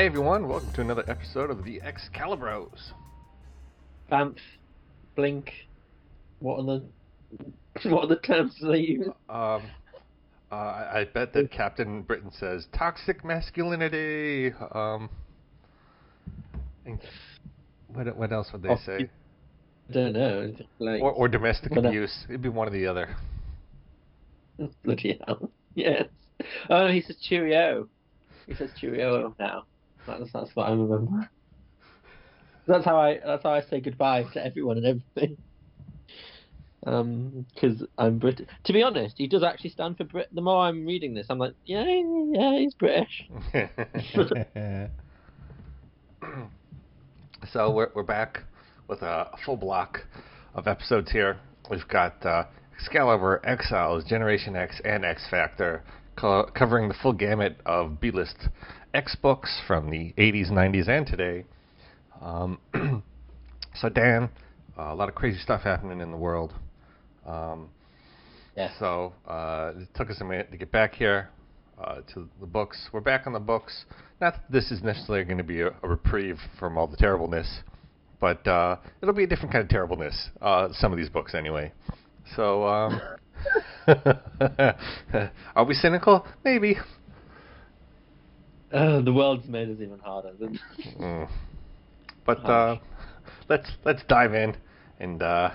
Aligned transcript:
Hey 0.00 0.06
everyone, 0.06 0.48
welcome 0.48 0.72
to 0.72 0.80
another 0.80 1.04
episode 1.08 1.50
of 1.50 1.62
the 1.62 1.78
Excalibros. 1.80 2.92
Bamf, 4.10 4.38
Blink. 5.14 5.52
What 6.38 6.60
are 6.60 6.62
the 6.62 6.84
what 7.90 8.04
are 8.04 8.06
the 8.06 8.16
terms 8.16 8.56
they 8.62 8.78
use? 8.78 9.08
Um, 9.28 9.62
uh, 10.50 10.54
I 10.54 11.00
I 11.00 11.04
bet 11.12 11.34
that 11.34 11.50
Captain 11.50 12.00
Britain 12.00 12.30
says 12.32 12.66
toxic 12.72 13.26
masculinity. 13.26 14.54
Um, 14.72 15.10
and 16.86 16.98
what 17.92 18.16
what 18.16 18.32
else 18.32 18.48
would 18.54 18.62
they 18.62 18.70
Oh, 18.70 18.78
say? 18.86 19.10
I 19.90 19.92
don't 19.92 20.14
know. 20.14 20.54
Like 20.78 21.02
Or, 21.02 21.12
or 21.12 21.28
domestic 21.28 21.76
abuse. 21.76 22.24
It'd 22.26 22.40
be 22.40 22.48
one 22.48 22.68
or 22.68 22.70
the 22.70 22.86
other. 22.86 23.16
bloody 24.82 25.20
hell. 25.26 25.50
Yes. 25.74 26.04
Oh, 26.70 26.86
he 26.88 27.02
says 27.02 27.18
cheerio. 27.20 27.86
He 28.46 28.54
says 28.54 28.70
cheerio 28.80 29.34
now. 29.38 29.64
That's 30.18 30.32
that's 30.32 30.50
what 30.54 30.68
I 30.68 30.72
remember. 30.72 31.30
That's 32.66 32.84
how 32.84 32.96
I 32.96 33.18
that's 33.24 33.42
how 33.42 33.50
I 33.50 33.62
say 33.62 33.80
goodbye 33.80 34.24
to 34.34 34.44
everyone 34.44 34.78
and 34.78 34.86
everything. 34.86 35.36
Um, 36.86 37.44
because 37.54 37.84
I'm 37.98 38.18
British. 38.18 38.48
To 38.64 38.72
be 38.72 38.82
honest, 38.82 39.18
he 39.18 39.26
does 39.26 39.42
actually 39.42 39.70
stand 39.70 39.98
for 39.98 40.04
Brit. 40.04 40.28
The 40.32 40.40
more 40.40 40.64
I'm 40.64 40.86
reading 40.86 41.12
this, 41.14 41.26
I'm 41.28 41.38
like, 41.38 41.54
yeah, 41.66 41.84
yeah, 41.84 42.58
he's 42.58 42.74
British. 42.74 43.28
so 47.52 47.70
we're 47.70 47.90
we're 47.94 48.02
back 48.02 48.44
with 48.88 49.02
a 49.02 49.28
full 49.44 49.56
block 49.56 50.00
of 50.54 50.66
episodes 50.66 51.10
here. 51.10 51.38
We've 51.70 51.86
got 51.88 52.24
uh, 52.24 52.44
Excalibur, 52.78 53.40
Exiles, 53.44 54.04
Generation 54.04 54.56
X, 54.56 54.80
and 54.84 55.04
X 55.04 55.26
Factor, 55.30 55.84
co- 56.16 56.50
covering 56.54 56.88
the 56.88 56.94
full 56.94 57.12
gamut 57.12 57.56
of 57.66 58.00
B-list 58.00 58.48
X 58.94 59.14
books 59.16 59.60
from 59.66 59.90
the 59.90 60.12
80s, 60.18 60.50
90s, 60.50 60.88
and 60.88 61.06
today. 61.06 61.44
Um, 62.20 62.58
so 63.74 63.88
Dan, 63.88 64.30
uh, 64.78 64.92
a 64.92 64.94
lot 64.94 65.08
of 65.08 65.14
crazy 65.14 65.38
stuff 65.38 65.62
happening 65.62 66.00
in 66.00 66.10
the 66.10 66.16
world. 66.16 66.52
Um, 67.26 67.68
Yeah. 68.56 68.70
so 68.78 69.12
uh, 69.28 69.72
it 69.76 69.88
took 69.94 70.10
us 70.10 70.20
a 70.20 70.24
minute 70.24 70.50
to 70.50 70.56
get 70.56 70.72
back 70.72 70.94
here 70.94 71.30
uh, 71.82 72.00
to 72.14 72.28
the 72.40 72.46
books. 72.46 72.88
We're 72.92 73.00
back 73.00 73.26
on 73.26 73.32
the 73.32 73.40
books. 73.40 73.84
Not 74.20 74.34
that 74.34 74.50
this 74.52 74.70
is 74.70 74.82
necessarily 74.82 75.24
going 75.24 75.38
to 75.38 75.44
be 75.44 75.60
a, 75.62 75.68
a 75.82 75.88
reprieve 75.88 76.38
from 76.58 76.76
all 76.76 76.86
the 76.86 76.96
terribleness, 76.96 77.60
but 78.20 78.46
uh, 78.46 78.76
it'll 79.00 79.14
be 79.14 79.24
a 79.24 79.26
different 79.26 79.52
kind 79.52 79.62
of 79.62 79.70
terribleness. 79.70 80.28
Uh, 80.42 80.68
some 80.72 80.92
of 80.92 80.98
these 80.98 81.08
books, 81.08 81.34
anyway. 81.34 81.72
So, 82.36 82.66
um, 82.66 83.00
are 85.54 85.64
we 85.66 85.74
cynical? 85.74 86.26
Maybe. 86.44 86.76
The 89.04 89.12
world's 89.12 89.48
made 89.48 89.68
us 89.68 89.78
even 89.80 89.98
harder. 89.98 90.32
Mm. 90.98 91.28
But 92.24 92.44
uh, 92.44 92.78
let's 93.48 93.68
let's 93.84 94.02
dive 94.08 94.32
in, 94.32 94.56
and 95.00 95.20
uh, 95.20 95.50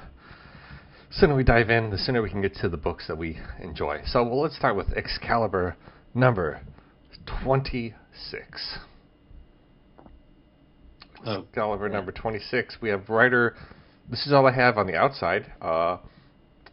sooner 1.11 1.33
we 1.33 1.45
dive 1.45 1.69
in, 1.69 1.91
the 1.91 1.97
sooner 1.97 2.21
we 2.21 2.29
can 2.29 2.41
get 2.41 2.55
to 2.55 2.67
the 2.67 2.77
books 2.77 3.07
that 3.07 3.17
we 3.17 3.39
enjoy. 3.61 4.01
So 4.05 4.23
well, 4.23 4.41
let's 4.41 4.57
start 4.57 4.75
with 4.75 4.87
Excalibur 4.97 5.77
number 6.13 6.59
twenty-six. 7.43 8.79
Oh, 11.25 11.43
Excalibur 11.43 11.87
yeah. 11.87 11.93
number 11.93 12.11
twenty-six. 12.11 12.77
We 12.81 12.89
have 12.89 13.07
writer. 13.07 13.55
This 14.09 14.27
is 14.27 14.33
all 14.33 14.45
I 14.45 14.51
have 14.51 14.77
on 14.77 14.87
the 14.87 14.95
outside. 14.95 15.53
Uh, 15.61 15.99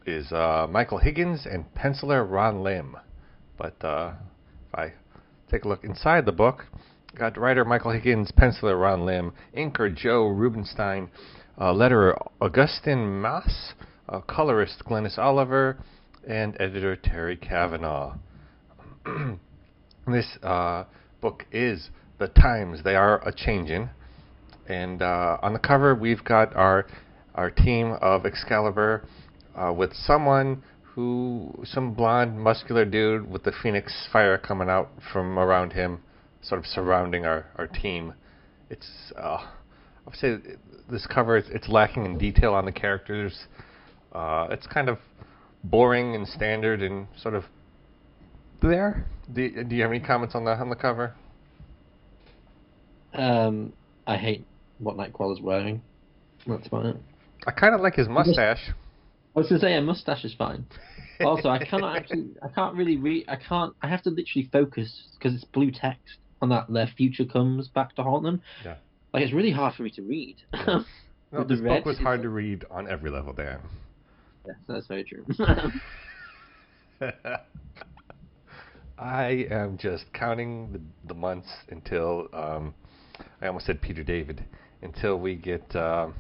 is 0.05 0.33
uh, 0.33 0.67
Michael 0.69 0.99
Higgins 0.99 1.47
and 1.49 1.65
penciler 1.75 2.29
Ron 2.29 2.65
Lim. 2.65 2.97
But 3.57 3.77
uh, 3.85 4.15
if 4.69 4.79
I 4.79 4.93
take 5.53 5.65
a 5.67 5.69
look 5.69 5.85
inside 5.85 6.25
the 6.25 6.33
book, 6.33 6.65
got 7.15 7.37
writer 7.37 7.63
Michael 7.63 7.91
Higgins, 7.91 8.33
penciler 8.33 8.81
Ron 8.81 9.05
Lim, 9.05 9.35
inker 9.55 9.95
Joe 9.95 10.27
Rubinstein, 10.29 11.11
uh, 11.59 11.75
letterer 11.75 12.17
Augustin 12.41 13.21
Mass, 13.21 13.75
uh, 14.09 14.23
colorist 14.23 14.83
Glynis 14.87 15.19
Oliver, 15.19 15.77
and 16.27 16.57
editor 16.59 16.97
Terry 16.97 17.37
Kavanagh. 17.37 18.15
this 20.07 20.39
uh, 20.43 20.85
book 21.21 21.45
is 21.53 21.91
The 22.19 22.29
Times 22.29 22.83
They 22.83 22.95
Are 22.95 23.21
a 23.29 23.31
Changin'. 23.31 23.91
And 24.71 25.03
uh, 25.03 25.37
on 25.43 25.53
the 25.53 25.59
cover, 25.59 25.95
we've 25.95 26.25
got 26.25 26.57
our 26.57 26.87
our 27.35 27.51
team 27.51 27.97
of 28.01 28.25
Excalibur 28.25 29.07
uh, 29.55 29.73
with 29.77 29.93
someone 29.93 30.63
who, 30.95 31.55
some 31.65 31.95
blonde, 31.95 32.39
muscular 32.39 32.85
dude 32.85 33.31
with 33.31 33.45
the 33.45 33.53
phoenix 33.63 34.09
fire 34.13 34.37
coming 34.37 34.69
out 34.69 34.91
from 35.13 35.39
around 35.39 35.73
him, 35.73 36.01
sort 36.43 36.59
of 36.59 36.67
surrounding 36.67 37.25
our, 37.25 37.47
our 37.57 37.67
team. 37.67 38.13
It's, 38.69 39.13
uh, 39.17 39.39
I 39.39 39.49
would 40.05 40.17
say 40.17 40.37
this 40.91 41.07
cover, 41.07 41.39
is, 41.39 41.45
it's 41.51 41.69
lacking 41.69 42.05
in 42.05 42.19
detail 42.19 42.53
on 42.53 42.67
the 42.67 42.73
characters. 42.73 43.47
Uh, 44.13 44.49
it's 44.51 44.67
kind 44.67 44.89
of 44.89 44.99
boring 45.65 46.15
and 46.15 46.27
standard 46.29 46.83
and 46.83 47.07
sort 47.21 47.35
of 47.35 47.45
there. 48.61 49.07
Do, 49.33 49.65
do 49.65 49.75
you 49.75 49.83
have 49.83 49.91
any 49.91 50.01
comments 50.01 50.35
on 50.35 50.45
the 50.45 50.51
on 50.53 50.69
the 50.69 50.77
cover? 50.77 51.15
Um, 53.15 53.73
I 54.07 54.17
hate 54.17 54.45
what 54.79 54.97
Nightcrawler's 54.97 55.41
wearing. 55.41 55.83
That's 56.47 56.67
about 56.67 56.87
it. 56.87 56.97
I 57.47 57.51
kind 57.53 57.75
of 57.75 57.81
like 57.81 57.95
his 57.95 58.09
mustache. 58.09 58.71
I 59.35 59.39
was 59.39 59.49
gonna 59.49 59.61
say 59.61 59.75
a 59.75 59.81
mustache 59.81 60.25
is 60.25 60.35
fine. 60.35 60.67
Also, 61.21 61.49
I 61.49 61.65
cannot 61.65 61.97
actually, 62.01 62.31
I 62.43 62.49
can't 62.49 62.75
really 62.75 62.97
read. 62.97 63.25
I 63.29 63.37
can't. 63.37 63.75
I 63.83 63.89
have 63.89 64.03
to 64.03 64.11
literally 64.11 64.49
focus 64.53 65.09
because 65.19 65.35
it's 65.35 65.45
blue 65.45 65.71
text 65.71 66.19
on 66.41 66.51
that. 66.51 66.67
Their 66.69 66.87
future 66.87 67.25
comes 67.25 67.69
back 67.69 67.95
to 67.97 68.03
haunt 68.03 68.25
them. 68.25 68.43
Yeah. 68.65 68.77
Like 69.15 69.23
it's 69.25 69.33
really 69.33 69.51
hard 69.51 69.75
for 69.75 69.83
me 69.83 69.91
to 69.91 70.03
read. 70.03 70.37
No, 71.33 71.45
the 71.45 71.55
this 71.55 71.61
red, 71.61 71.79
book 71.79 71.87
was 71.87 71.99
hard 71.99 72.21
to 72.23 72.29
read 72.29 72.67
on 72.71 72.87
every 72.87 73.11
level, 73.11 73.33
Dan. 73.33 73.61
yes, 74.47 74.57
that's 74.69 74.87
very 74.87 75.03
true. 75.03 75.25
I 78.99 79.47
am 79.51 79.79
just 79.79 80.13
counting 80.13 80.73
the, 80.73 80.81
the 81.09 81.15
months 81.15 81.49
until 81.71 82.29
um, 82.35 82.75
I 83.41 83.47
almost 83.47 83.65
said 83.65 83.81
Peter 83.81 84.05
David 84.05 84.45
until 84.83 85.19
we 85.19 85.37
get 85.37 85.75
um 85.75 86.15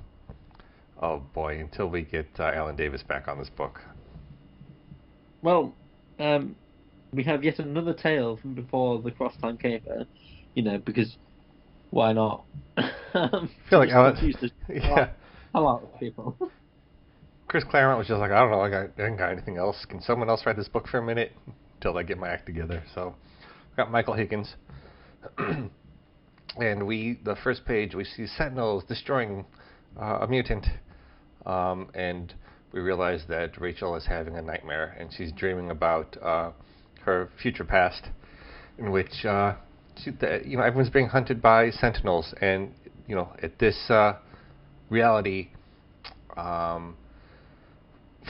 oh 1.03 1.23
boy 1.35 1.59
until 1.59 1.89
we 1.89 2.03
get 2.03 2.29
uh, 2.39 2.45
Alan 2.45 2.77
Davis 2.77 3.03
back 3.03 3.29
on 3.29 3.39
this 3.39 3.51
book. 3.51 3.81
well, 5.43 5.75
um, 6.19 6.57
we 7.13 7.25
have 7.25 7.45
yet 7.45 7.59
another 7.59 7.93
tale 7.93 8.39
from 8.39 8.55
before 8.55 9.03
the 9.03 9.11
cross 9.11 9.35
time 9.41 9.59
caper. 9.59 10.07
You 10.55 10.63
know, 10.63 10.79
because 10.79 11.17
why 11.91 12.13
not? 12.13 12.45
I 12.77 12.91
I 13.15 13.49
feel 13.69 13.79
like 13.81 13.91
Alan, 13.91 14.35
yeah, 14.69 15.11
a 15.55 15.61
lot 15.61 15.83
of 15.83 16.01
people. 16.01 16.37
Chris 17.49 17.65
Claremont 17.65 17.99
was 17.99 18.07
just 18.07 18.19
like 18.19 18.31
I 18.31 18.41
don't 18.41 18.51
know 18.51 18.61
I 18.61 18.71
got 18.71 18.91
I 18.99 19.07
ain't 19.07 19.19
got 19.19 19.31
anything 19.31 19.59
else. 19.59 19.85
Can 19.89 20.01
someone 20.01 20.31
else 20.31 20.47
write 20.47 20.57
this 20.57 20.69
book 20.69 20.89
for 20.89 20.99
a 20.99 21.03
minute 21.03 21.33
until 21.77 21.99
I 21.99 22.03
get 22.03 22.17
my 22.17 22.29
act 22.29 22.47
together? 22.47 22.83
So 22.95 23.15
we 23.71 23.77
got 23.77 23.91
Michael 23.91 24.15
Higgins. 24.15 24.55
and 26.57 26.87
we 26.87 27.19
the 27.25 27.37
first 27.45 27.67
page 27.67 27.95
we 27.95 28.05
see 28.05 28.27
Sentinels 28.27 28.85
destroying 28.85 29.45
uh, 30.01 30.21
a 30.23 30.27
mutant, 30.27 30.67
um, 31.47 31.89
and 31.95 32.35
we 32.73 32.81
realize 32.81 33.23
that 33.29 33.61
Rachel 33.61 33.95
is 33.97 34.07
having 34.07 34.37
a 34.37 34.43
nightmare 34.43 34.97
and 34.99 35.11
she's 35.13 35.33
dreaming 35.33 35.71
about 35.71 36.17
uh, 36.23 36.53
her 37.05 37.29
future 37.41 37.65
past, 37.65 38.09
in 38.79 38.91
which 38.91 39.25
uh, 39.25 39.55
she, 40.03 40.11
the, 40.11 40.41
you 40.45 40.57
know 40.57 40.63
everyone's 40.63 40.91
being 40.91 41.09
hunted 41.09 41.43
by 41.43 41.71
Sentinels, 41.71 42.35
and 42.41 42.73
you 43.07 43.15
know 43.15 43.33
at 43.43 43.59
this 43.59 43.79
uh, 43.91 44.15
reality. 44.89 45.49
Um, 46.37 46.97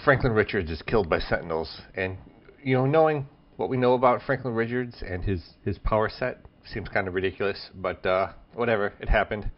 Franklin 0.04 0.32
Richards 0.32 0.70
is 0.70 0.82
killed 0.82 1.08
by 1.08 1.18
Sentinels, 1.18 1.82
and 1.94 2.16
you 2.62 2.74
know, 2.74 2.86
knowing 2.86 3.26
what 3.56 3.68
we 3.68 3.76
know 3.76 3.94
about 3.94 4.22
Franklin 4.22 4.54
Richards 4.54 5.02
and 5.06 5.22
his 5.22 5.42
his 5.64 5.78
power 5.78 6.08
set 6.08 6.44
seems 6.72 6.88
kind 6.88 7.08
of 7.08 7.14
ridiculous, 7.14 7.70
but 7.74 8.04
uh, 8.06 8.32
whatever, 8.54 8.92
it 9.00 9.08
happened. 9.08 9.50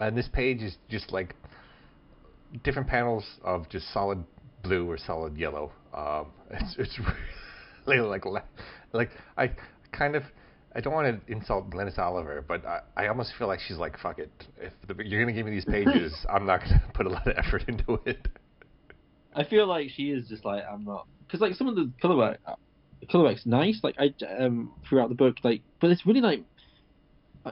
And 0.00 0.16
this 0.16 0.28
page 0.32 0.62
is 0.62 0.76
just 0.88 1.12
like 1.12 1.34
different 2.64 2.88
panels 2.88 3.24
of 3.44 3.68
just 3.68 3.92
solid 3.92 4.24
blue 4.62 4.88
or 4.88 4.98
solid 4.98 5.36
yellow. 5.36 5.72
Um, 5.94 6.26
it's 6.50 6.76
it's 6.78 7.00
really 7.86 8.00
like 8.00 8.24
like 8.92 9.10
I 9.36 9.50
kind 9.92 10.16
of. 10.16 10.22
I 10.74 10.80
don't 10.80 10.94
want 10.94 11.26
to 11.26 11.30
insult 11.32 11.68
Glynis 11.68 11.98
Oliver, 11.98 12.42
but 12.48 12.64
I, 12.64 12.80
I 12.96 13.08
almost 13.08 13.32
feel 13.38 13.46
like 13.46 13.60
she's 13.60 13.76
like, 13.76 13.98
"Fuck 13.98 14.18
it! 14.18 14.30
If 14.58 14.72
the, 14.88 15.04
you're 15.04 15.20
gonna 15.20 15.34
give 15.34 15.44
me 15.44 15.52
these 15.52 15.66
pages, 15.66 16.14
I'm 16.30 16.46
not 16.46 16.60
gonna 16.60 16.82
put 16.94 17.04
a 17.04 17.10
lot 17.10 17.26
of 17.26 17.36
effort 17.36 17.64
into 17.68 18.00
it." 18.06 18.26
I 19.34 19.44
feel 19.44 19.66
like 19.66 19.90
she 19.90 20.10
is 20.10 20.28
just 20.28 20.44
like 20.46 20.62
I'm 20.70 20.84
not 20.84 21.06
because 21.26 21.40
like 21.40 21.54
some 21.56 21.66
of 21.68 21.74
the 21.74 21.92
color 22.00 22.16
work, 22.16 22.38
uh, 22.46 22.54
color 23.10 23.24
work's 23.24 23.44
nice. 23.44 23.80
Like 23.82 23.96
I 23.98 24.14
um 24.38 24.72
throughout 24.88 25.10
the 25.10 25.14
book, 25.14 25.36
like 25.44 25.60
but 25.78 25.90
it's 25.90 26.06
really 26.06 26.22
like 26.22 26.42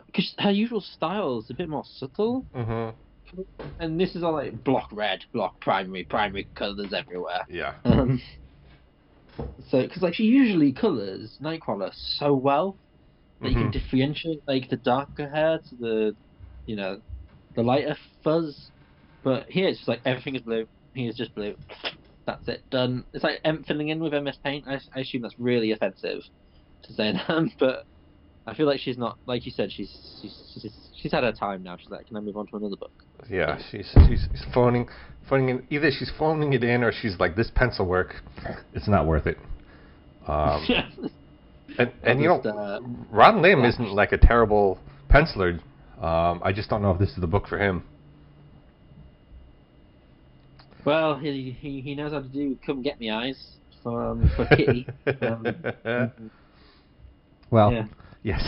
because 0.06 0.35
her 0.38 0.50
usual 0.50 0.81
style 0.81 1.41
is 1.41 1.50
a 1.50 1.55
bit 1.55 1.69
more 1.69 1.85
subtle, 1.85 2.46
Mm-hmm. 2.55 2.96
And 3.79 3.99
this 4.00 4.15
is 4.15 4.23
all 4.23 4.32
like 4.35 4.62
block 4.65 4.88
red, 4.93 5.21
block 5.32 5.61
primary, 5.61 6.05
primary 6.05 6.49
colors 6.55 6.93
everywhere. 6.93 7.44
Yeah. 7.49 7.75
Um, 7.85 8.21
so 9.69 9.82
because 9.82 10.03
like 10.03 10.15
she 10.15 10.25
usually 10.25 10.73
colors 10.73 11.37
Nightcrawler 11.43 11.93
so 11.94 12.35
well, 12.35 12.79
that 13.43 13.50
you 13.50 13.56
can 13.56 13.69
Mhm. 13.69 13.73
differentiate 13.73 14.41
like 14.47 14.69
the 14.69 14.77
darker 14.77 15.29
hair 15.29 15.61
to 15.69 15.77
the, 15.77 16.17
you 16.67 16.77
know, 16.77 17.00
the 17.55 17.62
lighter 17.62 17.97
fuzz. 18.25 18.71
But 19.23 19.50
here 19.50 19.69
it's 19.69 19.79
just 19.81 19.88
like 19.88 20.03
everything 20.05 20.35
is 20.37 20.43
blue. 20.43 20.67
Here's 20.94 21.17
just 21.17 21.35
blue. 21.35 21.56
That's 22.27 22.49
it, 22.49 22.62
done. 22.71 23.05
It's 23.12 23.25
like 23.25 23.41
em- 23.44 23.65
filling 23.65 23.88
in 23.88 24.00
with 24.00 24.15
MS 24.15 24.38
Paint. 24.44 24.67
I, 24.69 24.81
I 24.94 25.00
assume 25.00 25.23
that's 25.23 25.38
really 25.38 25.73
offensive 25.73 26.21
to 26.85 26.93
say 26.94 27.12
that, 27.12 27.49
but 27.59 27.85
I 28.47 28.55
feel 28.55 28.67
like 28.67 28.81
she's 28.81 28.99
not 28.99 29.19
like 29.27 29.45
you 29.45 29.53
said. 29.53 29.71
She's 29.71 29.91
she's 30.21 30.35
she's, 30.55 30.73
she's 31.01 31.13
had 31.13 31.25
her 31.25 31.33
time 31.33 31.63
now. 31.63 31.77
She's 31.77 31.91
like, 31.91 32.07
can 32.07 32.17
I 32.17 32.21
move 32.21 32.37
on 32.37 32.47
to 32.49 32.57
another 32.57 32.77
book? 32.77 32.93
Yeah, 33.29 33.59
she's 33.71 33.91
she's 34.09 34.27
she's 34.31 34.45
phoning 34.55 34.89
phoning 35.29 35.49
in. 35.51 35.67
Either 35.71 35.91
she's 35.91 36.11
phoning 36.19 36.53
it 36.53 36.65
in, 36.65 36.83
or 36.83 36.93
she's 36.93 37.19
like, 37.19 37.37
"This 37.37 37.51
pencil 37.55 37.87
work, 37.87 38.17
it's 38.75 38.89
not 38.89 39.07
worth 39.07 39.27
it." 39.27 39.39
Um, 40.27 40.67
and 41.79 41.93
and 42.03 42.21
you 42.21 42.29
know, 42.29 42.41
uh, 42.41 42.81
Ron 43.11 43.43
Lim 43.43 43.65
isn't 43.65 43.93
like 43.93 44.13
a 44.13 44.19
terrible 44.19 44.79
penciler. 45.11 45.61
Um, 46.01 46.41
I 46.43 46.53
just 46.53 46.71
don't 46.71 46.83
know 46.83 46.91
if 46.91 46.99
this 46.99 47.11
is 47.11 47.21
the 47.21 47.27
book 47.27 47.47
for 47.47 47.59
him. 47.59 47.85
Well, 50.85 51.19
he, 51.19 51.57
he 51.61 51.81
he 51.83 51.95
knows 51.95 52.13
how 52.13 52.21
to 52.21 52.29
do 52.29 52.59
come 52.65 52.83
get 52.83 52.99
me 52.99 53.11
eyes 53.11 53.39
for 53.83 54.03
um, 54.03 54.31
for 54.35 54.47
Kitty. 54.47 54.87
um, 55.23 55.55
well, 57.51 57.73
yeah. 57.73 57.85
Yes. 58.22 58.43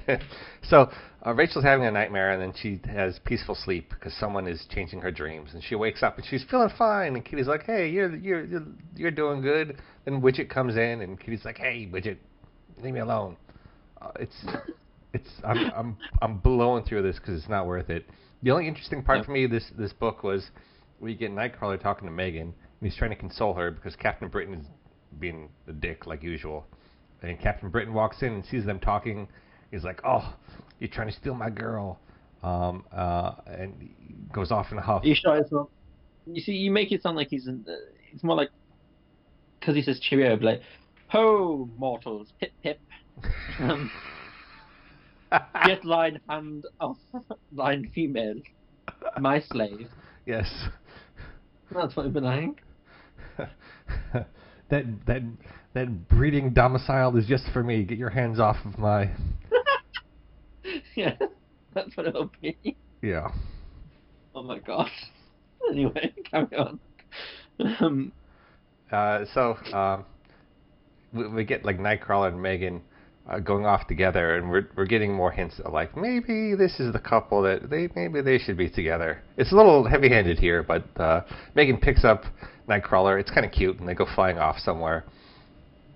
so 0.64 0.90
uh, 1.24 1.32
Rachel's 1.32 1.64
having 1.64 1.86
a 1.86 1.90
nightmare, 1.90 2.32
and 2.32 2.42
then 2.42 2.52
she 2.60 2.80
has 2.90 3.18
peaceful 3.24 3.54
sleep 3.54 3.90
because 3.90 4.12
someone 4.14 4.48
is 4.48 4.66
changing 4.70 5.00
her 5.00 5.12
dreams, 5.12 5.50
and 5.54 5.62
she 5.62 5.74
wakes 5.76 6.02
up 6.02 6.16
and 6.16 6.26
she's 6.26 6.44
feeling 6.50 6.70
fine. 6.76 7.14
And 7.14 7.24
Kitty's 7.24 7.46
like, 7.46 7.64
"Hey, 7.64 7.88
you're 7.90 8.14
you're 8.16 8.44
you're, 8.44 8.66
you're 8.96 9.10
doing 9.10 9.40
good." 9.40 9.78
Then 10.04 10.20
Widget 10.20 10.50
comes 10.50 10.76
in, 10.76 11.00
and 11.00 11.18
Kitty's 11.18 11.44
like, 11.44 11.58
"Hey, 11.58 11.88
Widget, 11.92 12.16
leave 12.82 12.94
me 12.94 13.00
alone." 13.00 13.36
Uh, 14.02 14.10
it's 14.18 14.46
it's 15.12 15.28
I'm 15.44 15.70
I'm 15.76 15.96
I'm 16.20 16.38
blowing 16.38 16.84
through 16.84 17.02
this 17.02 17.16
because 17.18 17.40
it's 17.40 17.48
not 17.48 17.66
worth 17.66 17.90
it. 17.90 18.04
The 18.42 18.50
only 18.50 18.68
interesting 18.68 19.02
part 19.02 19.18
Yep. 19.18 19.26
for 19.26 19.32
me 19.32 19.46
this 19.46 19.64
this 19.78 19.92
book 19.92 20.22
was 20.22 20.50
we 21.00 21.14
get 21.14 21.30
Nightcrawler 21.30 21.80
talking 21.80 22.06
to 22.08 22.12
Meggan, 22.12 22.42
and 22.42 22.54
he's 22.80 22.96
trying 22.96 23.10
to 23.10 23.16
console 23.16 23.54
her 23.54 23.70
because 23.70 23.94
Captain 23.96 24.28
Britain 24.28 24.54
is 24.54 24.66
being 25.20 25.48
a 25.68 25.72
dick 25.72 26.06
like 26.06 26.22
usual. 26.22 26.66
And 27.22 27.38
Captain 27.40 27.68
Britain 27.68 27.94
walks 27.94 28.22
in 28.22 28.32
and 28.32 28.44
sees 28.44 28.64
them 28.64 28.78
talking. 28.78 29.28
He's 29.70 29.84
like, 29.84 30.00
"Oh, 30.04 30.34
you're 30.78 30.88
trying 30.88 31.08
to 31.08 31.14
steal 31.14 31.34
my 31.34 31.50
girl," 31.50 31.98
um, 32.42 32.84
uh, 32.92 33.34
and 33.46 33.74
he 33.80 34.14
goes 34.32 34.50
off 34.52 34.70
in 34.70 34.78
a 34.78 34.82
huff. 34.82 35.02
You 35.04 35.14
sure 35.14 35.36
it's 35.36 35.50
not? 35.50 35.68
You 36.26 36.40
see, 36.40 36.52
you 36.52 36.70
make 36.70 36.92
it 36.92 37.02
sound 37.02 37.16
like 37.16 37.28
he's. 37.28 37.46
In, 37.48 37.64
uh, 37.68 37.72
it's 38.12 38.22
more 38.22 38.36
like 38.36 38.50
because 39.58 39.74
he 39.74 39.82
says 39.82 39.98
cheerio, 40.00 40.36
but 40.36 40.44
like, 40.44 40.62
ho 41.08 41.68
mortals, 41.76 42.32
pip 42.40 42.52
pip. 42.62 42.80
Um, 43.60 43.90
get 45.66 45.84
line 45.84 46.20
hand 46.28 46.64
off 46.80 46.96
line 47.52 47.90
female, 47.92 48.36
my 49.18 49.40
slave. 49.40 49.88
yes. 50.26 50.46
That's 51.74 51.96
what 51.96 52.04
it'd 52.04 52.14
be 52.14 52.20
like. 52.20 52.62
That 54.70 54.84
that 55.06 55.22
that 55.74 56.08
breeding 56.08 56.52
domicile 56.52 57.16
is 57.16 57.26
just 57.26 57.44
for 57.52 57.62
me. 57.62 57.84
Get 57.84 57.98
your 57.98 58.10
hands 58.10 58.38
off 58.40 58.56
of 58.64 58.78
my. 58.78 59.10
yeah, 60.94 61.16
that's 61.74 61.96
what 61.96 62.06
it'll 62.06 62.30
be. 62.42 62.76
Yeah. 63.02 63.28
Oh 64.34 64.42
my 64.42 64.58
god. 64.58 64.90
Anyway, 65.70 66.14
carry 66.30 66.56
on. 66.56 66.78
Um, 67.80 68.12
Uh, 68.90 69.24
so 69.34 69.56
um, 69.76 70.04
we, 71.12 71.28
we 71.28 71.44
get 71.44 71.64
like 71.64 71.78
Nightcrawler 71.78 72.28
and 72.28 72.40
Meggan 72.40 72.80
uh, 73.28 73.38
going 73.40 73.66
off 73.66 73.86
together, 73.86 74.36
and 74.36 74.48
we're 74.48 74.68
we're 74.76 74.86
getting 74.86 75.12
more 75.12 75.30
hints 75.30 75.60
of 75.64 75.72
like 75.72 75.96
maybe 75.96 76.54
this 76.54 76.80
is 76.80 76.92
the 76.92 76.98
couple 76.98 77.42
that 77.42 77.68
they 77.68 77.88
maybe 77.94 78.22
they 78.22 78.38
should 78.38 78.56
be 78.56 78.70
together. 78.70 79.20
It's 79.36 79.52
a 79.52 79.56
little 79.56 79.84
heavy-handed 79.86 80.38
here, 80.38 80.62
but 80.62 80.84
uh, 80.98 81.22
Meggan 81.54 81.78
picks 81.78 82.04
up 82.04 82.22
Nightcrawler. 82.68 83.18
It's 83.20 83.30
kind 83.30 83.44
of 83.46 83.52
cute, 83.52 83.78
and 83.78 83.88
they 83.88 83.94
go 83.94 84.06
flying 84.14 84.38
off 84.38 84.58
somewhere. 84.58 85.04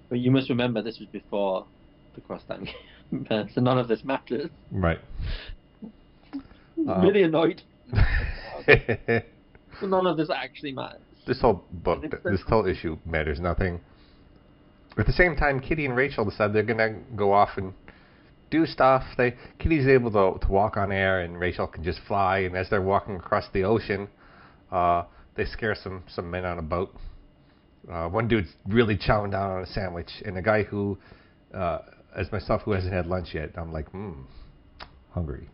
but 0.08 0.18
you 0.18 0.30
must 0.30 0.48
remember 0.48 0.82
this 0.82 0.98
was 0.98 1.08
before 1.08 1.66
the 2.14 2.20
cross 2.22 2.42
time 2.48 2.64
game, 2.64 3.48
so 3.54 3.60
none 3.60 3.78
of 3.78 3.88
this 3.88 4.04
matters. 4.04 4.50
Right. 4.70 4.98
Really 6.76 7.22
annoyed. 7.22 7.62
So 9.80 9.86
none 9.86 10.06
of 10.06 10.16
this 10.16 10.28
actually 10.30 10.72
matters. 10.72 11.00
this 11.26 11.40
whole 11.40 11.64
book, 11.72 12.04
this 12.24 12.40
whole 12.46 12.66
issue 12.66 12.98
matters 13.04 13.40
nothing. 13.40 13.80
At 14.98 15.06
the 15.06 15.12
same 15.12 15.34
time, 15.34 15.60
Kitty 15.60 15.86
and 15.86 15.96
Rachel 15.96 16.24
decide 16.24 16.52
they're 16.52 16.62
gonna 16.62 16.98
go 17.16 17.32
off 17.32 17.56
and 17.56 17.72
do 18.50 18.66
stuff. 18.66 19.02
They 19.16 19.34
Kitty's 19.58 19.88
able 19.88 20.10
to 20.12 20.38
to 20.46 20.52
walk 20.52 20.76
on 20.76 20.92
air, 20.92 21.20
and 21.22 21.40
Rachel 21.40 21.66
can 21.66 21.82
just 21.82 22.00
fly. 22.06 22.40
And 22.40 22.54
as 22.56 22.68
they're 22.70 22.82
walking 22.82 23.16
across 23.16 23.46
the 23.52 23.64
ocean, 23.64 24.08
uh, 24.70 25.04
they 25.36 25.44
scare 25.44 25.74
some 25.74 26.04
some 26.08 26.30
men 26.30 26.44
on 26.44 26.58
a 26.58 26.62
boat. 26.62 26.94
Uh, 27.90 28.08
one 28.08 28.28
dude's 28.28 28.48
really 28.66 28.96
chowing 28.96 29.32
down 29.32 29.50
on 29.50 29.62
a 29.62 29.66
sandwich, 29.66 30.10
and 30.24 30.38
a 30.38 30.42
guy 30.42 30.62
who, 30.62 30.96
uh, 31.52 31.78
as 32.16 32.30
myself, 32.30 32.62
who 32.62 32.70
hasn't 32.70 32.92
had 32.92 33.06
lunch 33.06 33.34
yet, 33.34 33.50
I'm 33.56 33.72
like, 33.72 33.90
hmm, 33.90 34.12
hungry. 35.10 35.48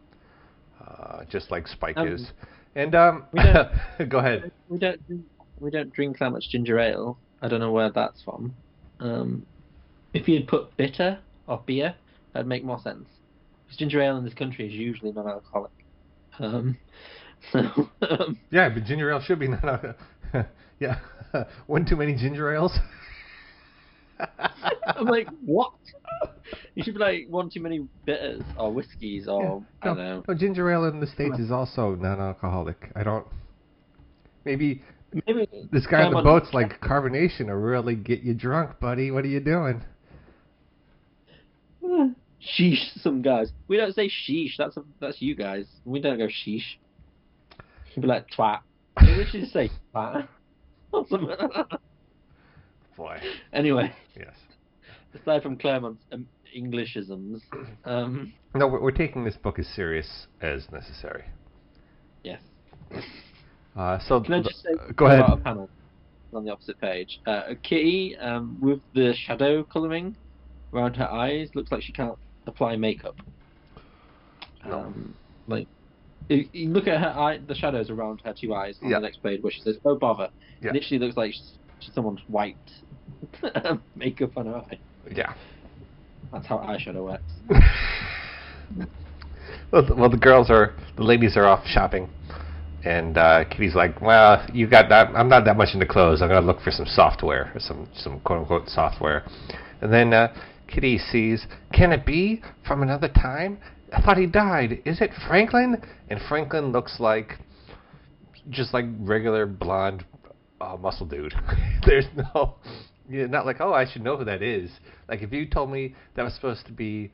Uh, 0.87 1.25
just 1.31 1.51
like 1.51 1.67
Spike 1.67 1.97
Um, 1.97 2.09
is. 2.09 2.33
And 2.75 2.95
um, 2.95 3.25
go 4.09 4.19
ahead. 4.19 4.53
We 4.69 4.79
don't 4.79 5.07
drink, 5.07 5.25
we 5.59 5.71
don't 5.71 5.93
drink 5.93 6.19
that 6.19 6.31
much 6.31 6.49
ginger 6.51 6.79
ale. 6.79 7.19
I 7.41 7.49
don't 7.49 7.61
know 7.61 7.73
where 7.73 7.91
that's 7.91 8.23
from. 8.23 8.55
Um, 9.01 9.47
if 10.13 10.29
you'd 10.29 10.47
put 10.49 10.77
bitter 10.77 11.19
or 11.47 11.63
beer, 11.65 11.95
that'd 12.33 12.47
make 12.47 12.65
more 12.65 12.81
sense. 12.81 13.09
Because 13.65 13.79
ginger 13.79 14.03
ale 14.03 14.19
in 14.19 14.25
this 14.25 14.35
country 14.35 14.67
is 14.67 14.73
usually 14.73 15.13
non-alcoholic. 15.13 15.73
Um, 16.39 16.77
so 17.53 17.89
um, 18.03 18.39
Yeah, 18.51 18.69
but 18.69 18.85
ginger 18.85 19.11
ale 19.11 19.21
should 19.21 19.39
be 19.39 19.49
not. 19.49 19.97
yeah, 20.81 20.99
one 21.67 21.85
too 21.85 21.97
many 21.97 22.15
ginger 22.15 22.55
ales. 22.55 22.77
I'm 24.87 25.07
like, 25.07 25.29
what? 25.45 25.73
You 26.75 26.83
should 26.83 26.95
be 26.95 27.01
like 27.01 27.27
one 27.29 27.51
too 27.51 27.61
many 27.61 27.87
bitters 28.05 28.43
or 28.57 28.73
whiskeys 28.73 29.29
or 29.29 29.63
I 29.83 29.87
no, 29.87 29.95
don't 29.95 29.97
know. 29.99 30.25
no, 30.27 30.35
ginger 30.35 30.71
ale 30.71 30.85
in 30.87 31.01
the 31.01 31.07
states 31.07 31.39
is 31.39 31.51
also 31.51 31.95
non-alcoholic. 31.95 32.91
I 32.97 33.03
don't. 33.03 33.27
Maybe 34.45 34.83
Maybe 35.27 35.49
this 35.73 35.87
guy 35.87 36.03
on 36.03 36.13
the 36.13 36.23
boat's 36.23 36.53
like 36.53 36.81
carbonation 36.81 37.47
will 37.47 37.55
really 37.55 37.95
get 37.95 38.21
you 38.21 38.35
drunk, 38.35 38.79
buddy. 38.79 39.11
What 39.11 39.25
are 39.25 39.29
you 39.29 39.41
doing? 39.41 39.83
sheesh. 42.59 43.01
Some 43.01 43.23
guys. 43.23 43.51
We 43.69 43.79
don't 43.79 43.95
say 43.95 44.09
sheesh. 44.09 44.57
That's 44.59 44.77
that's 45.01 45.23
you 45.23 45.35
guys. 45.35 45.65
We 45.85 46.01
don't 46.01 46.19
go 46.19 46.27
sheesh. 46.27 46.77
You'd 47.99 48.03
be 48.03 48.09
like 48.11 48.27
twat. 48.31 48.61
We 49.01 49.27
should 49.29 49.49
say 49.49 49.71
twat. 49.93 50.29
Boy, 52.97 53.21
anyway, 53.53 53.93
yes. 54.17 54.37
aside 55.21 55.43
from 55.43 55.57
Claremont's 55.57 56.05
um, 56.13 56.29
Englishisms, 56.57 57.41
um, 57.85 58.33
No, 58.55 58.69
we're, 58.69 58.81
we're 58.81 58.91
taking 58.93 59.25
this 59.25 59.35
book 59.35 59.59
as 59.59 59.67
serious 59.67 60.29
as 60.41 60.71
necessary. 60.71 61.25
yes. 62.23 62.41
Uh, 63.77 63.99
so 64.07 64.21
Can 64.21 64.35
I 64.35 64.43
just 64.43 64.63
say 64.63 64.71
uh, 64.81 64.93
go 64.93 65.07
ahead. 65.07 65.19
about 65.21 65.39
a 65.41 65.43
panel 65.43 65.69
on 66.33 66.45
the 66.45 66.53
opposite 66.53 66.81
page? 66.81 67.21
Uh, 67.27 67.43
a 67.49 67.55
Kitty 67.57 68.17
um, 68.19 68.59
with 68.61 68.79
the 68.95 69.13
shadow 69.27 69.65
colouring 69.65 70.15
around 70.73 70.95
her 70.95 71.11
eyes 71.11 71.49
looks 71.57 71.73
like 71.73 71.83
she 71.83 71.93
can't 71.93 72.17
apply 72.47 72.77
makeup. 72.77 73.17
No. 74.65 74.83
Um, 74.83 75.15
like, 75.49 75.67
you, 76.29 76.69
look 76.71 76.87
at 76.87 77.01
her 77.01 77.09
eye, 77.09 77.39
the 77.47 77.55
shadows 77.55 77.91
around 77.91 78.21
her 78.25 78.35
two 78.39 78.55
eyes 78.55 78.77
on 78.83 78.91
Yeah. 78.91 78.99
the 78.99 79.03
next 79.07 79.23
page 79.23 79.43
where 79.43 79.53
she 79.53 79.61
says, 79.61 79.77
"Oh 79.85 79.97
bother." 79.97 80.29
Yeah. 80.61 80.73
Literally 80.73 80.99
looks 80.99 81.17
like 81.17 81.33
someone's 81.95 82.21
wiped 82.29 82.71
makeup 83.97 84.37
on 84.37 84.47
her 84.47 84.57
eye. 84.57 84.79
Yeah. 85.11 85.33
That's 86.33 86.47
how 86.47 86.59
eyeshadow 86.59 87.05
works. 87.05 87.23
well, 89.73 89.87
the, 89.87 89.95
well, 89.95 90.11
the 90.11 90.17
girls 90.17 90.51
are, 90.51 90.75
the 90.97 91.03
ladies 91.03 91.37
are 91.37 91.47
off 91.47 91.65
shopping, 91.67 92.09
and 92.85 93.17
uh, 93.17 93.45
Kitty's 93.45 93.75
like, 93.75 94.01
"Well, 94.03 94.45
you 94.53 94.69
got 94.69 94.89
that. 94.91 95.09
I'm 95.15 95.29
not 95.29 95.45
that 95.47 95.57
much 95.57 95.71
into 95.75 95.87
clothes. 95.87 96.21
I'm 96.23 96.29
gonna 96.29 96.45
look 96.47 96.61
for 96.61 96.71
some 96.71 96.87
software, 96.87 97.51
or 97.55 97.61
some 97.61 97.89
some 97.95 98.21
quote 98.21 98.41
unquote 98.41 98.69
software." 98.69 99.25
And 99.81 99.93
then 99.93 100.13
uh, 100.13 100.35
Kitty 100.67 100.99
sees, 100.99 101.47
"Can 101.73 101.93
it 101.93 102.05
be 102.05 102.43
from 102.67 102.83
another 102.83 103.09
time? 103.09 103.59
I 103.93 104.03
thought 104.03 104.17
he 104.17 104.27
died. 104.27 104.83
Is 104.85 105.01
it 105.01 105.11
Franklin?" 105.27 105.83
And 106.09 106.21
Franklin 106.29 106.73
looks 106.73 107.01
like 107.01 107.39
just 108.51 108.73
like 108.73 108.87
regular 109.01 109.47
blonde 109.47 110.05
uh, 110.61 110.77
muscle 110.77 111.07
dude. 111.07 111.35
There's 111.87 112.07
no. 112.17 112.57
Yeah, 113.11 113.27
not 113.27 113.47
like, 113.47 113.57
oh, 113.61 113.73
I 113.73 113.91
should 113.91 114.03
know 114.03 114.19
who 114.19 114.25
that 114.25 114.43
is. 114.43 114.71
Like, 115.09 115.23
if 115.23 115.33
you 115.33 115.47
told 115.47 115.71
me 115.71 115.95
that 116.15 116.23
was 116.23 116.35
supposed 116.35 116.67
to 116.67 116.73
be 116.73 117.11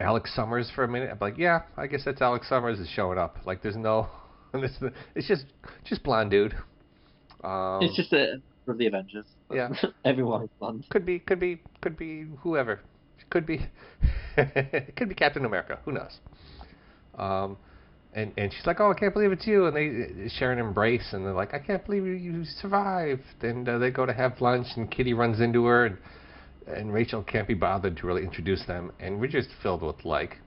Alex 0.00 0.34
Summers 0.34 0.70
for 0.74 0.84
a 0.84 0.88
minute. 0.88 1.10
I'm 1.10 1.18
like, 1.20 1.38
yeah, 1.38 1.62
I 1.76 1.86
guess 1.86 2.02
that's 2.04 2.20
Alex 2.20 2.48
Summers 2.48 2.78
is 2.78 2.88
showing 2.88 3.18
up. 3.18 3.38
Like, 3.44 3.62
there's 3.62 3.76
no, 3.76 4.08
it's, 4.54 4.74
it's 5.14 5.28
just 5.28 5.44
just 5.84 6.02
blonde 6.02 6.30
dude. 6.30 6.54
Um, 7.44 7.80
it's 7.82 7.96
just 7.96 8.12
a 8.12 8.40
of 8.66 8.78
the 8.78 8.86
Avengers. 8.86 9.26
Yeah. 9.52 9.68
Everyone 10.04 10.42
is 10.42 10.50
blonde. 10.58 10.84
could 10.90 11.06
be 11.06 11.18
could 11.20 11.40
be 11.40 11.60
could 11.80 11.96
be 11.96 12.26
whoever. 12.40 12.80
Could 13.36 13.44
be, 13.44 13.60
it 14.38 14.96
could 14.96 15.10
be 15.10 15.14
Captain 15.14 15.44
America. 15.44 15.78
Who 15.84 15.92
knows? 15.92 16.20
Um, 17.18 17.58
and 18.14 18.32
and 18.38 18.50
she's 18.50 18.64
like, 18.64 18.80
"Oh, 18.80 18.90
I 18.90 18.98
can't 18.98 19.12
believe 19.12 19.30
it's 19.30 19.46
you!" 19.46 19.66
And 19.66 19.76
they 19.76 20.30
share 20.38 20.52
an 20.52 20.58
embrace, 20.58 21.06
and 21.12 21.22
they're 21.22 21.34
like, 21.34 21.52
"I 21.52 21.58
can't 21.58 21.84
believe 21.84 22.06
you, 22.06 22.14
you 22.14 22.44
survived." 22.46 23.20
And 23.42 23.68
uh, 23.68 23.76
they 23.76 23.90
go 23.90 24.06
to 24.06 24.14
have 24.14 24.40
lunch, 24.40 24.68
and 24.76 24.90
Kitty 24.90 25.12
runs 25.12 25.38
into 25.38 25.66
her, 25.66 25.84
and 25.84 25.98
and 26.66 26.94
Rachel 26.94 27.22
can't 27.22 27.46
be 27.46 27.52
bothered 27.52 27.98
to 27.98 28.06
really 28.06 28.22
introduce 28.22 28.64
them, 28.64 28.90
and 29.00 29.20
we're 29.20 29.26
just 29.26 29.50
filled 29.62 29.82
with 29.82 30.02
like 30.06 30.38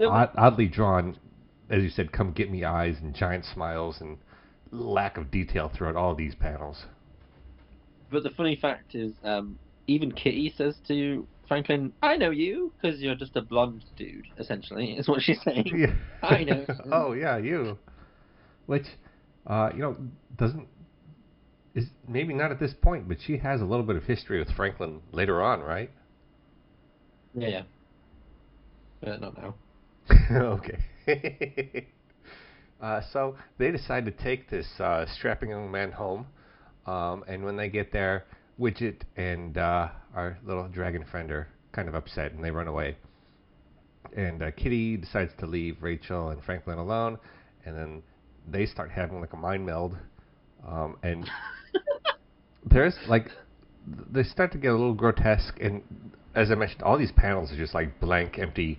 odd, 0.00 0.30
oddly 0.36 0.68
drawn, 0.68 1.18
as 1.70 1.82
you 1.82 1.90
said, 1.90 2.12
"come 2.12 2.30
get 2.30 2.52
me" 2.52 2.62
eyes 2.62 2.98
and 3.02 3.16
giant 3.16 3.44
smiles 3.52 4.00
and 4.00 4.16
lack 4.70 5.16
of 5.16 5.32
detail 5.32 5.72
throughout 5.74 5.96
all 5.96 6.14
these 6.14 6.36
panels. 6.36 6.84
But 8.12 8.22
the 8.22 8.30
funny 8.30 8.54
fact 8.54 8.94
is, 8.94 9.12
um, 9.24 9.58
even 9.88 10.12
Kitty 10.12 10.54
says 10.56 10.76
to 10.86 11.26
Franklin, 11.48 11.92
"I 12.02 12.16
know 12.16 12.30
you 12.30 12.72
because 12.80 13.00
you're 13.00 13.14
just 13.14 13.36
a 13.36 13.42
blonde 13.42 13.84
dude." 13.96 14.26
Essentially, 14.38 14.92
is 14.98 15.08
what 15.08 15.22
she's 15.22 15.40
saying. 15.42 15.72
Yeah. 15.74 15.94
I 16.22 16.44
know. 16.44 16.66
oh 16.92 17.12
yeah, 17.12 17.36
you. 17.38 17.78
Which, 18.66 18.86
uh, 19.46 19.70
you 19.74 19.80
know, 19.80 19.96
doesn't 20.36 20.66
is 21.76 21.84
maybe 22.08 22.32
not 22.32 22.50
at 22.50 22.58
this 22.58 22.72
point, 22.80 23.06
but 23.06 23.18
she 23.24 23.36
has 23.36 23.60
a 23.60 23.64
little 23.64 23.84
bit 23.84 23.96
of 23.96 24.04
history 24.04 24.38
with 24.38 24.50
Franklin 24.56 25.00
later 25.12 25.42
on, 25.42 25.60
right? 25.60 25.90
Yeah, 27.34 27.48
yeah. 27.48 27.62
But 29.00 29.20
not 29.20 29.36
now. 29.36 29.54
okay. 30.32 31.86
uh, 32.80 33.02
so 33.12 33.36
they 33.58 33.70
decide 33.70 34.06
to 34.06 34.10
take 34.10 34.48
this 34.48 34.66
uh, 34.80 35.04
strapping 35.18 35.50
young 35.50 35.70
man 35.70 35.92
home, 35.92 36.26
um, 36.86 37.24
and 37.28 37.44
when 37.44 37.56
they 37.56 37.68
get 37.68 37.92
there, 37.92 38.24
Widget 38.58 39.02
and 39.16 39.58
uh, 39.58 39.88
our 40.14 40.38
little 40.44 40.68
dragon 40.68 41.04
friend 41.04 41.30
are 41.30 41.48
kind 41.72 41.88
of 41.88 41.94
upset, 41.94 42.32
and 42.32 42.42
they 42.42 42.50
run 42.50 42.68
away. 42.68 42.96
And 44.16 44.42
uh, 44.42 44.50
Kitty 44.52 44.96
decides 44.96 45.32
to 45.38 45.46
leave 45.46 45.82
Rachel 45.82 46.30
and 46.30 46.42
Franklin 46.42 46.78
alone, 46.78 47.18
and 47.64 47.76
then 47.76 48.02
they 48.48 48.66
start 48.66 48.90
having 48.90 49.20
like 49.20 49.32
a 49.32 49.36
mind 49.36 49.66
meld, 49.66 49.96
um, 50.66 50.96
and 51.02 51.28
there's 52.64 52.96
like 53.08 53.30
they 54.10 54.22
start 54.22 54.52
to 54.52 54.58
get 54.58 54.68
a 54.68 54.72
little 54.72 54.94
grotesque, 54.94 55.58
and 55.60 55.82
as 56.34 56.50
I 56.50 56.54
mentioned, 56.54 56.82
all 56.82 56.96
these 56.98 57.12
panels 57.12 57.52
are 57.52 57.56
just 57.56 57.74
like 57.74 58.00
blank, 58.00 58.38
empty 58.38 58.78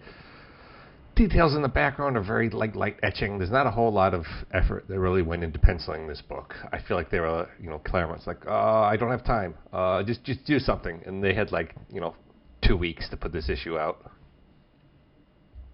details 1.18 1.56
in 1.56 1.62
the 1.62 1.68
background 1.68 2.16
are 2.16 2.24
very 2.24 2.50
like 2.50 2.76
light 2.76 2.98
etching. 3.04 3.38
There's 3.38 3.52
not 3.52 3.68
a 3.68 3.72
whole 3.72 3.92
lot 3.92 4.14
of 4.14 4.26
effort 4.54 4.88
that 4.88 5.00
really 5.00 5.22
went 5.22 5.44
into 5.44 5.60
penciling 5.60 6.08
this 6.08 6.22
book. 6.22 6.54
I 6.72 6.80
feel 6.82 6.96
like 6.96 7.10
they 7.10 7.20
were, 7.20 7.50
you 7.62 7.70
know, 7.70 7.80
Claremont's 7.80 8.26
like, 8.28 8.46
uh, 8.48 8.52
I 8.82 8.96
don't 8.96 9.12
have 9.12 9.26
time. 9.26 9.56
Uh, 9.74 10.04
just 10.04 10.24
just 10.24 10.46
do 10.46 10.60
something, 10.60 11.02
and 11.06 11.22
they 11.24 11.34
had 11.34 11.52
like, 11.52 11.76
you 11.92 12.00
know, 12.00 12.16
two 12.66 12.78
weeks 12.78 13.10
to 13.10 13.18
put 13.18 13.34
this 13.34 13.50
issue 13.50 13.78
out. 13.78 14.10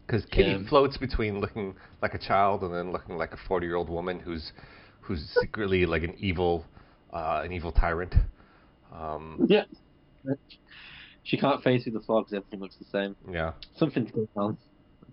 Because 0.08 0.26
Kitty 0.26 0.52
Yeah. 0.52 0.70
floats 0.70 0.98
between 0.98 1.40
looking 1.40 1.76
like 2.02 2.14
a 2.14 2.20
child 2.20 2.64
and 2.64 2.74
then 2.74 2.92
looking 2.92 3.18
like 3.18 3.34
a 3.34 3.38
40 3.48 3.66
year 3.66 3.76
old 3.76 3.90
woman 3.90 4.20
who's 4.20 4.52
who's 5.02 5.22
secretly 5.42 5.86
like 5.86 6.04
an 6.04 6.16
evil 6.18 6.66
uh, 7.14 7.42
an 7.44 7.52
evil 7.52 7.72
tyrant. 7.72 8.14
Um, 8.94 9.46
Yeah. 9.50 9.66
She 11.24 11.38
can't 11.38 11.64
face 11.64 11.84
through 11.84 11.94
the 11.94 12.02
fog 12.02 12.26
because 12.26 12.34
everything 12.38 12.60
looks 12.60 12.76
the 12.78 12.86
same. 12.86 13.16
yeah. 13.32 13.54
Something's 13.78 14.12
going 14.12 14.28
on, 14.36 14.58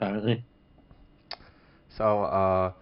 apparently. 0.00 0.44
So, 1.96 2.22
uh, 2.22 2.72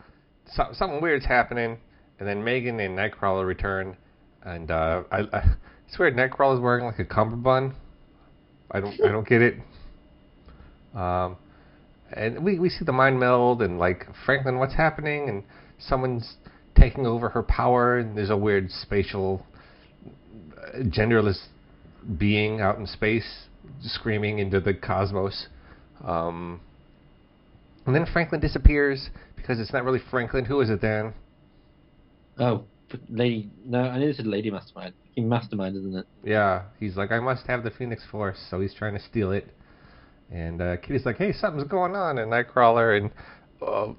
so, 0.55 0.69
something 0.73 1.01
weird's 1.01 1.27
happening, 1.27 1.79
and 2.19 2.29
then 2.29 2.45
Meggan 2.45 2.81
and 2.81 2.97
Nightcrawler 2.97 3.47
return, 3.47 3.97
and 4.43 4.71
uh, 4.71 5.03
I, 5.11 5.21
I 5.33 5.57
swear 5.95 6.13
Nightcrawler's 6.13 6.61
wearing 6.61 6.85
like 6.85 6.99
a 6.99 7.05
cummerbund. 7.05 7.75
I 8.71 8.81
don't, 8.81 8.95
I 9.05 9.09
don't 9.11 9.27
get 9.27 9.43
it. 9.43 9.55
Um, 10.95 11.37
and 12.13 12.45
we 12.45 12.59
we 12.59 12.69
see 12.69 12.85
the 12.85 12.93
mind 12.93 13.19
meld, 13.19 13.63
and 13.63 13.79
like 13.79 14.07
Franklin, 14.25 14.59
what's 14.59 14.75
happening? 14.75 15.29
And 15.29 15.43
someone's 15.79 16.37
taking 16.79 17.07
over 17.07 17.29
her 17.31 17.43
power, 17.43 17.99
and 17.99 18.17
there's 18.17 18.31
a 18.31 18.37
weird 18.37 18.71
spatial, 18.71 19.45
uh, 20.57 20.79
genderless 20.85 21.39
being 22.19 22.61
out 22.61 22.79
in 22.79 22.87
space 22.87 23.47
screaming 23.83 24.39
into 24.39 24.61
the 24.61 24.73
cosmos. 24.73 25.49
Um, 26.05 26.61
and 27.89 27.97
then 27.97 28.07
Franklin 28.13 28.41
disappears 28.41 29.11
because 29.37 29.59
it's 29.59 29.73
not 29.73 29.85
really 29.85 30.01
Franklin. 30.11 30.45
Who 30.45 30.61
is 30.61 30.71
it 30.71 30.81
then? 30.81 31.15
Oh, 32.39 32.65
Lady. 33.09 33.51
No, 33.65 33.81
I 33.83 33.99
knew 33.99 34.07
this 34.07 34.19
was 34.19 34.27
Lady 34.27 34.51
Mastermind. 34.51 34.95
He 35.15 35.23
Mastermind, 35.23 35.77
isn't 35.77 35.97
it? 35.97 36.07
Yeah, 36.23 36.63
he's 36.79 36.97
like, 36.97 37.11
I 37.11 37.19
must 37.19 37.47
have 37.47 37.65
the 37.65 37.71
Phoenix 37.71 38.03
Force, 38.11 38.39
so 38.51 38.61
he's 38.61 38.75
trying 38.75 38.95
to 38.95 39.01
steal 39.03 39.33
it. 39.33 39.55
And 40.31 40.61
uh, 40.61 40.77
Kitty's 40.77 41.07
like, 41.07 41.17
hey, 41.17 41.33
something's 41.33 41.67
going 41.67 41.97
on. 41.97 42.19
And 42.19 42.31
Nightcrawler 42.31 42.99
and 42.99 43.11
uh, 43.67 43.93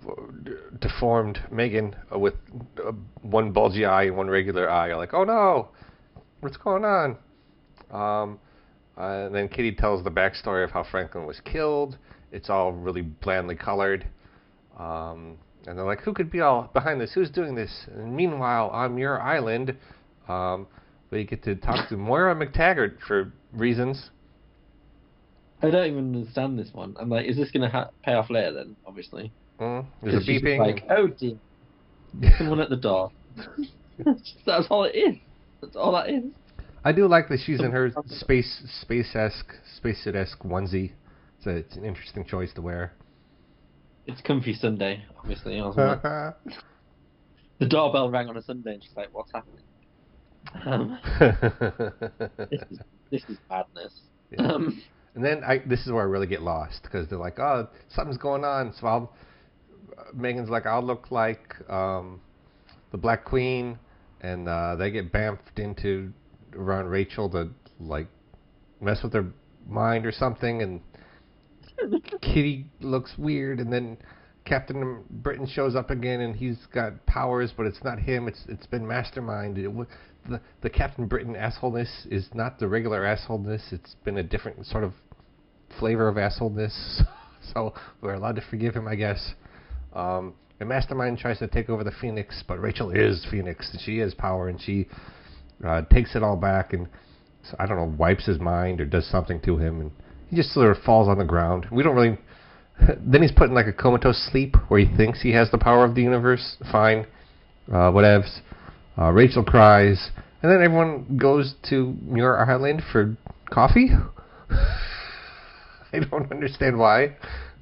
deformed 0.80 1.40
Meggan 1.52 1.96
uh, 2.14 2.20
with 2.20 2.36
uh, 2.86 2.92
one 3.22 3.52
bulgy 3.52 3.86
eye 3.86 4.04
and 4.04 4.16
one 4.16 4.30
regular 4.30 4.70
eye 4.70 4.90
are 4.90 4.98
like, 4.98 5.14
oh 5.14 5.24
no, 5.24 5.70
what's 6.40 6.58
going 6.58 6.86
on? 6.86 7.18
Um, 7.92 8.40
and 8.96 9.34
then 9.34 9.48
Kitty 9.50 9.74
tells 9.74 10.04
the 10.04 10.12
backstory 10.12 10.64
of 10.64 10.72
how 10.72 10.84
Franklin 10.84 11.26
was 11.26 11.42
killed. 11.44 11.98
It's 12.32 12.50
all 12.50 12.72
really 12.72 13.02
blandly 13.02 13.56
colored. 13.56 14.08
Um, 14.78 15.38
and 15.68 15.78
they're 15.78 15.86
like, 15.86 16.02
who 16.02 16.14
could 16.14 16.32
be 16.32 16.42
all 16.42 16.70
behind 16.74 17.02
this? 17.02 17.14
Who's 17.14 17.30
doing 17.30 17.56
this? 17.56 17.86
And 17.94 18.16
meanwhile, 18.16 18.70
on 18.70 18.96
Muir 18.96 19.20
Island, 19.20 19.76
um, 20.28 20.68
we 21.12 21.26
get 21.26 21.44
to 21.44 21.56
talk 21.56 21.90
to 21.90 21.98
Moira 21.98 22.36
McTaggart 22.36 22.98
for 23.08 23.34
reasons. 23.54 24.10
I 25.62 25.70
don't 25.70 25.86
even 25.86 26.16
understand 26.16 26.58
this 26.58 26.70
one. 26.72 26.96
I'm 27.00 27.10
like, 27.10 27.26
is 27.26 27.36
this 27.36 27.52
going 27.52 27.64
to 27.64 27.70
ha- 27.70 27.90
pay 28.04 28.14
off 28.14 28.30
later 28.30 28.54
then? 28.54 28.76
Obviously. 28.86 29.32
Mm, 29.60 29.86
there's 30.02 30.28
a 30.28 30.32
beeping. 30.32 30.60
Like, 30.60 30.86
oh 30.90 31.08
dear, 31.08 31.38
someone 32.38 32.62
at 32.62 32.70
the 32.70 32.78
door. 32.78 33.12
That's 34.46 34.68
all 34.70 34.86
it 34.86 34.96
is. 34.96 35.16
That's 35.62 35.76
all 35.76 35.92
that 35.94 36.10
is. 36.10 36.24
I 36.84 36.94
do 36.94 37.08
like 37.08 37.28
that 37.28 37.40
she's 37.46 37.60
in 37.60 37.72
her 37.72 37.92
space 38.08 38.64
space 38.82 39.14
esque 39.14 39.52
spacesuit 39.76 40.16
esque 40.16 40.40
onesie. 40.44 40.92
A, 41.46 41.52
it's 41.52 41.76
an 41.76 41.86
interesting 41.86 42.26
choice 42.26 42.54
to 42.54 42.62
wear. 42.62 42.94
It's 44.08 44.22
comfy 44.22 44.54
Sunday, 44.54 45.04
obviously. 45.18 45.60
The 47.60 47.68
doorbell 47.68 48.10
rang 48.10 48.30
on 48.30 48.38
a 48.38 48.42
Sunday, 48.42 48.76
and 48.76 48.82
she's 48.84 48.96
like, 48.96 49.10
"What's 49.12 49.34
happening?" 49.34 49.64
Um, 50.66 50.98
this 52.50 52.62
is 52.72 52.80
this 53.12 53.24
is 53.28 53.38
madness. 53.50 54.00
Yeah. 54.32 54.48
Um, 54.48 54.82
And 55.16 55.24
then 55.26 55.44
I 55.44 55.58
this 55.66 55.82
is 55.86 55.92
where 55.92 56.02
I 56.02 56.06
really 56.06 56.28
get 56.28 56.42
lost 56.42 56.84
because 56.84 57.10
they're 57.10 57.20
like, 57.20 57.40
oh, 57.40 57.68
something's 57.90 58.18
going 58.18 58.46
on. 58.46 58.74
So 58.80 58.88
I'll 58.88 59.14
Meggan's 60.16 60.50
like, 60.50 60.66
I'll 60.66 60.82
look 60.82 61.12
like 61.12 61.56
um, 61.70 62.22
the 62.92 62.98
Black 62.98 63.26
Queen, 63.26 63.78
and 64.22 64.48
uh, 64.48 64.76
they 64.76 64.92
get 64.92 65.12
bamfed 65.12 65.58
into 65.58 66.14
around 66.56 66.86
Rachel 66.88 67.30
to 67.32 67.50
like 67.80 68.08
mess 68.80 69.04
with 69.04 69.14
her 69.14 69.26
mind 69.68 70.06
or 70.06 70.12
something, 70.12 70.62
and 70.62 70.82
Kitty 72.22 72.66
looks 72.82 73.14
weird, 73.18 73.60
and 73.60 73.72
then 73.72 73.98
Captain 74.46 75.04
Britain 75.10 75.48
shows 75.48 75.76
up 75.76 75.90
again, 75.90 76.22
and 76.22 76.36
he's 76.36 76.58
got 76.74 77.06
powers, 77.06 77.54
but 77.56 77.66
it's 77.66 77.84
not 77.84 78.00
him. 78.00 78.28
It's 78.28 78.44
it's 78.48 78.66
been 78.66 78.88
Mastermind. 78.88 79.58
It, 79.58 79.72
the 80.30 80.42
the 80.62 80.70
Captain 80.70 81.08
Britain 81.08 81.36
assholeness 81.36 82.08
is 82.10 82.30
not 82.34 82.60
the 82.60 82.68
regular 82.68 83.02
assholeness. 83.02 83.72
It's 83.72 83.96
been 84.04 84.18
a 84.18 84.24
different 84.24 84.66
sort 84.66 84.84
of 84.84 84.94
flavor 85.80 86.08
of 86.08 86.16
assholeness. 86.16 87.02
so 87.54 87.74
we're 88.02 88.16
allowed 88.16 88.36
to 88.36 88.44
forgive 88.50 88.76
him, 88.76 88.88
I 88.88 88.96
guess. 88.96 89.34
Um, 89.94 90.34
and 90.60 90.68
Mastermind 90.68 91.18
tries 91.20 91.40
to 91.40 91.48
take 91.48 91.70
over 91.70 91.84
the 91.84 91.94
Phoenix, 92.02 92.44
but 92.48 92.60
Rachel 92.60 92.92
is 92.92 93.26
Phoenix, 93.32 93.70
and 93.72 93.82
she 93.82 94.00
has 94.00 94.14
power, 94.14 94.50
and 94.50 94.60
she 94.62 94.88
uh, 95.66 95.84
takes 95.92 96.16
it 96.16 96.24
all 96.24 96.36
back, 96.36 96.74
and 96.74 96.88
so, 97.44 97.56
I 97.60 97.66
don't 97.66 97.78
know, 97.78 97.96
wipes 97.98 98.26
his 98.26 98.40
mind 98.40 98.82
or 98.82 98.86
does 98.86 99.10
something 99.10 99.40
to 99.42 99.58
him, 99.58 99.80
and 99.80 99.92
he 100.30 100.36
just 100.36 100.54
sort 100.54 100.76
of 100.76 100.84
falls 100.84 101.08
on 101.08 101.18
the 101.18 101.26
ground. 101.26 101.68
We 101.72 101.84
don't 101.84 101.96
really. 101.96 102.18
then 103.00 103.22
he's 103.22 103.32
put 103.32 103.50
in 103.50 103.56
like 103.56 103.68
a 103.68 103.74
comatose 103.74 104.30
sleep 104.32 104.56
where 104.70 104.80
he 104.80 104.96
thinks 104.96 105.22
he 105.22 105.32
has 105.34 105.52
the 105.52 105.58
power 105.58 105.84
of 105.84 105.96
the 105.96 106.02
universe. 106.02 106.58
Fine, 106.72 107.06
uh, 107.68 107.92
whatevs. 107.92 108.40
Uh, 108.98 109.12
Rachel 109.12 109.44
cries, 109.44 110.12
and 110.42 110.52
then 110.52 110.62
everyone 110.62 111.18
goes 111.18 111.56
to 111.70 111.96
Muir 112.02 112.38
Island 112.38 112.84
for 112.92 113.18
coffee. 113.50 113.90
I 114.50 116.00
don't 116.00 116.32
understand 116.32 116.78
why. 116.78 117.16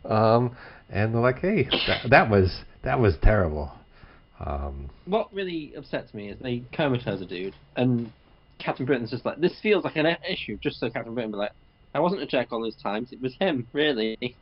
Um, 0.05 0.55
and 0.89 1.13
they're 1.13 1.21
like, 1.21 1.39
"Hey, 1.39 1.67
that, 1.87 2.09
that 2.09 2.29
was 2.29 2.61
that 2.83 2.99
was 2.99 3.15
terrible." 3.21 3.71
Um, 4.45 4.89
what 5.05 5.33
really 5.33 5.73
upsets 5.75 6.13
me 6.13 6.29
is 6.29 6.39
they 6.39 6.63
comatose 6.71 7.21
a 7.21 7.25
dude, 7.25 7.55
and 7.75 8.11
Captain 8.59 8.85
Britain's 8.85 9.11
just 9.11 9.25
like, 9.25 9.39
"This 9.39 9.53
feels 9.61 9.83
like 9.83 9.95
an 9.95 10.05
issue." 10.29 10.57
Just 10.57 10.79
so 10.79 10.89
Captain 10.89 11.13
Britain 11.13 11.31
be 11.31 11.37
like, 11.37 11.51
"I 11.97 11.99
wasn't 11.99 12.21
a 12.21 12.27
jerk 12.27 12.51
all 12.51 12.61
those 12.61 12.75
times. 12.75 13.11
It 13.11 13.19
was 13.19 13.35
him, 13.39 13.67
really, 13.73 14.35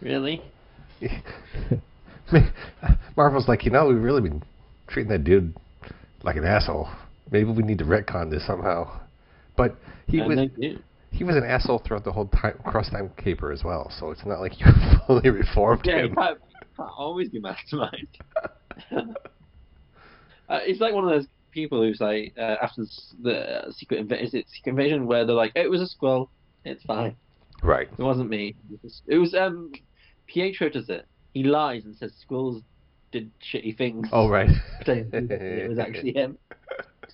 really." 0.00 0.40
Marvel's 3.16 3.46
like, 3.46 3.66
you 3.66 3.70
know, 3.70 3.88
we've 3.88 4.00
really 4.00 4.22
been 4.22 4.42
treating 4.88 5.12
that 5.12 5.22
dude 5.22 5.54
like 6.22 6.36
an 6.36 6.44
asshole. 6.46 6.88
Maybe 7.30 7.50
we 7.50 7.62
need 7.62 7.78
to 7.78 7.84
retcon 7.84 8.30
this 8.30 8.46
somehow. 8.46 9.00
But 9.54 9.76
he 10.06 10.20
and 10.20 10.28
was 10.28 10.38
he 11.10 11.24
was 11.24 11.36
an 11.36 11.44
asshole 11.44 11.82
throughout 11.84 12.04
the 12.04 12.12
whole 12.12 12.28
time 12.28 12.58
cross 12.64 12.88
time 12.88 13.10
caper 13.22 13.52
as 13.52 13.62
well. 13.62 13.92
So 13.98 14.10
it's 14.10 14.24
not 14.24 14.40
like 14.40 14.58
you 14.60 14.66
fully 15.06 15.28
reformed 15.28 15.82
Yeah, 15.84 15.98
you 15.98 16.04
him. 16.06 16.14
can't, 16.14 16.38
you 16.38 16.66
can't 16.74 16.90
always 16.96 17.28
be 17.28 17.38
mastermind. 17.38 18.08
uh, 18.96 19.04
it's 20.48 20.80
like 20.80 20.94
one 20.94 21.04
of 21.04 21.10
those 21.10 21.26
people 21.50 21.82
who's 21.82 22.00
like 22.00 22.32
uh, 22.38 22.56
after 22.62 22.84
the 23.22 23.66
uh, 23.66 23.70
secret 23.72 24.08
inv- 24.08 24.24
is 24.24 24.32
it 24.32 24.46
secret 24.48 24.70
invasion 24.70 25.06
where 25.06 25.26
they're 25.26 25.36
like 25.36 25.52
oh, 25.54 25.60
it 25.60 25.70
was 25.70 25.82
a 25.82 25.86
squirrel, 25.86 26.30
it's 26.64 26.84
fine. 26.84 27.16
Right. 27.62 27.88
It 27.96 28.02
wasn't 28.02 28.30
me. 28.30 28.56
It 28.72 28.80
was, 28.82 29.02
it 29.06 29.18
was 29.18 29.34
um 29.34 29.72
Pietro 30.26 30.68
does 30.68 30.88
it. 30.88 31.06
He 31.32 31.44
lies 31.44 31.84
and 31.84 31.96
says 31.96 32.12
squirrels 32.20 32.62
did 33.12 33.30
shitty 33.40 33.76
things. 33.76 34.08
Oh 34.12 34.28
right. 34.28 34.50
it 34.86 35.68
was 35.68 35.78
actually 35.78 36.14
him. 36.14 36.38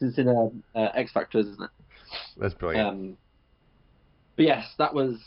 it's 0.00 0.18
in 0.18 0.28
um, 0.28 0.62
uh, 0.74 0.88
X 0.94 1.12
Factor, 1.12 1.38
isn't 1.38 1.62
it? 1.62 1.70
That's 2.36 2.54
brilliant. 2.54 2.88
Um, 2.88 3.16
but 4.36 4.46
yes, 4.46 4.66
that 4.78 4.94
was 4.94 5.18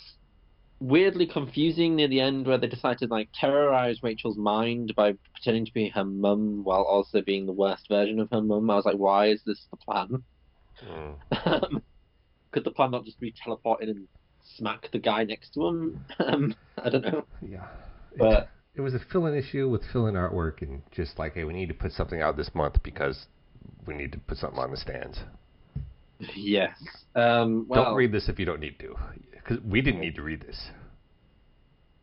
weirdly 0.80 1.28
confusing 1.28 1.96
near 1.96 2.08
the 2.08 2.22
end, 2.22 2.48
where 2.48 2.58
they 2.58 2.68
decided 2.68 3.00
to 3.00 3.08
like 3.08 3.30
terrorize 3.40 4.02
Rachel's 4.02 4.38
mind 4.38 4.94
by 4.96 5.14
pretending 5.34 5.66
to 5.66 5.74
be 5.74 5.90
her 5.90 6.06
mum 6.06 6.64
while 6.64 6.84
also 6.84 7.22
being 7.22 7.46
the 7.46 7.52
worst 7.52 7.88
version 7.90 8.20
of 8.20 8.30
her 8.32 8.42
mum. 8.42 8.70
I 8.70 8.76
was 8.76 8.86
like, 8.86 8.96
why 8.96 9.28
is 9.28 9.42
this 9.46 9.68
the 9.70 9.78
plan? 9.78 10.24
Mm. 10.84 11.16
Um, 11.46 11.82
Could 12.52 12.64
the 12.64 12.72
plan 12.72 12.92
not 12.92 13.06
just 13.06 13.20
be 13.20 13.34
teleported 13.34 13.84
and 13.90 14.08
smack 14.58 14.90
the 14.92 15.00
guy 15.00 15.24
next 15.24 15.54
to 15.54 15.68
him? 15.68 16.06
Um, 16.20 16.56
I 16.84 16.90
don't 16.90 17.04
know, 17.04 17.26
Yeah. 17.42 17.68
but 18.18 18.50
It 18.76 18.82
was 18.82 18.94
a 18.94 19.00
fill-in 19.12 19.36
issue 19.36 19.70
with 19.70 19.82
fill-in 19.92 20.16
artwork 20.16 20.62
and 20.62 20.82
just 20.92 21.18
like, 21.20 21.34
hey, 21.34 21.44
we 21.44 21.54
need 21.54 21.68
to 21.70 21.74
put 21.74 21.92
something 21.94 22.22
out 22.22 22.38
this 22.38 22.52
month 22.54 22.82
because 22.84 23.26
we 23.86 23.94
need 23.96 24.12
to 24.14 24.18
put 24.20 24.38
something 24.38 24.60
on 24.60 24.72
the 24.72 24.78
stands. 24.78 25.20
yes. 26.36 26.76
Um, 27.16 27.66
well, 27.68 27.86
don't 27.86 27.96
read 27.96 28.12
this 28.12 28.30
if 28.30 28.38
you 28.40 28.46
don't 28.46 28.60
need 28.60 28.78
to, 28.80 28.96
because 29.34 29.58
we 29.64 29.82
didn't 29.82 30.02
need 30.02 30.16
to 30.16 30.22
read 30.22 30.42
this. 30.42 30.70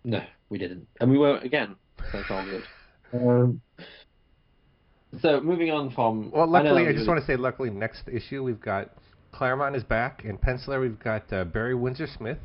No, 0.04 0.22
we 0.48 0.58
didn't, 0.58 0.86
and 1.00 1.10
we 1.10 1.18
won't 1.18 1.44
again. 1.44 1.76
So 2.12 2.18
it's 2.18 2.30
all 2.30 2.44
good. 2.44 2.62
Um, 3.10 3.62
so 5.22 5.40
moving 5.40 5.70
on 5.70 5.90
from 5.92 6.30
Well, 6.30 6.46
luckily, 6.46 6.82
that 6.84 6.90
I 6.90 6.92
just 6.92 6.96
really- 6.98 7.08
want 7.08 7.20
to 7.20 7.26
say, 7.26 7.36
luckily, 7.36 7.70
next 7.70 8.02
issue 8.06 8.42
we've 8.44 8.60
got 8.60 8.90
Claremont 9.38 9.76
is 9.76 9.84
back, 9.84 10.24
and 10.24 10.40
penciler 10.40 10.80
we've 10.80 10.98
got 10.98 11.32
uh, 11.32 11.44
Barry 11.44 11.76
Windsor 11.76 12.08
Smith 12.08 12.40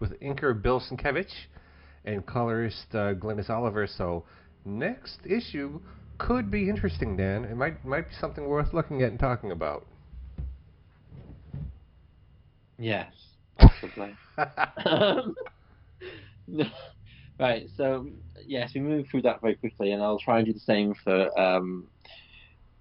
with 0.00 0.18
inker 0.20 0.62
Bill 0.62 0.80
Sienkiewicz 0.80 1.30
and 2.06 2.24
colorist 2.24 2.86
uh, 2.92 3.12
Glynis 3.12 3.50
Oliver. 3.50 3.86
So 3.86 4.24
next 4.64 5.18
issue 5.26 5.78
could 6.16 6.50
be 6.50 6.70
interesting, 6.70 7.18
Dan. 7.18 7.44
It 7.44 7.54
might 7.54 7.84
might 7.84 8.08
be 8.08 8.14
something 8.18 8.48
worth 8.48 8.72
looking 8.72 9.02
at 9.02 9.10
and 9.10 9.20
talking 9.20 9.52
about. 9.52 9.84
Yes, 12.78 13.12
possibly. 13.58 14.16
right, 17.38 17.68
so 17.76 18.08
yes, 18.46 18.72
we 18.74 18.80
move 18.80 19.04
through 19.10 19.20
that 19.20 19.42
very 19.42 19.56
quickly, 19.56 19.92
and 19.92 20.02
I'll 20.02 20.18
try 20.18 20.38
and 20.38 20.46
do 20.46 20.54
the 20.54 20.60
same 20.60 20.94
for 21.04 21.38
um, 21.38 21.88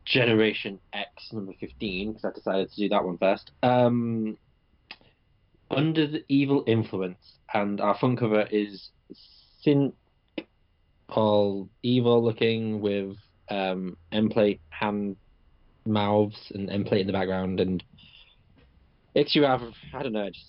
Generation 0.08 0.80
X 0.94 1.10
number 1.34 1.52
15, 1.60 2.14
because 2.14 2.26
I 2.26 2.32
decided 2.32 2.72
to 2.72 2.76
do 2.82 2.90
that 2.90 3.04
one 3.04 3.18
first. 3.18 3.52
Um, 3.62 4.38
Under 5.70 6.08
the 6.08 6.24
Evil 6.30 6.64
Influence, 6.66 7.40
and 7.54 7.82
our 7.82 7.98
front 7.98 8.18
cover 8.20 8.48
is 8.50 8.90
Synch 9.66 9.94
all 11.10 11.70
evil 11.84 12.24
looking 12.24 12.80
with 12.80 13.16
um, 13.50 13.98
Emplate 14.14 14.60
hand 14.70 15.18
mouths 15.86 16.52
and 16.54 16.70
Emplate 16.70 17.02
in 17.02 17.08
the 17.08 17.14
background, 17.14 17.60
and 17.60 17.84
it's 19.14 19.36
your 19.36 19.46
average. 19.46 19.76
I 19.94 20.04
don't 20.04 20.14
know. 20.14 20.30
Just 20.30 20.46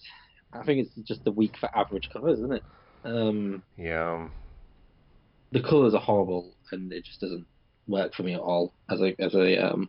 I 0.52 0.62
think 0.64 0.86
it's 0.86 0.94
just 1.08 1.24
the 1.24 1.32
week 1.32 1.56
for 1.58 1.68
average 1.76 2.10
covers, 2.12 2.38
isn't 2.38 2.52
it? 2.54 2.62
Um, 3.04 3.62
Yeah. 3.76 4.28
the 5.50 5.62
colours 5.62 5.94
are 5.94 6.00
horrible, 6.00 6.54
and 6.70 6.92
it 6.92 7.04
just 7.04 7.20
doesn't 7.20 7.46
work 7.88 8.14
for 8.14 8.22
me 8.22 8.34
at 8.34 8.40
all 8.40 8.72
as 8.90 9.00
a 9.00 9.14
as 9.20 9.34
a 9.34 9.56
um 9.64 9.88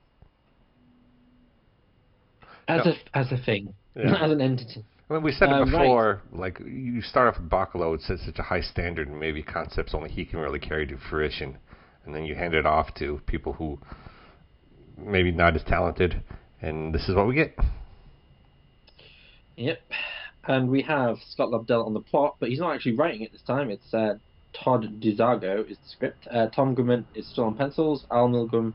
as 2.68 2.86
No. 2.86 2.92
a 2.92 3.18
as 3.18 3.32
a 3.32 3.38
thing 3.38 3.74
Yeah. 3.96 4.16
as 4.24 4.32
an 4.32 4.42
entity. 4.42 4.84
I 5.10 5.14
mean, 5.16 5.24
we 5.24 5.32
said 5.32 5.50
it 5.50 5.54
Uh, 5.56 5.60
right. 5.62 5.72
before. 5.72 6.22
Like 6.32 6.60
you 6.60 7.02
start 7.02 7.28
off 7.34 7.42
with 7.42 7.50
Bachalo, 7.50 7.96
it 7.96 8.02
sets 8.02 8.26
such 8.26 8.38
a 8.38 8.44
high 8.44 8.62
standard, 8.62 9.08
and 9.08 9.20
maybe 9.20 9.42
concepts 9.42 9.94
only 9.96 10.10
he 10.10 10.24
can 10.26 10.40
really 10.40 10.60
carry 10.60 10.86
to 10.88 10.98
fruition, 10.98 11.58
and 12.06 12.14
then 12.14 12.26
you 12.26 12.36
hand 12.36 12.54
it 12.54 12.66
off 12.66 12.94
to 12.96 13.20
people 13.26 13.54
who 13.54 13.80
maybe 14.98 15.32
not 15.32 15.56
as 15.56 15.64
talented, 15.64 16.22
and 16.62 16.94
this 16.94 17.10
is 17.10 17.16
what 17.16 17.28
we 17.28 17.34
get. 17.34 17.56
Yep. 19.56 19.80
And 20.48 20.70
we 20.70 20.82
have 20.84 21.18
Scott 21.32 21.50
Lobdell 21.50 21.86
on 21.86 21.94
the 21.94 22.00
plot, 22.00 22.36
but 22.40 22.50
he's 22.50 22.60
not 22.60 22.74
actually 22.76 22.96
writing 22.96 23.22
it 23.22 23.32
this 23.32 23.42
time. 23.42 23.70
It's 23.70 23.94
uh, 23.94 24.16
Todd 24.54 25.02
DeZago 25.02 25.70
is 25.70 25.78
the 25.78 25.90
script. 25.90 26.28
Uh, 26.32 26.48
Tom 26.48 26.76
Grummett 26.76 27.06
is 27.16 27.28
still 27.28 27.46
on 27.46 27.56
pencils. 27.56 28.06
Al 28.12 28.28
Milgrom 28.30 28.74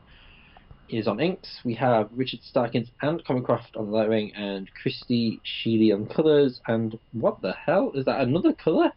is 0.89 1.07
on 1.07 1.19
inks. 1.19 1.59
We 1.63 1.73
have 1.75 2.09
Richard 2.13 2.41
Starkings 2.43 2.89
and 3.01 3.23
Comicraft 3.25 3.75
on 3.75 3.91
lettering, 3.91 4.33
and 4.35 4.69
Christie 4.81 5.41
Scheele 5.43 5.93
on 5.93 6.07
colours. 6.07 6.61
And 6.67 6.97
what 7.13 7.41
the 7.41 7.53
hell 7.53 7.91
is 7.95 8.05
that? 8.05 8.21
Another 8.21 8.53
colour? 8.53 8.91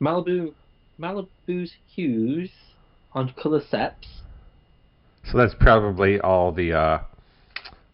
Malibu, 0.00 0.54
Malibu's 0.98 1.72
hues 1.94 2.50
on 3.12 3.32
colour 3.40 3.62
sets. 3.70 4.06
So 5.30 5.38
that's 5.38 5.54
probably 5.58 6.20
all 6.20 6.52
the 6.52 6.72
uh, 6.72 6.98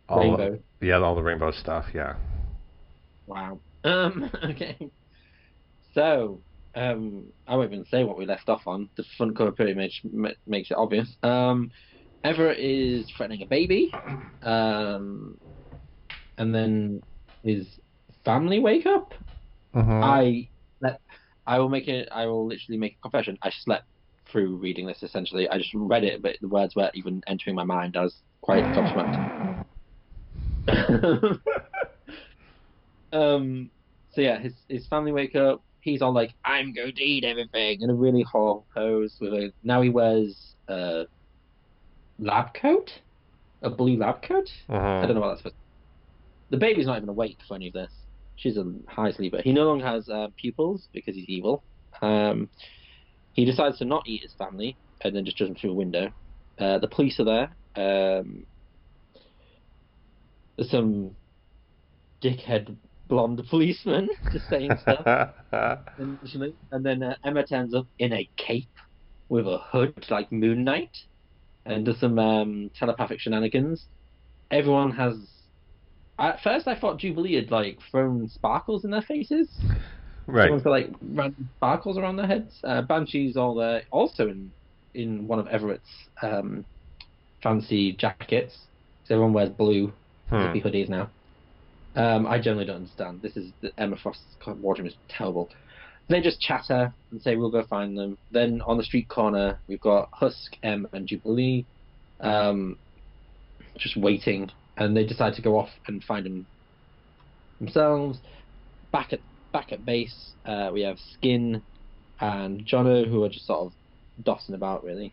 all 0.09 0.37
Rainbow. 0.37 0.59
yeah, 0.81 0.99
all 0.99 1.15
the 1.15 1.23
rainbow 1.23 1.53
stuff. 1.53 1.87
Yeah. 1.95 2.17
Wow. 3.27 3.61
Um. 3.85 4.31
Okay. 4.45 4.91
So, 5.95 6.41
um, 6.75 7.33
I 7.47 7.57
won't 7.57 7.73
even 7.73 7.85
say 7.87 8.05
what 8.05 8.19
we 8.19 8.27
left 8.27 8.49
off 8.49 8.67
on. 8.67 8.91
The 8.97 9.05
front 9.17 9.37
cover 9.37 9.53
pretty 9.53 9.75
much 9.75 10.03
makes 10.47 10.71
it 10.71 10.77
obvious. 10.77 11.17
Um, 11.23 11.71
Everett 12.25 12.59
is 12.59 13.11
threatening 13.17 13.43
a 13.43 13.47
baby. 13.47 13.91
Um, 14.43 15.39
and 16.39 16.55
then 16.55 17.03
his 17.43 17.79
family 18.25 18.59
wake 18.61 18.87
up. 18.87 19.13
Mhm. 19.75 20.03
I 20.03 20.51
let. 20.81 21.01
I 21.47 21.59
will 21.59 21.69
make 21.69 21.89
it. 21.89 22.09
I 22.13 22.27
will 22.27 22.47
literally 22.47 22.79
make 22.79 22.95
a 22.95 23.03
confession. 23.03 23.39
I 23.43 23.51
slept 23.51 23.87
through 24.31 24.57
reading 24.57 24.87
this. 24.87 25.03
Essentially, 25.03 25.49
I 25.49 25.59
just 25.59 25.75
read 25.75 26.05
it, 26.05 26.23
but 26.23 26.37
the 26.41 26.49
words 26.49 26.77
weren't 26.77 26.95
even 26.95 27.23
entering 27.27 27.57
my 27.57 27.65
mind. 27.65 27.97
I 27.97 28.03
was 28.03 28.23
quite 28.43 28.71
gobsmacked. 28.73 29.19
um. 33.13 33.71
So 34.11 34.21
yeah, 34.21 34.39
his 34.41 34.55
his 34.69 34.87
family 34.89 35.13
wake 35.13 35.37
up. 35.37 35.63
He's 35.83 36.03
all 36.03 36.13
like, 36.13 36.35
"I'm 36.45 36.73
going 36.73 36.95
to 36.95 37.03
eat 37.03 37.25
everything," 37.25 37.81
in 37.81 37.91
a 37.91 37.95
really 37.95 38.23
horrible 38.23 38.67
pose. 38.75 39.17
With 39.21 39.33
a 39.35 39.53
now 39.63 39.83
he 39.83 39.89
wears 39.89 40.55
a 40.69 41.07
lab 42.19 42.55
coat, 42.55 42.91
a 43.63 43.71
blue 43.71 43.97
lab 43.97 44.23
coat. 44.23 44.51
I 44.69 44.73
Mhm. 44.73 45.07
don't 45.07 45.15
know 45.15 45.21
what 45.21 45.29
that's 45.29 45.41
supposed. 45.41 45.57
The 46.51 46.59
baby's 46.59 46.87
not 46.87 46.97
even 46.97 47.09
awake 47.09 47.39
for 47.47 47.55
any 47.55 47.69
of 47.69 47.73
this. 47.75 47.93
She's 48.37 48.57
a 48.57 48.65
high 48.89 49.13
sleeper. 49.13 49.41
He 49.43 49.53
no 49.53 49.65
longer 49.67 49.87
has 49.87 50.09
uh, 50.09 50.29
pupils 50.37 50.89
because 50.93 51.15
he's 51.15 51.29
evil. 51.29 51.65
Um, 52.03 52.51
he 53.33 53.45
decides 53.45 53.79
to 53.79 53.85
not 53.85 54.03
eat 54.07 54.23
his 54.23 54.35
family 54.35 54.79
and 55.03 55.15
then 55.15 55.25
just 55.25 55.37
jump 55.37 55.59
through 55.59 55.71
a 55.73 55.75
window. 55.75 56.13
Uh, 56.59 56.79
the 56.79 56.89
police 56.89 57.21
are 57.21 57.25
there. 57.25 57.57
Um, 58.21 58.47
there's 60.57 60.71
some 60.71 61.17
dickhead 62.23 62.77
blonde 63.11 63.43
policeman 63.51 64.09
just 64.33 64.49
saying 64.49 64.79
stuff. 64.79 65.05
Initially. 65.99 66.55
And 66.73 66.87
then 66.87 67.03
uh, 67.03 67.17
Emma 67.25 67.45
turns 67.47 67.75
up 67.75 67.87
in 67.99 68.13
a 68.15 68.29
cape 68.39 68.71
with 69.29 69.47
a 69.47 69.59
hood 69.59 70.07
like 70.09 70.33
Moon 70.33 70.65
Knight 70.65 70.97
and 71.67 71.85
does 71.85 71.99
some 72.01 72.19
um, 72.19 72.71
telepathic 72.75 73.21
shenanigans. 73.21 73.87
Everyone 74.51 74.93
has. 74.93 75.15
At 76.19 76.41
first, 76.43 76.69
I 76.69 76.79
thought 76.79 76.99
Jubilee 76.99 77.35
had 77.35 77.51
like 77.51 77.79
thrown 77.91 78.29
sparkles 78.29 78.85
in 78.85 78.91
their 78.91 79.03
faces. 79.03 79.51
right. 80.27 80.45
Everyone's 80.45 80.63
got 80.63 80.71
like 80.71 80.91
random 81.03 81.49
sparkles 81.57 81.99
around 81.99 82.17
their 82.17 82.27
heads. 82.27 82.59
Uh, 82.65 82.83
Banshee's 82.83 83.37
all 83.37 83.55
there, 83.55 83.83
also 83.91 84.29
in 84.29 84.53
in 84.95 85.27
one 85.29 85.39
of 85.39 85.47
Everett's 85.49 85.89
um, 86.23 86.65
fancy 87.43 87.93
jackets. 87.93 88.57
So 89.05 89.15
everyone 89.15 89.33
wears 89.35 89.51
blue 89.51 89.93
Hmm. 90.29 90.53
hoodies 90.55 90.89
now. 90.89 91.11
Um, 91.97 92.27
I 92.27 92.39
generally 92.39 92.67
don't 92.67 92.77
understand. 92.77 93.21
This 93.23 93.37
is 93.37 93.53
the 93.61 93.73
Emma 93.79 93.97
Frost's 93.97 94.37
wardrobe 94.47 94.87
is 94.87 94.95
terrible. 95.09 95.51
They 96.09 96.21
just 96.21 96.41
chatter 96.41 96.93
and 97.11 97.23
say 97.23 97.37
we'll 97.37 97.51
go 97.51 97.65
find 97.65 97.97
them. 97.97 98.19
Then 98.31 98.63
on 98.63 98.77
the 98.77 98.85
street 98.85 99.09
corner 99.09 99.61
we've 99.69 99.81
got 99.81 100.09
Husk, 100.13 100.57
M, 100.63 100.89
and 100.93 101.07
Jubilee, 101.07 101.67
um, 102.21 102.79
just 103.79 103.97
waiting, 103.97 104.51
and 104.77 104.97
they 104.97 105.05
decide 105.05 105.35
to 105.35 105.43
go 105.43 105.59
off 105.59 105.71
and 105.87 106.03
find 106.03 106.27
them 106.27 106.47
themselves. 107.59 108.19
Back 108.93 109.13
at 109.13 109.21
back 109.53 109.73
at 109.73 109.85
base, 109.85 110.33
uh, 110.47 110.71
we 110.73 110.83
have 110.83 110.99
Skin 111.15 111.63
and 112.21 112.67
Jono 112.67 113.09
who 113.09 113.25
are 113.25 113.29
just 113.29 113.47
sort 113.47 113.67
of 113.67 113.73
dossing 114.25 114.55
about 114.55 114.85
really. 114.85 115.13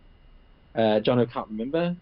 Uh, 0.75 0.99
Jono 0.99 1.31
can't 1.31 1.47
remember 1.47 1.95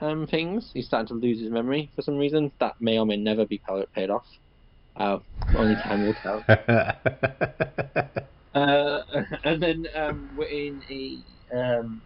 um, 0.00 0.26
things. 0.26 0.70
He's 0.72 0.86
starting 0.86 1.08
to 1.08 1.14
lose 1.14 1.40
his 1.40 1.50
memory 1.50 1.90
for 1.94 2.02
some 2.02 2.16
reason. 2.16 2.52
That 2.60 2.74
may 2.80 2.98
or 2.98 3.06
may 3.06 3.16
never 3.16 3.46
be 3.46 3.60
paid 3.94 4.10
off. 4.10 4.26
Uh, 4.96 5.18
Only 5.56 5.76
time 5.76 6.06
will 6.06 6.14
tell. 6.14 6.44
Uh, 8.54 9.02
and 9.44 9.62
then 9.62 9.86
um, 9.94 10.28
we're 10.34 10.48
in 10.48 10.82
a 10.90 11.22
um, 11.56 12.02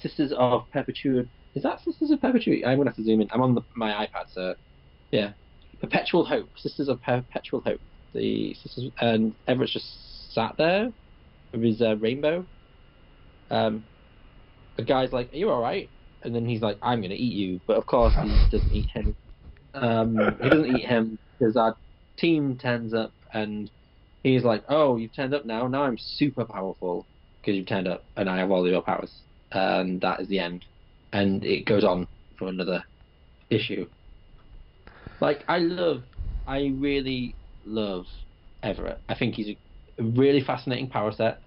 Sisters 0.00 0.32
of 0.36 0.64
Perpetuity. 0.72 1.28
Is 1.54 1.62
that 1.62 1.80
Sisters 1.80 2.10
of 2.10 2.20
Perpetuity? 2.20 2.64
I'm 2.64 2.78
gonna 2.78 2.90
have 2.90 2.96
to 2.96 3.04
zoom 3.04 3.20
in. 3.20 3.28
I'm 3.30 3.42
on 3.42 3.54
the, 3.54 3.62
my 3.76 3.92
iPad, 4.06 4.24
so 4.32 4.54
yeah. 5.10 5.32
Perpetual 5.80 6.24
Hope, 6.24 6.48
Sisters 6.58 6.88
of 6.88 7.00
Perpetual 7.02 7.60
Hope. 7.60 7.80
The 8.14 8.54
sisters 8.54 8.90
and 9.00 9.34
Everett's 9.46 9.72
just 9.72 10.32
sat 10.34 10.54
there 10.56 10.90
with 11.52 11.62
his 11.62 11.82
uh, 11.82 11.96
rainbow. 11.96 12.46
Um, 13.50 13.84
the 14.76 14.82
guy's 14.84 15.12
like, 15.12 15.32
"Are 15.32 15.36
you 15.36 15.50
all 15.50 15.60
right?" 15.60 15.88
And 16.26 16.34
then 16.36 16.46
he's 16.46 16.62
like, 16.62 16.78
"I'm 16.82 17.02
gonna 17.02 17.14
eat 17.14 17.34
you," 17.34 17.62
but 17.68 17.78
of 17.78 17.86
course 17.86 18.16
he 18.20 18.44
doesn't 18.52 18.72
eat 18.72 18.90
him. 18.94 19.16
Um, 19.74 20.36
he 20.40 20.50
doesn't 20.50 20.68
eat 20.68 20.86
him 20.86 21.18
because 21.38 21.56
our 21.56 21.76
team 22.18 22.58
turns 22.58 22.94
up 22.94 23.14
and 23.32 23.70
he's 24.24 24.44
like, 24.44 24.64
"Oh, 24.68 24.96
you've 24.98 25.14
turned 25.14 25.34
up 25.34 25.46
now. 25.46 25.68
Now 25.68 25.84
I'm 25.84 25.98
super 25.98 26.46
powerful 26.46 27.08
because 27.42 27.56
you've 27.56 27.66
turned 27.68 27.88
up, 27.88 28.06
and 28.16 28.30
I 28.30 28.38
have 28.38 28.52
all 28.52 28.68
your 28.68 28.82
powers." 28.82 29.24
And 29.52 30.02
that 30.02 30.20
is 30.20 30.28
the 30.28 30.40
end. 30.40 30.66
And 31.12 31.44
it 31.44 31.66
goes 31.66 31.84
on 31.84 32.08
for 32.38 32.48
another 32.48 32.84
issue. 33.50 33.90
Like 35.20 35.44
I 35.48 35.58
love, 35.58 36.04
I 36.46 36.72
really 36.76 37.36
love 37.64 38.06
Everett. 38.62 39.02
I 39.08 39.14
think 39.14 39.34
he's 39.34 39.56
a 39.98 40.02
really 40.02 40.40
fascinating 40.42 40.90
power 40.90 41.12
set. 41.12 41.42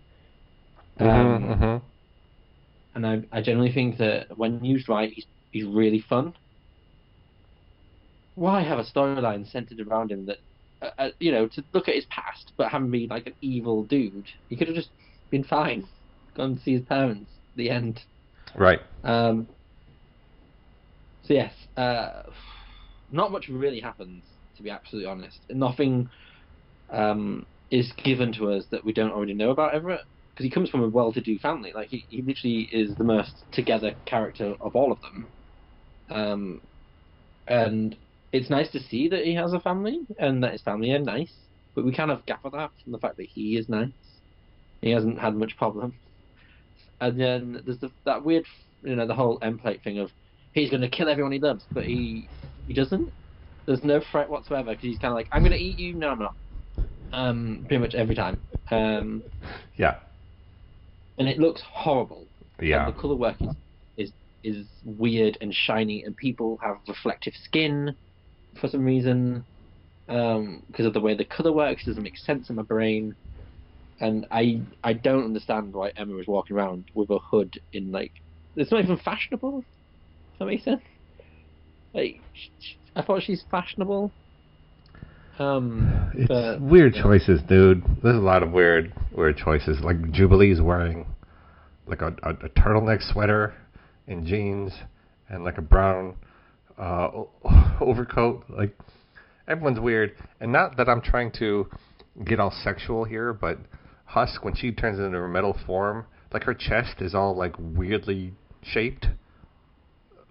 Um, 0.99 1.07
Mhm, 1.07 1.59
mhm. 1.59 1.81
And 3.03 3.25
I, 3.31 3.37
I 3.37 3.41
generally 3.41 3.71
think 3.71 3.97
that 3.97 4.37
when 4.37 4.63
used 4.63 4.89
right, 4.89 5.11
he's, 5.13 5.25
he's 5.51 5.65
really 5.65 6.01
fun. 6.01 6.33
Why 8.35 8.61
have 8.61 8.79
a 8.79 8.83
storyline 8.83 9.49
centered 9.49 9.79
around 9.79 10.11
him 10.11 10.25
that, 10.25 10.37
uh, 10.81 10.89
uh, 10.97 11.09
you 11.19 11.31
know, 11.31 11.47
to 11.47 11.63
look 11.73 11.87
at 11.87 11.95
his 11.95 12.05
past, 12.09 12.53
but 12.57 12.69
having 12.69 12.91
been 12.91 13.07
like 13.07 13.27
an 13.27 13.35
evil 13.41 13.83
dude? 13.83 14.27
He 14.49 14.57
could 14.57 14.67
have 14.67 14.75
just 14.75 14.89
been 15.29 15.43
fine, 15.43 15.87
gone 16.35 16.55
to 16.57 16.61
see 16.61 16.73
his 16.73 16.83
parents. 16.83 17.31
The 17.55 17.69
end. 17.69 18.01
Right. 18.55 18.79
Um, 19.03 19.47
so 21.23 21.33
yes, 21.33 21.53
uh, 21.77 22.23
not 23.11 23.31
much 23.31 23.47
really 23.49 23.79
happens, 23.79 24.23
to 24.57 24.63
be 24.63 24.69
absolutely 24.69 25.09
honest. 25.09 25.39
Nothing 25.49 26.09
um, 26.89 27.45
is 27.71 27.91
given 28.03 28.33
to 28.33 28.51
us 28.51 28.65
that 28.71 28.85
we 28.85 28.93
don't 28.93 29.11
already 29.11 29.33
know 29.33 29.51
about 29.51 29.73
Everett, 29.73 30.01
because 30.39 30.45
he 30.45 30.51
comes 30.51 30.69
from 30.69 30.83
a 30.83 30.87
well-to-do 30.87 31.37
family. 31.39 31.73
Like 31.75 31.89
he, 31.89 32.05
he 32.07 32.21
literally 32.21 32.69
is 32.71 32.95
the 32.95 33.03
most 33.03 33.43
together 33.51 33.93
character 34.05 34.55
of 34.61 34.73
all 34.73 34.93
of 34.93 34.99
them. 35.01 35.27
Um, 36.09 36.61
and 37.45 37.97
it's 38.31 38.49
nice 38.49 38.71
to 38.71 38.79
see 38.79 39.09
that 39.09 39.25
he 39.25 39.35
has 39.35 39.51
a 39.51 39.59
family 39.59 39.99
and 40.17 40.41
that 40.43 40.53
his 40.53 40.61
family 40.61 40.93
are 40.93 40.99
nice, 40.99 41.33
but 41.75 41.83
we 41.83 41.93
kind 41.93 42.09
of 42.09 42.25
gather 42.25 42.49
that 42.53 42.71
from 42.81 42.93
the 42.93 42.99
fact 42.99 43.17
that 43.17 43.27
he 43.29 43.57
is 43.57 43.67
nice. 43.67 43.89
He 44.81 44.91
hasn't 44.91 45.19
had 45.19 45.35
much 45.35 45.57
problem. 45.57 45.99
And 47.01 47.19
then 47.19 47.61
there's 47.65 47.79
the, 47.79 47.91
that 48.05 48.23
weird, 48.23 48.45
you 48.81 48.95
know, 48.95 49.07
the 49.07 49.15
whole 49.15 49.39
Emplate 49.41 49.83
thing 49.83 49.99
of 49.99 50.09
he's 50.53 50.69
going 50.69 50.83
to 50.83 50.89
kill 50.89 51.09
everyone 51.09 51.33
he 51.33 51.39
loves, 51.39 51.65
but 51.73 51.83
he 51.83 52.29
he 52.65 52.73
doesn't. 52.73 53.09
There's 53.67 53.83
no 53.83 54.01
threat 54.09 54.29
whatsoever 54.29 54.71
because 54.71 54.83
he's 54.83 54.99
kind 54.99 55.11
of 55.11 55.15
like, 55.15 55.27
I'm 55.33 55.41
going 55.41 55.51
to 55.51 55.61
eat 55.61 55.77
you. 55.77 55.95
No, 55.95 56.11
I'm 56.11 56.19
not. 56.19 56.35
Um, 57.11 57.65
pretty 57.67 57.81
much 57.81 57.93
every 57.93 58.15
time. 58.15 58.41
Um, 58.71 59.21
Yeah. 59.75 59.95
And 61.19 61.27
it 61.27 61.37
looks 61.37 61.61
horrible. 61.61 62.25
Yeah. 62.61 62.85
And 62.85 62.95
the 62.95 62.99
color 62.99 63.15
work 63.15 63.35
is, 63.41 63.55
is 63.97 64.11
is 64.43 64.67
weird 64.83 65.37
and 65.41 65.53
shiny, 65.53 66.03
and 66.03 66.15
people 66.15 66.57
have 66.63 66.77
reflective 66.87 67.33
skin 67.43 67.95
for 68.59 68.67
some 68.67 68.85
reason 68.85 69.43
um, 70.07 70.63
because 70.67 70.85
of 70.85 70.93
the 70.93 70.99
way 70.99 71.15
the 71.15 71.25
color 71.25 71.51
works. 71.51 71.83
It 71.83 71.91
doesn't 71.91 72.03
make 72.03 72.17
sense 72.17 72.49
in 72.49 72.55
my 72.55 72.63
brain, 72.63 73.15
and 73.99 74.25
I 74.31 74.61
I 74.83 74.93
don't 74.93 75.25
understand 75.25 75.73
why 75.73 75.91
Emma 75.95 76.17
is 76.17 76.27
walking 76.27 76.55
around 76.55 76.85
with 76.95 77.09
a 77.11 77.19
hood 77.19 77.53
in 77.73 77.91
like 77.91 78.13
it's 78.55 78.71
not 78.71 78.83
even 78.83 78.97
fashionable. 78.97 79.59
Does 79.61 80.39
that 80.39 80.45
make 80.45 80.63
sense? 80.63 80.81
Like 81.93 82.21
I 82.95 83.01
thought 83.01 83.23
she's 83.23 83.43
fashionable. 83.51 84.11
Um, 85.39 86.11
It's 86.15 86.27
but, 86.27 86.61
weird 86.61 86.93
choices, 86.93 87.41
dude. 87.47 87.83
There's 88.03 88.15
a 88.15 88.19
lot 88.19 88.43
of 88.43 88.51
weird, 88.51 88.93
weird 89.11 89.37
choices. 89.37 89.79
Like 89.81 90.11
Jubilee's 90.11 90.61
wearing 90.61 91.05
like 91.87 92.01
a, 92.01 92.15
a, 92.23 92.31
a 92.31 92.49
turtleneck 92.49 93.01
sweater 93.11 93.53
and 94.07 94.25
jeans 94.25 94.73
and 95.29 95.43
like 95.43 95.57
a 95.57 95.61
brown 95.61 96.15
uh, 96.77 97.09
overcoat. 97.81 98.43
Like 98.49 98.75
everyone's 99.47 99.79
weird. 99.79 100.15
And 100.39 100.51
not 100.51 100.77
that 100.77 100.89
I'm 100.89 101.01
trying 101.01 101.31
to 101.39 101.67
get 102.25 102.39
all 102.39 102.51
sexual 102.63 103.05
here, 103.05 103.33
but 103.33 103.57
Husk 104.05 104.43
when 104.43 104.55
she 104.55 104.71
turns 104.71 104.99
into 104.99 105.17
her 105.17 105.27
metal 105.27 105.55
form, 105.65 106.05
like 106.33 106.43
her 106.43 106.53
chest 106.53 107.01
is 107.01 107.13
all 107.15 107.35
like 107.35 107.53
weirdly 107.59 108.33
shaped. 108.63 109.07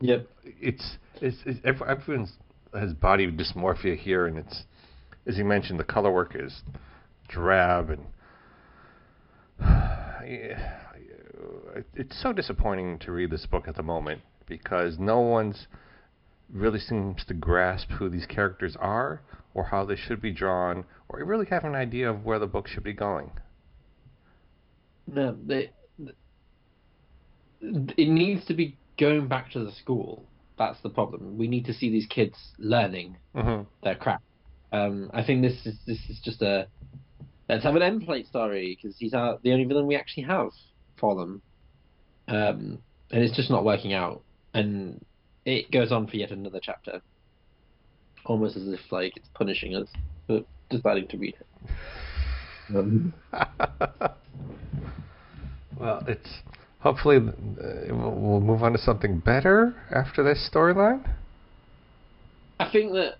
Yep. 0.00 0.28
It's 0.44 0.96
it's, 1.20 1.36
it's 1.46 1.60
everyone's 1.64 2.32
has 2.74 2.92
body 2.92 3.30
dysmorphia 3.30 3.96
here, 3.96 4.26
and 4.26 4.38
it's 4.38 4.64
as 5.28 5.36
you 5.36 5.44
mentioned, 5.44 5.78
the 5.78 5.84
color 5.84 6.10
work 6.10 6.34
is 6.34 6.62
drab 7.28 7.90
and 7.90 8.06
it's 11.94 12.20
so 12.20 12.32
disappointing 12.32 12.98
to 12.98 13.12
read 13.12 13.30
this 13.30 13.46
book 13.46 13.68
at 13.68 13.76
the 13.76 13.82
moment 13.82 14.22
because 14.46 14.98
no 14.98 15.20
one's 15.20 15.66
really 16.50 16.78
seems 16.78 17.24
to 17.26 17.34
grasp 17.34 17.90
who 17.90 18.08
these 18.08 18.24
characters 18.24 18.74
are 18.80 19.20
or 19.52 19.64
how 19.64 19.84
they 19.84 19.96
should 19.96 20.22
be 20.22 20.32
drawn 20.32 20.84
or 21.10 21.22
really 21.22 21.44
have 21.46 21.64
an 21.64 21.74
idea 21.74 22.08
of 22.08 22.24
where 22.24 22.38
the 22.38 22.46
book 22.46 22.66
should 22.66 22.82
be 22.82 22.94
going. 22.94 23.30
No, 25.06 25.36
they, 25.46 25.70
it 27.60 28.08
needs 28.08 28.46
to 28.46 28.54
be 28.54 28.78
going 28.98 29.28
back 29.28 29.50
to 29.52 29.64
the 29.64 29.72
school. 29.72 30.24
That's 30.56 30.80
the 30.82 30.90
problem. 30.90 31.36
We 31.36 31.48
need 31.48 31.66
to 31.66 31.74
see 31.74 31.90
these 31.90 32.06
kids 32.06 32.36
learning 32.58 33.18
hmm 33.34 33.62
their 33.82 33.94
crap. 33.94 34.22
Um, 34.72 35.11
I 35.14 35.24
think 35.24 35.42
this 35.42 35.64
is 35.64 35.76
this 35.87 35.98
is 36.09 36.20
just 36.22 36.42
a 36.42 36.68
let's 37.48 37.64
have 37.64 37.74
an 37.74 37.83
Emplate 37.83 38.28
story 38.28 38.78
because 38.81 38.96
he's 38.98 39.14
our, 39.14 39.38
the 39.42 39.52
only 39.52 39.64
villain 39.64 39.87
we 39.87 39.96
actually 39.96 40.24
have 40.24 40.50
for 40.98 41.14
them, 41.14 41.42
um, 42.28 42.78
and 43.11 43.22
it's 43.22 43.35
just 43.35 43.50
not 43.50 43.64
working 43.64 43.94
out. 43.94 44.22
And 44.54 45.04
it 45.44 45.70
goes 45.70 45.92
on 45.92 46.07
for 46.07 46.16
yet 46.16 46.31
another 46.31 46.61
chapter, 46.62 47.00
almost 48.26 48.57
as 48.57 48.68
if 48.68 48.81
like 48.90 49.16
it's 49.16 49.28
punishing 49.35 49.74
us 49.74 49.88
for 50.26 50.42
deciding 50.68 51.09
to 51.09 51.16
read 51.16 51.35
it. 51.40 51.46
Um, 52.76 53.14
well, 55.81 56.04
it's 56.07 56.28
hopefully 56.81 57.16
uh, 57.16 57.94
we'll 57.94 58.14
we'll 58.14 58.40
move 58.40 58.62
on 58.62 58.72
to 58.72 58.78
something 58.78 59.20
better 59.20 59.74
after 59.90 60.22
this 60.22 60.48
storyline. 60.52 61.09
I 62.61 62.70
think 62.70 62.92
that 62.92 63.14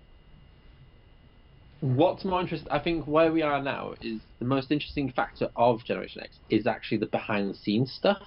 what's 1.81 2.25
more 2.25 2.41
interesting, 2.41 2.71
I 2.71 2.79
think 2.79 3.05
where 3.05 3.31
we 3.31 3.41
are 3.41 3.61
now 3.61 3.93
is 4.01 4.19
the 4.39 4.45
most 4.45 4.71
interesting 4.71 5.11
factor 5.11 5.49
of 5.55 5.83
Generation 5.85 6.21
X 6.23 6.37
is 6.49 6.67
actually 6.67 6.97
the 6.97 7.05
behind 7.07 7.49
the 7.49 7.57
scenes 7.57 7.91
stuff. 7.91 8.21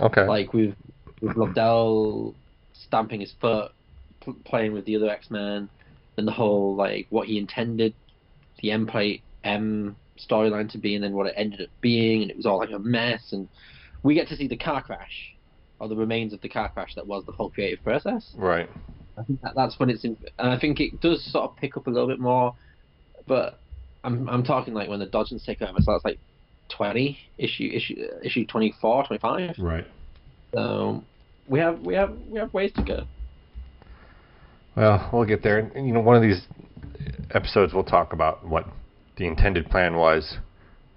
Okay. 0.00 0.26
Like 0.26 0.52
with 0.52 0.74
with 1.20 1.36
Lobdell 1.36 2.34
stamping 2.72 3.20
his 3.20 3.34
foot, 3.40 3.72
p- 4.24 4.34
playing 4.44 4.72
with 4.72 4.84
the 4.84 4.96
other 4.96 5.10
X 5.10 5.30
Men, 5.30 5.68
and 6.16 6.28
the 6.28 6.32
whole 6.32 6.76
like 6.76 7.06
what 7.10 7.26
he 7.26 7.38
intended 7.38 7.94
the 8.60 8.68
Emplate 8.68 9.22
M 9.42 9.96
storyline 10.18 10.70
to 10.72 10.78
be, 10.78 10.94
and 10.94 11.02
then 11.02 11.12
what 11.12 11.26
it 11.26 11.34
ended 11.36 11.62
up 11.62 11.68
being, 11.80 12.22
and 12.22 12.30
it 12.30 12.36
was 12.36 12.46
all 12.46 12.58
like 12.58 12.70
a 12.70 12.78
mess. 12.78 13.32
And 13.32 13.48
we 14.02 14.14
get 14.14 14.28
to 14.28 14.36
see 14.36 14.46
the 14.46 14.56
car 14.56 14.82
crash, 14.82 15.34
or 15.80 15.88
the 15.88 15.96
remains 15.96 16.32
of 16.32 16.40
the 16.40 16.48
car 16.48 16.68
crash 16.68 16.94
that 16.94 17.06
was 17.06 17.24
the 17.24 17.32
whole 17.32 17.50
creative 17.50 17.82
process. 17.82 18.32
right. 18.36 18.70
I 19.18 19.24
think 19.24 19.40
that, 19.42 19.54
that's 19.54 19.78
when 19.78 19.90
it's 19.90 20.04
in, 20.04 20.16
and 20.38 20.50
I 20.50 20.58
think 20.58 20.80
it 20.80 21.00
does 21.00 21.24
sort 21.32 21.50
of 21.50 21.56
pick 21.56 21.76
up 21.76 21.86
a 21.86 21.90
little 21.90 22.08
bit 22.08 22.20
more, 22.20 22.54
but 23.26 23.58
I'm 24.04 24.28
I'm 24.28 24.44
talking 24.44 24.74
like 24.74 24.88
when 24.88 25.00
the 25.00 25.06
Dodgers 25.06 25.42
take 25.44 25.60
over, 25.62 25.78
so 25.80 25.92
that's 25.92 26.04
like 26.04 26.18
20 26.68 27.18
issue 27.38 27.70
issue 27.72 27.96
issue 28.22 28.46
24, 28.46 29.06
25. 29.06 29.56
Right. 29.58 29.86
So 30.54 31.02
we 31.48 31.58
have 31.58 31.80
we 31.80 31.94
have 31.94 32.16
we 32.28 32.38
have 32.38 32.52
ways 32.52 32.72
to 32.76 32.82
go. 32.82 33.04
Well, 34.76 35.10
we'll 35.12 35.24
get 35.24 35.42
there. 35.42 35.58
And, 35.58 35.88
you 35.88 35.92
know, 35.92 36.00
one 36.00 36.14
of 36.14 36.22
these 36.22 36.46
episodes 37.32 37.74
we'll 37.74 37.82
talk 37.82 38.12
about 38.12 38.46
what 38.46 38.66
the 39.16 39.26
intended 39.26 39.68
plan 39.70 39.96
was 39.96 40.36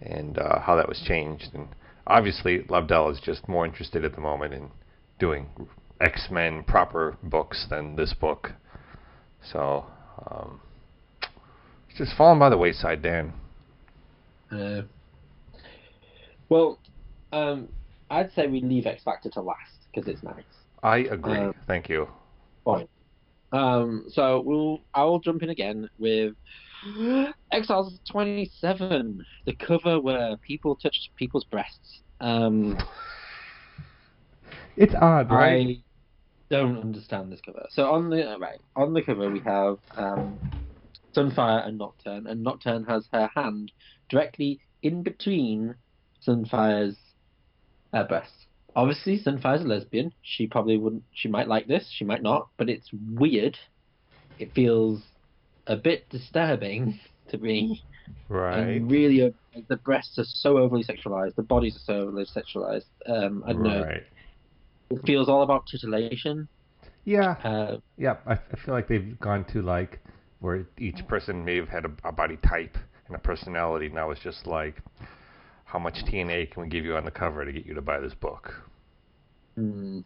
and 0.02 0.38
uh, 0.38 0.60
how 0.60 0.76
that 0.76 0.88
was 0.88 1.02
changed. 1.08 1.50
And 1.54 1.68
obviously, 2.06 2.60
Lobdell 2.70 3.12
is 3.12 3.20
just 3.20 3.48
more 3.48 3.66
interested 3.66 4.06
at 4.06 4.14
the 4.14 4.22
moment 4.22 4.54
in 4.54 4.70
doing 5.20 5.48
X 6.02 6.28
Men 6.32 6.64
proper 6.64 7.18
books 7.24 7.68
than 7.70 7.96
this 7.96 8.14
book. 8.14 8.52
So 9.52 9.86
um, 10.28 10.60
it's 11.90 11.98
just 11.98 12.16
fallen 12.18 12.40
by 12.40 12.50
the 12.50 12.58
wayside, 12.58 13.02
Dan. 13.02 13.34
Uh, 14.52 14.82
well, 16.50 16.80
um, 17.32 17.70
I'd 18.10 18.32
say 18.34 18.48
we 18.48 18.62
leave 18.62 18.86
X 18.86 19.04
Factor 19.04 19.30
to 19.32 19.42
last 19.42 19.88
because 19.94 20.08
it's 20.08 20.24
nice. 20.24 20.44
I 20.84 20.98
agree. 20.98 21.38
Uh, 21.38 21.54
Thank 21.68 21.90
you. 21.90 22.08
Fine. 22.66 22.88
Um, 23.54 24.06
so 24.10 24.42
we'll 24.46 24.80
I'll 24.94 25.20
jump 25.20 25.44
in 25.44 25.50
again 25.50 25.90
with 26.00 26.34
Exiles 27.52 28.00
27, 28.10 29.24
the 29.46 29.56
cover 29.56 30.00
where 30.00 30.36
people 30.38 30.76
touch 30.76 31.12
people's 31.16 31.46
breasts. 31.46 32.02
Um, 32.20 32.78
It's 34.78 34.96
odd, 34.96 35.30
right? 35.32 35.78
Don't 36.52 36.78
understand 36.80 37.32
this 37.32 37.40
cover. 37.40 37.66
So 37.72 37.90
on 37.90 38.10
the 38.10 38.36
right 38.38 38.60
on 38.76 38.94
the 38.94 39.02
cover 39.02 39.32
we 39.32 39.40
have 39.40 39.78
um, 39.96 40.38
Sunfire 41.16 41.66
and 41.66 41.78
Nocturne, 41.78 42.28
and 42.28 42.44
Nocturne 42.44 42.84
has 42.84 43.08
her 43.14 43.30
hand 43.34 43.72
directly 44.10 44.60
in 44.84 45.02
between 45.02 45.76
Sunfire's 46.28 46.98
uh, 47.94 48.04
breasts. 48.04 48.48
Obviously, 48.76 49.18
Sunfire's 49.18 49.62
a 49.62 49.68
lesbian. 49.68 50.14
She 50.24 50.46
probably 50.46 50.78
wouldn't. 50.78 51.04
She 51.14 51.30
might 51.30 51.48
like 51.48 51.68
this. 51.68 51.90
She 51.90 52.04
might 52.04 52.22
not. 52.22 52.50
But 52.58 52.70
it's 52.70 52.90
weird. 53.14 53.58
It 54.38 54.54
feels 54.54 55.02
a 55.68 55.78
bit 55.78 56.10
disturbing 56.10 57.00
to 57.30 57.38
me. 57.38 57.82
Right. 58.28 58.60
And 58.60 58.92
really, 58.92 59.24
uh, 59.24 59.62
the 59.70 59.78
breasts 59.78 60.20
are 60.20 60.26
so 60.26 60.58
overly 60.58 60.84
sexualized. 60.84 61.36
The 61.36 61.44
bodies 61.44 61.78
are 61.78 61.86
so 61.86 61.94
overly 61.94 62.26
sexualized. 62.26 62.86
Um, 63.08 63.42
I 63.48 63.54
don't 63.54 63.64
know. 63.64 63.86
It 64.92 65.06
feels 65.06 65.30
all 65.30 65.44
about 65.44 65.66
titillation. 65.68 66.48
Yeah. 67.06 67.32
Uh, 67.44 67.78
Yeah. 67.98 68.18
I, 68.26 68.34
I 68.34 68.56
feel 68.66 68.74
like 68.74 68.88
they've 68.88 69.20
gone 69.20 69.46
to 69.54 69.62
like 69.62 70.00
where 70.40 70.66
each 70.78 71.08
person 71.08 71.46
may 71.46 71.56
have 71.58 71.70
had 71.70 71.86
a, 71.86 71.92
a 72.04 72.12
body 72.12 72.38
type 72.38 72.78
and 73.08 73.16
a 73.16 73.20
personality. 73.20 73.88
And 73.88 73.96
now 73.96 74.12
it's 74.12 74.22
just 74.22 74.48
like, 74.48 74.82
how 75.66 75.80
much 75.80 75.96
TNA 76.06 76.52
can 76.52 76.64
we 76.64 76.70
give 76.70 76.84
you 76.84 76.96
on 76.96 77.06
the 77.06 77.12
cover 77.12 77.46
to 77.46 77.52
get 77.52 77.66
you 77.66 77.74
to 77.76 77.82
buy 77.82 78.00
this 78.00 78.14
book? 78.14 78.54
Hmm. 79.56 80.00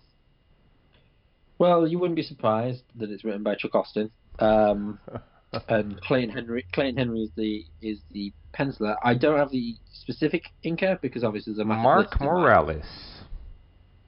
Well, 1.57 1.87
you 1.87 1.99
wouldn't 1.99 2.17
be 2.17 2.23
surprised 2.23 2.83
that 2.95 3.09
it's 3.09 3.23
written 3.23 3.43
by 3.43 3.55
Chuck 3.55 3.75
Austen. 3.75 4.11
Um, 4.39 4.99
and 5.69 5.99
Clayton 6.01 6.35
Henry. 6.35 6.65
Clayton 6.73 6.97
Henry 6.97 7.21
is 7.21 7.29
the 7.35 7.65
is 7.81 7.99
the 8.11 8.33
penciler. 8.53 8.95
I 9.03 9.13
don't 9.13 9.37
have 9.37 9.51
the 9.51 9.75
specific 9.93 10.43
inker 10.65 10.99
because 11.01 11.23
obviously 11.23 11.53
there's 11.53 11.61
a 11.61 11.65
Mark 11.65 12.19
Morales. 12.19 12.85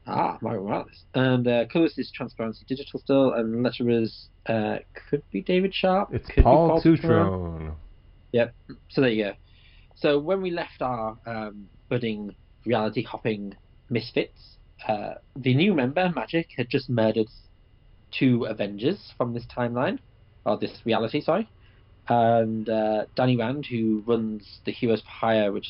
Ah, 0.07 0.37
Mark 0.41 0.61
Morales. 0.61 1.05
And 1.13 1.47
uh, 1.47 1.65
colorist 1.71 1.99
is 1.99 2.09
Transparency 2.11 2.65
Digital 2.67 2.99
still, 2.99 3.33
and 3.33 3.65
letterers 3.65 4.27
uh, 4.47 4.77
could 5.09 5.21
be 5.31 5.41
David 5.41 5.73
Sharp. 5.73 6.13
It's 6.13 6.25
could 6.27 6.37
be 6.37 6.43
Paul 6.43 6.69
Paul 6.69 6.81
Tutrone. 6.81 7.75
Yep. 8.31 8.55
So 8.89 9.01
there 9.01 9.09
you 9.09 9.23
go. 9.25 9.33
So 9.95 10.19
when 10.19 10.41
we 10.41 10.51
left 10.51 10.81
our 10.81 11.17
um, 11.25 11.67
budding 11.89 12.35
reality 12.65 13.03
hopping 13.03 13.55
misfits, 13.89 14.57
uh, 14.87 15.15
the 15.35 15.53
new 15.53 15.73
member 15.73 16.09
Magik 16.15 16.47
had 16.55 16.69
just 16.69 16.89
murdered 16.89 17.27
two 18.11 18.45
Avengers 18.45 19.13
from 19.17 19.33
this 19.33 19.45
timeline, 19.45 19.99
or 20.45 20.57
this 20.57 20.71
reality, 20.85 21.21
sorry. 21.21 21.49
And 22.07 22.69
uh, 22.69 23.05
Danny 23.15 23.35
Rand, 23.35 23.65
who 23.65 24.03
runs 24.05 24.59
the 24.65 24.71
Heroes 24.71 25.01
for 25.01 25.09
Hire, 25.09 25.51
which 25.51 25.67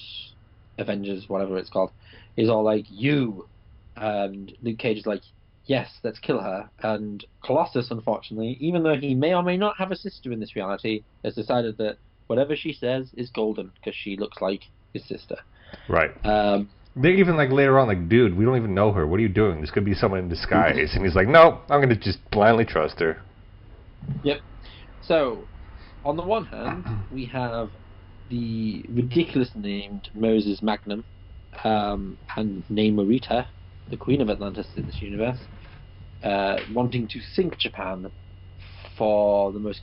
Avengers, 0.78 1.28
whatever 1.28 1.58
it's 1.58 1.70
called, 1.70 1.92
is 2.36 2.50
all 2.50 2.64
like 2.64 2.86
you, 2.90 3.48
and 3.98 4.52
Luke 4.62 4.78
Cage 4.80 4.98
is 5.00 5.06
like, 5.06 5.22
yes, 5.66 5.90
let's 6.04 6.20
kill 6.20 6.40
her. 6.40 6.70
And 6.82 7.24
Colossus, 7.44 7.92
unfortunately, 7.92 8.58
even 8.60 8.84
though 8.84 8.96
he 8.96 9.16
may 9.16 9.34
or 9.34 9.44
may 9.44 9.58
not 9.58 9.78
have 9.78 9.92
a 9.92 9.96
sister 9.96 10.32
in 10.32 10.40
this 10.40 10.56
reality, 10.56 11.04
has 11.24 11.36
decided 11.36 11.78
that 11.78 11.98
whatever 12.28 12.56
she 12.56 12.74
says 12.74 13.12
is 13.16 13.30
golden 13.32 13.72
because 13.76 13.96
she 13.96 14.16
looks 14.18 14.42
like 14.42 14.62
his 14.94 15.08
sister. 15.08 15.38
Right. 15.90 16.12
Um, 16.26 16.70
They 16.96 17.12
even 17.12 17.36
like 17.38 17.52
later 17.52 17.78
on, 17.80 17.88
like, 17.88 18.10
dude, 18.10 18.36
we 18.36 18.46
don't 18.46 18.58
even 18.58 18.74
know 18.74 18.92
her. 18.92 19.06
What 19.06 19.18
are 19.18 19.24
you 19.24 19.30
doing? 19.30 19.62
This 19.62 19.72
could 19.72 19.86
be 19.86 19.94
someone 19.94 20.20
in 20.22 20.30
disguise. 20.30 20.96
And 20.96 21.06
he's 21.06 21.16
like, 21.16 21.28
no, 21.28 21.62
I'm 21.70 21.82
gonna 21.82 21.96
just 21.96 22.20
blindly 22.32 22.66
trust 22.66 23.00
her. 23.00 23.22
Yep. 24.24 24.40
So, 25.02 25.48
on 26.04 26.18
the 26.18 26.24
one 26.24 26.46
hand, 26.46 26.86
we 27.12 27.26
have 27.26 27.70
the 28.30 28.86
ridiculous 28.90 29.52
named 29.56 30.10
Moses 30.14 30.62
Magnum 30.62 31.06
um, 31.64 32.18
and 32.36 32.64
Namorita, 32.70 33.48
the 33.90 33.98
Queen 33.98 34.22
of 34.22 34.30
Atlantis 34.30 34.68
in 34.76 34.86
this 34.86 35.02
universe, 35.02 35.40
uh, 36.24 36.58
wanting 36.74 37.08
to 37.10 37.20
sink 37.34 37.58
Japan 37.58 38.12
for 38.98 39.52
the 39.52 39.60
most 39.60 39.82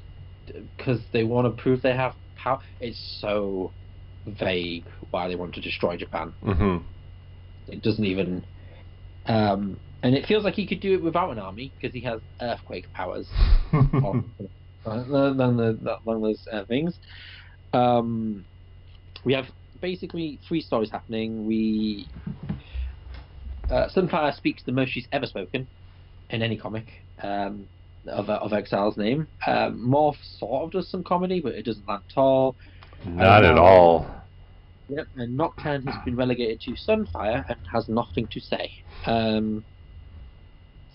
because 0.77 1.01
they 1.13 1.25
want 1.25 1.47
to 1.47 1.63
prove 1.63 1.81
they 1.83 1.95
have 1.95 2.15
power. 2.37 2.59
It's 2.81 3.19
so 3.21 3.73
vague 4.27 4.85
why 5.11 5.29
they 5.29 5.37
want 5.37 5.55
to 5.55 5.61
destroy 5.61 5.97
Japan. 5.97 6.35
Mm-hmm. 6.43 6.85
It 7.73 7.83
doesn't 7.83 8.05
even. 8.05 8.45
Um, 9.27 9.79
and 10.03 10.15
it 10.15 10.27
feels 10.27 10.45
like 10.45 10.55
he 10.55 10.67
could 10.67 10.81
do 10.81 10.95
it 10.95 11.03
without 11.03 11.31
an 11.31 11.39
army 11.39 11.73
because 11.81 11.95
he 11.95 12.03
has 12.03 12.21
earthquake 12.43 12.93
powers 12.93 13.27
on 13.73 14.35
than 14.85 15.57
the 15.57 15.79
than 16.05 16.23
those 16.23 16.43
uh, 16.53 16.65
things. 16.67 16.99
Um, 17.73 18.45
we 19.25 19.33
have 19.33 19.47
basically 19.81 20.41
three 20.47 20.61
stories 20.61 20.91
happening. 20.91 21.47
We 21.47 22.07
uh, 23.75 23.89
Sunfire 23.89 24.35
speaks 24.37 24.63
the 24.63 24.73
most 24.73 24.93
she's 24.93 25.09
ever 25.11 25.27
spoken 25.27 25.67
in 26.31 26.43
any 26.43 26.57
comic 26.57 26.93
um, 27.23 27.67
of 28.07 28.31
of 28.31 28.53
Exile's 28.53 28.97
name. 28.97 29.27
Um, 29.47 29.85
Morph 29.89 30.17
sort 30.39 30.65
of 30.65 30.71
does 30.71 30.89
some 30.89 31.03
comedy, 31.03 31.41
but 31.41 31.55
it 31.55 31.65
doesn't 31.65 31.87
land 31.89 32.03
at 32.11 32.21
all. 32.21 32.57
Not 33.05 33.45
at 33.45 33.59
all. 33.59 34.07
Yep, 34.89 35.07
and 35.17 35.37
Nocturne 35.37 35.83
has 35.87 35.97
been 36.05 36.15
relegated 36.15 36.61
to 36.63 36.73
Sunfire 36.73 37.45
and 37.49 37.57
has 37.73 37.89
nothing 37.89 38.29
to 38.29 38.41
say. 38.41 38.71
Um, 39.07 39.65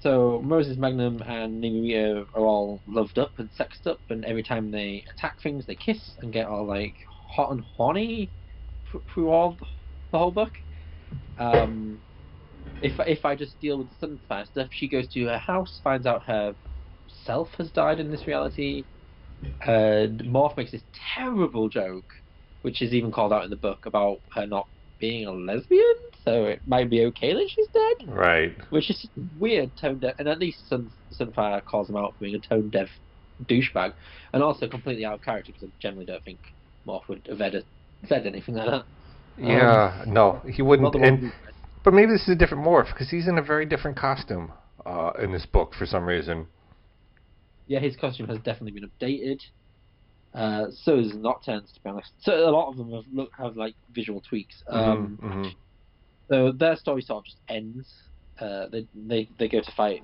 so 0.02 0.42
Moses 0.44 0.78
Magnum 0.78 1.22
and 1.24 1.60
Nimue 1.60 2.26
are 2.34 2.46
all 2.46 2.82
loved 2.88 3.20
up 3.20 3.34
and 3.40 3.50
sexed 3.52 3.88
up, 3.88 4.00
and 4.10 4.24
every 4.24 4.44
time 4.44 4.72
they 4.72 5.04
attack 5.14 5.42
things, 5.42 5.66
they 5.66 5.76
kiss 5.76 6.12
and 6.22 6.32
get 6.32 6.48
all 6.48 6.66
like 6.66 6.96
hot 7.36 7.52
and 7.52 7.62
horny 7.76 8.32
through 9.14 9.30
all 9.30 9.58
the 9.60 10.18
whole 10.18 10.32
book. 10.32 10.54
Um, 11.38 12.00
if 12.82 13.00
if 13.08 13.26
I 13.26 13.36
just 13.36 13.60
deal 13.60 13.78
with 13.78 13.88
Sunfire 14.02 14.46
stuff, 14.46 14.68
she 14.72 14.88
goes 14.88 15.08
to 15.10 15.26
her 15.26 15.38
house, 15.38 15.80
finds 15.84 16.06
out 16.06 16.24
her 16.26 16.56
self 17.26 17.50
has 17.58 17.72
died 17.72 18.00
in 18.00 18.12
this 18.12 18.28
reality, 18.28 18.84
and 19.66 20.22
Morph 20.22 20.58
makes 20.58 20.72
this 20.72 20.84
terrible 21.16 21.70
joke 21.70 22.06
which 22.62 22.82
is 22.82 22.94
even 22.94 23.12
called 23.12 23.32
out 23.32 23.44
in 23.44 23.50
the 23.50 23.56
book 23.56 23.86
about 23.86 24.20
her 24.34 24.46
not 24.46 24.68
being 25.00 25.26
a 25.26 25.32
lesbian, 25.32 25.96
so 26.26 26.46
it 26.46 26.60
might 26.68 26.90
be 26.90 27.06
okay 27.06 27.34
that 27.34 27.50
she's 27.50 27.68
dead. 27.70 28.10
Right. 28.10 28.54
Which 28.70 28.90
is 28.90 29.08
weird 29.38 29.72
tone 29.78 30.00
deaf, 30.00 30.16
and 30.20 30.28
at 30.28 30.40
least 30.40 30.68
Sun, 30.68 30.92
Sunfire 31.14 31.64
calls 31.64 31.90
him 31.90 31.96
out 31.96 32.14
for 32.14 32.26
being 32.26 32.36
a 32.36 32.40
tone 32.40 32.70
deaf 32.70 32.90
douchebag, 33.46 33.94
and 34.34 34.44
also 34.44 34.68
completely 34.68 35.06
out 35.06 35.14
of 35.16 35.22
character 35.22 35.54
because 35.54 35.70
I 35.70 35.72
generally 35.82 36.06
don't 36.06 36.24
think 36.26 36.40
Morph 36.86 37.08
would 37.08 37.26
have 37.30 37.42
ever 37.42 37.62
said 38.06 38.28
anything 38.28 38.56
like 38.56 38.70
that. 38.70 38.86
Yeah. 39.38 40.02
Um, 40.02 40.14
no, 40.14 40.42
he 40.52 40.62
wouldn't. 40.62 40.84
Not 40.84 40.94
the 40.94 41.00
one 41.00 41.08
And, 41.08 41.34
but 41.90 41.96
maybe 41.96 42.12
this 42.12 42.22
is 42.22 42.30
a 42.30 42.36
different 42.36 42.64
morph 42.64 42.86
because 42.94 43.10
he's 43.10 43.28
in 43.28 43.40
a 43.40 43.42
very 43.42 43.66
different 43.66 43.98
costume 43.98 44.54
uh, 44.86 45.10
in 45.20 45.32
this 45.32 45.48
book 45.48 45.74
for 45.74 45.88
some 45.88 46.06
reason. 46.06 46.46
yeah, 47.66 47.80
his 47.80 47.96
costume 47.96 48.28
has 48.28 48.38
definitely 48.38 48.80
been 48.80 48.92
updated. 49.02 49.40
Uh, 50.36 50.68
so 50.70 51.00
is 51.00 51.14
Nocturne's, 51.14 51.72
to 51.72 51.80
be 51.84 51.90
honest. 51.90 52.12
So 52.20 52.48
a 52.48 52.52
lot 52.52 52.70
of 52.70 52.78
them 52.78 52.92
have 52.92 53.06
look 53.12 53.32
have 53.40 53.58
like 53.58 53.74
visual 53.90 54.22
tweaks. 54.22 54.54
Um, 54.70 55.18
Mhm, 55.20 55.34
mhm. 55.34 55.56
So 56.30 56.52
their 56.52 56.76
story 56.76 57.02
sort 57.02 57.22
of 57.22 57.26
just 57.26 57.40
ends. 57.50 57.92
Uh, 58.40 58.68
they 58.72 58.86
they 58.94 59.28
they 59.40 59.48
go 59.48 59.60
to 59.60 59.72
fight 59.72 60.04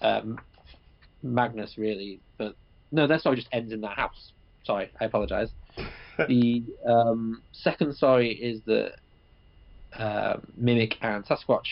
um, 0.00 0.38
Magnus 1.22 1.76
really, 1.76 2.22
but 2.38 2.54
no, 2.90 3.06
their 3.06 3.18
story 3.18 3.36
just 3.36 3.50
ends 3.52 3.70
in 3.70 3.82
that 3.82 3.98
house. 3.98 4.32
Sorry, 4.64 4.90
I 4.98 5.04
apologize. 5.04 5.50
the 6.26 6.64
um, 6.88 7.42
second 7.52 7.94
story 7.94 8.30
is 8.32 8.62
that 8.64 8.92
uh, 9.98 10.36
Mimic 10.56 10.96
and 11.02 11.24
Sasquatch 11.24 11.68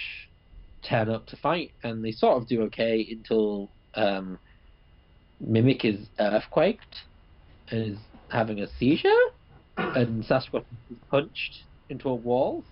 turn 0.83 1.11
up 1.11 1.26
to 1.26 1.37
fight, 1.37 1.72
and 1.83 2.04
they 2.04 2.12
sort 2.12 2.40
of 2.40 2.48
do 2.48 2.62
okay 2.62 3.07
until 3.11 3.72
um, 3.94 4.38
Mimic 5.40 5.85
is 5.85 6.09
earthquaked 6.20 6.78
and 7.70 7.92
is 7.92 7.98
having 8.31 8.61
a 8.61 8.68
seizure, 8.78 9.09
and 9.76 10.24
Sasquatch 10.24 10.64
is 10.90 10.98
punched 11.11 11.64
into 11.88 12.09
a 12.09 12.14
wall. 12.14 12.64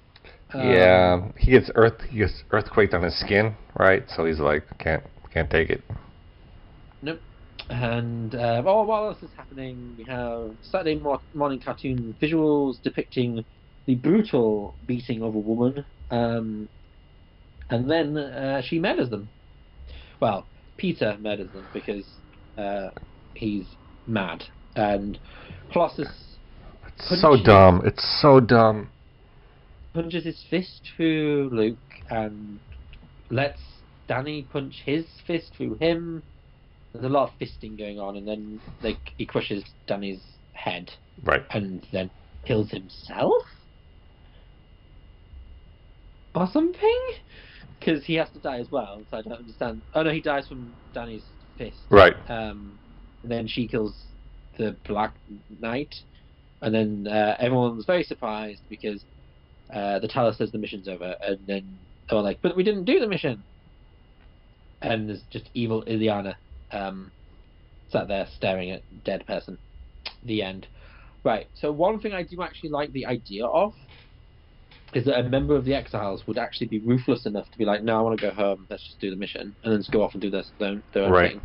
Um, 0.52 0.72
yeah, 0.72 1.20
he 1.38 1.50
gets 1.52 1.70
earth. 1.74 2.00
He 2.08 2.18
gets 2.18 2.42
earthquaked 2.52 2.94
on 2.94 3.02
his 3.02 3.18
skin, 3.18 3.54
right? 3.78 4.04
So 4.08 4.24
he's 4.24 4.40
like, 4.40 4.64
can't 4.78 5.02
can't 5.32 5.50
take 5.50 5.70
it. 5.70 5.82
Nope. 7.02 7.20
And 7.68 8.34
uh, 8.34 8.62
oh, 8.64 8.84
what 8.84 9.02
else 9.02 9.22
is 9.22 9.30
happening? 9.36 9.94
We 9.98 10.04
have 10.04 10.56
Saturday 10.62 11.00
morning 11.34 11.60
cartoon 11.60 12.16
visuals 12.22 12.80
depicting 12.82 13.44
the 13.86 13.94
brutal 13.94 14.74
beating 14.86 15.22
of 15.22 15.34
a 15.34 15.38
woman, 15.38 15.84
um, 16.10 16.68
and 17.70 17.90
then 17.90 18.16
uh, 18.16 18.62
she 18.64 18.78
murders 18.78 19.10
them. 19.10 19.28
Well, 20.20 20.46
Peter 20.76 21.16
murders 21.20 21.50
them 21.52 21.66
because 21.72 22.04
uh, 22.58 22.90
he's 23.34 23.64
mad, 24.06 24.44
and 24.74 25.18
Colossus 25.72 26.08
It's 26.86 27.20
so 27.20 27.36
dumb. 27.42 27.82
It's 27.84 28.20
so 28.22 28.40
dumb. 28.40 28.88
punches 29.94 30.24
his 30.24 30.42
fist 30.50 30.82
through 30.96 31.50
Luke 31.52 31.78
and 32.10 32.58
lets 33.30 33.60
Danny 34.08 34.46
punch 34.52 34.82
his 34.84 35.04
fist 35.26 35.52
through 35.56 35.74
him. 35.76 36.22
there's 36.92 37.04
a 37.04 37.08
lot 37.08 37.28
of 37.30 37.38
fisting 37.38 37.76
going 37.76 37.98
on, 37.98 38.16
and 38.16 38.26
then 38.26 38.60
like 38.82 39.12
he 39.18 39.26
crushes 39.26 39.64
Danny's 39.86 40.20
head 40.52 40.90
Right. 41.24 41.42
and 41.50 41.86
then 41.92 42.10
kills 42.46 42.70
himself 42.70 43.42
or 46.36 46.46
something 46.52 47.00
because 47.78 48.04
he 48.04 48.14
has 48.14 48.30
to 48.30 48.40
die 48.40 48.58
as 48.58 48.70
well. 48.70 49.04
So 49.10 49.18
I 49.18 49.22
don't 49.22 49.38
understand. 49.38 49.82
Oh 49.94 50.02
no, 50.02 50.10
he 50.10 50.20
dies 50.20 50.46
from 50.46 50.74
Danny's 50.94 51.24
fist. 51.56 51.78
Right. 51.90 52.14
Um, 52.28 52.78
and 53.22 53.32
then 53.32 53.46
she 53.48 53.66
kills 53.66 53.96
the 54.58 54.76
Black 54.86 55.14
Knight, 55.60 55.94
and 56.62 56.74
then 56.74 57.06
uh, 57.10 57.36
everyone's 57.38 57.84
very 57.86 58.04
surprised 58.04 58.62
because 58.68 59.04
uh, 59.74 59.98
the 59.98 60.08
Tallus 60.08 60.38
says 60.38 60.52
the 60.52 60.58
mission's 60.58 60.88
over, 60.88 61.14
and 61.26 61.38
then 61.46 61.78
they're 62.08 62.20
like, 62.20 62.38
"But 62.42 62.56
we 62.56 62.62
didn't 62.62 62.84
do 62.84 63.00
the 63.00 63.08
mission." 63.08 63.42
And 64.82 65.08
there's 65.08 65.22
just 65.30 65.50
evil 65.54 65.82
Illyana 65.86 66.34
um, 66.70 67.10
sat 67.88 68.08
there 68.08 68.28
staring 68.36 68.70
at 68.70 68.82
dead 69.04 69.26
person. 69.26 69.58
The 70.22 70.42
end. 70.42 70.66
Right. 71.24 71.48
So 71.54 71.72
one 71.72 71.98
thing 71.98 72.12
I 72.12 72.22
do 72.22 72.42
actually 72.42 72.70
like 72.70 72.92
the 72.92 73.06
idea 73.06 73.46
of 73.46 73.72
is 74.94 75.04
that 75.04 75.18
a 75.18 75.28
member 75.28 75.56
of 75.56 75.64
the 75.64 75.74
Exiles 75.74 76.26
would 76.26 76.38
actually 76.38 76.68
be 76.68 76.78
ruthless 76.80 77.26
enough 77.26 77.50
to 77.50 77.58
be 77.58 77.64
like, 77.64 77.82
"No, 77.82 77.98
I 77.98 78.02
want 78.02 78.18
to 78.18 78.26
go 78.26 78.34
home. 78.34 78.66
Let's 78.70 78.86
just 78.86 79.00
do 79.00 79.10
the 79.10 79.16
mission," 79.16 79.54
and 79.62 79.72
then 79.72 79.80
just 79.80 79.90
go 79.90 80.02
off 80.02 80.12
and 80.14 80.22
do 80.22 80.30
their 80.30 80.44
their, 80.58 80.82
their 80.92 81.04
own 81.04 81.12
Right. 81.12 81.32
thing. 81.32 81.40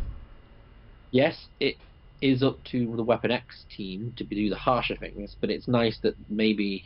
Yes, 1.10 1.48
it 1.60 1.76
is 2.20 2.42
up 2.42 2.62
to 2.64 2.94
the 2.96 3.02
Weapon 3.02 3.30
X 3.30 3.66
team 3.76 4.12
to 4.16 4.24
do 4.24 4.48
the 4.48 4.56
harsher 4.56 4.96
things, 4.96 5.36
but 5.40 5.50
it's 5.50 5.68
nice 5.68 5.98
that 6.02 6.14
maybe 6.28 6.84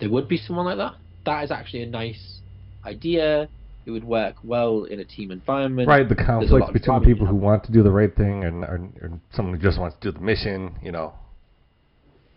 there 0.00 0.10
would 0.10 0.28
be 0.28 0.38
someone 0.38 0.64
like 0.64 0.78
that. 0.78 0.94
That 1.24 1.44
is 1.44 1.50
actually 1.50 1.82
a 1.82 1.90
nice 1.90 2.40
idea. 2.84 3.48
It 3.84 3.90
would 3.90 4.04
work 4.04 4.36
well 4.42 4.84
in 4.84 5.00
a 5.00 5.04
team 5.04 5.30
environment. 5.30 5.88
Right. 5.88 6.08
The 6.08 6.14
There's 6.14 6.50
a 6.50 6.54
lot 6.54 6.60
conflict 6.60 6.72
between 6.72 6.84
drama 6.84 7.04
people 7.04 7.26
who 7.26 7.36
want 7.36 7.64
to 7.64 7.72
do 7.72 7.82
the 7.82 7.90
right 7.90 8.14
thing 8.14 8.44
and, 8.44 8.64
and, 8.64 8.96
and 9.02 9.20
someone 9.32 9.54
who 9.54 9.60
just 9.62 9.78
wants 9.78 9.96
to 10.00 10.10
do 10.10 10.18
the 10.18 10.24
mission. 10.24 10.76
You 10.82 10.92
know. 10.92 11.14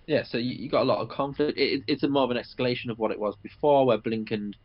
Yeah, 0.08 0.24
so 0.24 0.38
you, 0.38 0.56
you 0.56 0.70
got 0.70 0.84
a 0.84 0.86
lot 0.86 1.00
of 1.00 1.10
conflict. 1.10 1.58
It, 1.58 1.84
it's 1.88 2.04
a 2.04 2.08
more 2.08 2.24
of 2.24 2.32
an 2.32 2.38
escalation 2.38 2.90
of 2.90 2.98
what 2.98 3.12
it 3.12 3.20
was 3.20 3.36
before, 3.42 3.86
where 3.86 3.98
Blink 3.98 4.32
and 4.32 4.56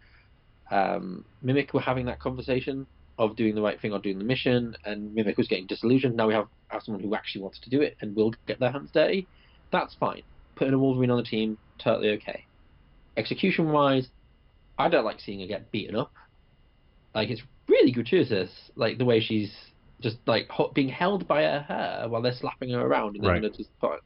um, 0.71 1.25
Mimic 1.43 1.73
were 1.75 1.81
having 1.81 2.07
that 2.07 2.21
conversation 2.21 2.87
of 3.19 3.37
doing 3.37 3.55
the 3.55 3.63
right 3.63 3.81
thing 3.81 3.93
or 3.93 3.99
doing 3.99 4.19
the 4.19 4.25
mission, 4.25 4.75
and 4.85 5.15
Mimic 5.15 5.37
was 5.37 5.49
getting 5.49 5.67
disillusioned. 5.67 6.17
Now 6.17 6.29
we 6.29 6.35
have, 6.35 6.47
have 6.69 6.83
someone 6.83 7.03
who 7.03 7.15
actually 7.15 7.43
wants 7.43 7.61
to 7.61 7.71
do 7.71 7.83
it 7.83 7.97
and 8.01 8.17
will 8.17 8.35
get 8.47 8.61
their 8.61 8.73
hands 8.73 8.91
dirty. 8.93 9.29
That's 9.73 9.95
fine. 9.97 10.23
Putting 10.57 10.75
a 10.75 10.79
Wolverine 10.79 11.11
on 11.11 11.19
the 11.19 11.23
team, 11.25 11.59
totally 11.83 12.11
okay. 12.11 12.45
Execution 13.17 13.73
wise, 13.73 14.09
I 14.79 14.89
don't 14.89 15.05
like 15.05 15.21
seeing 15.21 15.41
her 15.41 15.47
get 15.47 15.71
beaten 15.73 15.97
up. 15.97 16.13
Like 17.15 17.31
it's 17.31 17.43
really 17.69 17.93
gratuitous, 17.93 18.51
like 18.77 18.99
the 18.99 19.05
way 19.05 19.21
she's 19.21 19.53
just 20.01 20.19
like 20.27 20.49
being 20.75 20.89
held 20.89 21.27
by 21.29 21.43
her 21.43 21.61
hair 21.61 22.09
while 22.09 22.23
they're 22.23 22.33
slapping 22.35 22.71
her 22.71 22.81
around, 22.81 23.17
and 23.17 23.25
then 23.25 23.29
Right. 23.29 23.43
gonna 23.43 23.51
just 23.51 23.71
put 23.81 24.01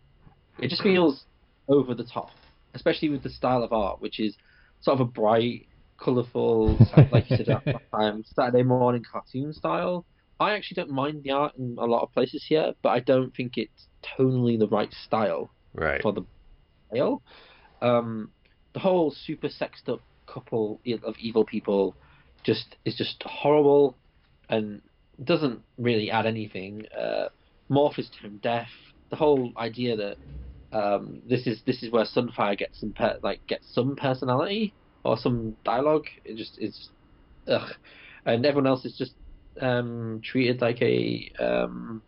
it 0.61 0.69
just 0.69 0.83
feels 0.83 1.25
over 1.69 1.95
the 1.95 2.05
top, 2.05 2.31
especially 2.75 3.09
with 3.09 3.23
the 3.23 3.31
style 3.31 3.63
of 3.63 3.73
art, 3.73 4.01
which 4.01 4.21
is 4.21 4.37
sort 4.81 5.01
of 5.01 5.09
a 5.09 5.11
bright, 5.11 5.67
colourful, 6.01 6.79
like 7.11 7.31
you 7.31 7.37
said 7.37 7.61
time, 7.95 8.23
Saturday 8.35 8.63
morning 8.63 9.03
cartoon 9.11 9.53
style. 9.53 10.05
I 10.41 10.53
actually 10.53 10.77
don't 10.77 10.91
mind 10.91 11.23
the 11.23 11.31
art 11.31 11.53
in 11.57 11.77
a 11.79 11.85
lot 11.85 12.03
of 12.03 12.13
places 12.13 12.45
here, 12.49 12.73
but 12.83 12.91
I 12.91 13.01
don't 13.01 13.35
think 13.35 13.57
it's 13.57 13.89
tonally 14.19 14.59
the 14.59 14.69
right 14.69 14.93
style 14.93 15.51
Right. 15.75 16.03
for 16.03 16.13
the 16.13 16.25
tale. 16.93 17.23
Um, 17.83 18.31
the 18.75 18.81
whole 18.81 19.15
super 19.25 19.49
sexed 19.49 19.89
up 19.89 20.01
couple 20.27 20.81
of 21.03 21.15
evil 21.19 21.45
people 21.45 21.97
just 22.45 22.77
is 22.85 22.97
just 22.97 23.23
horrible 23.25 23.99
and 24.49 24.81
doesn't 25.23 25.61
really 25.79 26.11
add 26.11 26.27
anything. 26.27 26.85
Uh, 26.99 27.29
Morph 27.71 27.99
is 27.99 28.11
tone 28.21 28.39
deaf. 28.43 28.69
The 29.11 29.17
whole 29.17 29.53
idea 29.57 29.97
that 29.97 30.17
um, 30.75 31.23
this 31.29 31.47
is 31.47 31.63
this 31.67 31.83
is 31.83 31.91
where 31.91 32.05
Sunfire 32.05 32.59
gets 32.59 32.81
some 32.81 32.93
per- 32.93 33.19
like 33.23 33.47
gets 33.47 33.73
some 33.73 33.97
personality 33.97 34.75
or 35.05 35.17
some 35.17 35.57
dialogue. 35.65 36.07
It 36.25 36.37
just 36.37 36.59
is, 36.59 36.91
ugh, 37.49 37.71
and 38.27 38.45
everyone 38.45 38.67
else 38.67 38.85
is 38.85 38.97
just 38.97 39.13
um, 39.61 40.21
treated 40.25 40.61
like 40.61 40.83
a 40.83 41.31
um, 41.39 42.03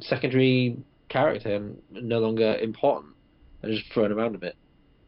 secondary 0.00 0.76
character 1.08 1.54
and 1.54 1.78
no 1.90 2.18
longer 2.20 2.56
important 2.56 3.14
and 3.62 3.74
just 3.76 3.92
thrown 3.92 4.12
around 4.12 4.34
a 4.34 4.38
bit. 4.38 4.56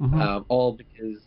Mhm. 0.01 0.21
Um, 0.21 0.45
all 0.49 0.73
because 0.73 1.21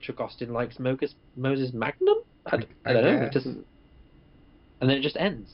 Chuck 0.00 0.20
Austen 0.20 0.52
likes 0.52 0.78
Moses, 0.78 1.14
Moses 1.36 1.72
Magnum. 1.72 2.18
I 2.46 2.56
I 2.84 2.92
don't 2.92 3.04
know. 3.04 3.22
It 3.26 3.32
doesn't, 3.32 3.64
and 4.80 4.90
then 4.90 4.96
it 4.96 5.02
just 5.02 5.16
ends. 5.16 5.50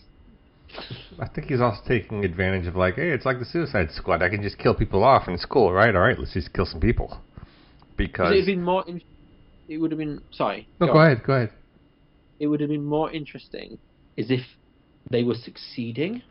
I 1.21 1.27
think 1.29 1.49
he's 1.49 1.61
also 1.61 1.81
taking 1.87 2.25
advantage 2.25 2.67
of 2.67 2.77
like, 2.77 2.97
hey, 2.97 3.11
it's 3.11 3.25
like 3.25 3.39
the 3.39 3.45
Suicide 3.45 3.91
Squad. 3.93 4.23
I 4.23 4.29
can 4.29 4.43
just 4.43 4.59
kill 4.59 4.75
people 4.75 5.03
off 5.03 5.27
and 5.27 5.35
it's 5.35 5.45
cool, 5.45 5.73
right? 5.73 5.95
All 5.95 6.03
right, 6.03 6.19
let's 6.19 6.35
just 6.35 6.53
kill 6.53 6.67
some 6.67 6.81
people. 6.81 7.19
Because 7.97 8.27
It 8.33 8.35
would 8.35 8.39
have 8.39 8.47
been 8.47 8.63
more. 8.63 8.85
In- 8.87 9.03
it 9.69 9.79
would 9.79 9.91
have 9.91 9.99
been 9.99 10.23
sorry. 10.31 10.67
no, 10.81 10.87
go 10.87 10.93
go 10.95 11.01
ahead, 11.01 11.23
go 11.25 11.33
ahead. 11.35 11.51
It 12.39 12.47
would 12.47 12.61
have 12.61 12.71
been 12.71 12.85
more 12.85 13.11
interesting 13.11 13.79
is 14.17 14.31
if 14.31 14.41
they 15.11 15.25
were 15.25 15.35
succeeding 15.35 16.23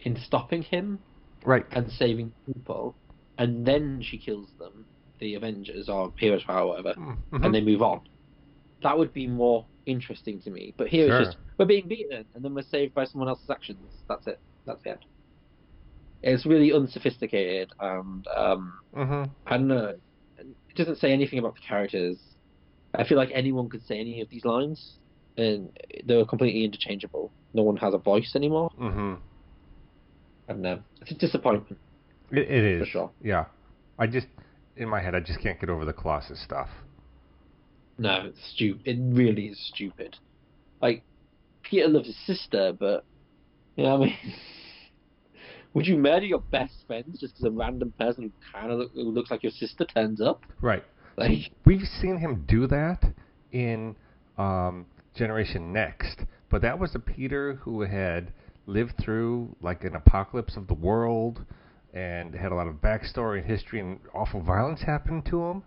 in 0.00 0.16
stopping 0.16 0.62
him 0.62 0.98
Right. 1.44 1.64
and 1.72 1.90
saving 1.90 2.32
people, 2.46 2.94
and 3.38 3.66
then 3.66 4.02
she 4.02 4.18
kills 4.18 4.48
them, 4.58 4.84
the 5.18 5.34
Avengers 5.34 5.88
or 5.88 6.12
Heroes 6.18 6.44
Power, 6.44 6.62
or 6.62 6.68
whatever, 6.68 6.94
Mhm. 6.94 7.16
and 7.44 7.54
they 7.54 7.60
move 7.60 7.82
on. 7.82 8.00
That 8.82 8.98
would 8.98 9.12
be 9.14 9.26
more 9.26 9.64
interesting 9.86 10.40
to 10.42 10.50
me. 10.50 10.74
But 10.76 10.88
here 10.88 11.08
Sure. 11.08 11.20
it's 11.20 11.28
just 11.30 11.38
we're 11.58 11.66
being 11.66 11.88
beaten, 11.88 12.24
and 12.34 12.44
then 12.44 12.54
we're 12.54 12.62
saved 12.62 12.94
by 12.94 13.04
someone 13.04 13.28
else's 13.28 13.50
actions. 13.50 14.02
That's 14.08 14.26
it. 14.26 14.38
That's 14.66 14.82
the 14.82 14.90
end. 14.90 15.00
It's 16.22 16.46
really 16.46 16.72
unsophisticated, 16.72 17.70
and 17.80 18.26
um, 18.34 18.72
Mhm. 18.94 19.30
I 19.46 19.56
don't 19.58 19.68
know. 19.68 19.94
It 20.38 20.76
doesn't 20.76 20.96
say 20.96 21.12
anything 21.12 21.38
about 21.38 21.54
the 21.54 21.60
characters. 21.60 22.18
I 22.94 23.04
feel 23.04 23.18
like 23.18 23.30
anyone 23.32 23.68
could 23.68 23.82
say 23.86 23.98
any 24.00 24.20
of 24.20 24.28
these 24.30 24.44
lines, 24.44 24.98
and 25.36 25.70
they're 26.04 26.24
completely 26.24 26.64
interchangeable. 26.64 27.30
No 27.52 27.62
one 27.62 27.76
has 27.76 27.92
a 27.94 27.98
voice 27.98 28.34
anymore. 28.34 28.70
Mhm. 28.78 29.18
I 30.48 30.52
don't 30.52 30.62
know. 30.62 30.82
It's 31.00 31.10
a 31.10 31.14
disappointment. 31.14 31.78
It, 32.30 32.38
it 32.50 32.64
is 32.64 32.80
For 32.80 32.86
sure. 32.86 33.10
Yeah. 33.22 33.46
I 33.98 34.06
just 34.06 34.26
in 34.76 34.88
my 34.88 35.00
head, 35.00 35.14
I 35.14 35.20
just 35.20 35.40
can't 35.40 35.60
get 35.60 35.70
over 35.70 35.84
the 35.84 35.92
Colossus 35.92 36.40
stuff. 36.42 36.68
No, 37.98 38.26
it's 38.26 38.38
stupid. 38.54 38.82
It 38.86 38.98
really 39.00 39.46
is 39.46 39.70
stupid. 39.72 40.16
Like, 40.82 41.02
Peter 41.62 41.88
loves 41.88 42.06
his 42.06 42.18
sister, 42.26 42.72
but 42.72 43.04
you 43.76 43.84
know 43.84 43.96
what 43.96 44.02
I 44.02 44.06
mean. 44.06 44.34
Would 45.74 45.86
you 45.86 45.96
murder 45.96 46.26
your 46.26 46.40
best 46.40 46.74
friends 46.86 47.18
just 47.18 47.34
because 47.34 47.46
a 47.46 47.50
random 47.50 47.92
person 47.98 48.24
who 48.24 48.30
kind 48.52 48.70
of 48.70 48.78
look, 48.78 48.92
who 48.94 49.10
looks 49.10 49.30
like 49.30 49.42
your 49.42 49.52
sister 49.52 49.84
turns 49.84 50.20
up? 50.20 50.42
Right. 50.60 50.84
Like, 51.16 51.50
We've 51.66 51.86
seen 52.00 52.18
him 52.18 52.44
do 52.46 52.66
that 52.68 53.04
in 53.50 53.96
um, 54.38 54.86
Generation 55.16 55.72
Next, 55.72 56.20
but 56.50 56.62
that 56.62 56.78
was 56.78 56.94
a 56.94 57.00
Peter 57.00 57.54
who 57.54 57.82
had 57.82 58.32
lived 58.66 58.94
through 59.02 59.54
like 59.60 59.84
an 59.84 59.96
apocalypse 59.96 60.56
of 60.56 60.66
the 60.68 60.74
world 60.74 61.44
and 61.92 62.34
had 62.34 62.50
a 62.50 62.54
lot 62.54 62.66
of 62.66 62.74
backstory 62.76 63.38
and 63.38 63.46
history 63.46 63.80
and 63.80 63.98
awful 64.14 64.40
violence 64.40 64.82
happened 64.82 65.24
to 65.26 65.42
him. 65.44 65.62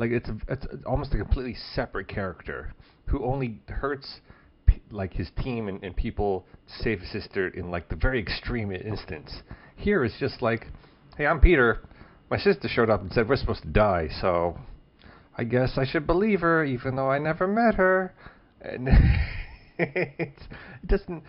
Like 0.00 0.12
it's 0.12 0.28
a, 0.30 0.36
it's 0.48 0.66
almost 0.86 1.12
a 1.12 1.18
completely 1.18 1.54
separate 1.74 2.08
character 2.08 2.72
who 3.06 3.22
only 3.22 3.60
hurts 3.68 4.20
p- 4.66 4.80
like 4.90 5.12
his 5.12 5.28
team 5.42 5.68
and, 5.68 5.82
and 5.84 5.94
people 5.94 6.46
to 6.66 6.82
save 6.82 7.00
his 7.00 7.12
sister 7.12 7.48
in 7.48 7.70
like 7.70 7.90
the 7.90 7.96
very 7.96 8.18
extreme 8.18 8.72
instance. 8.72 9.30
Here 9.76 10.02
it's 10.02 10.18
just 10.18 10.40
like, 10.40 10.66
hey, 11.18 11.26
I'm 11.26 11.38
Peter. 11.38 11.82
My 12.30 12.38
sister 12.38 12.66
showed 12.66 12.88
up 12.88 13.02
and 13.02 13.12
said 13.12 13.28
we're 13.28 13.36
supposed 13.36 13.60
to 13.62 13.68
die, 13.68 14.08
so 14.22 14.58
I 15.36 15.44
guess 15.44 15.72
I 15.76 15.84
should 15.84 16.06
believe 16.06 16.40
her, 16.40 16.64
even 16.64 16.96
though 16.96 17.10
I 17.10 17.18
never 17.18 17.46
met 17.46 17.74
her. 17.74 18.14
And 18.62 18.88
it's, 19.78 20.42
it 20.82 20.86
doesn't 20.88 21.22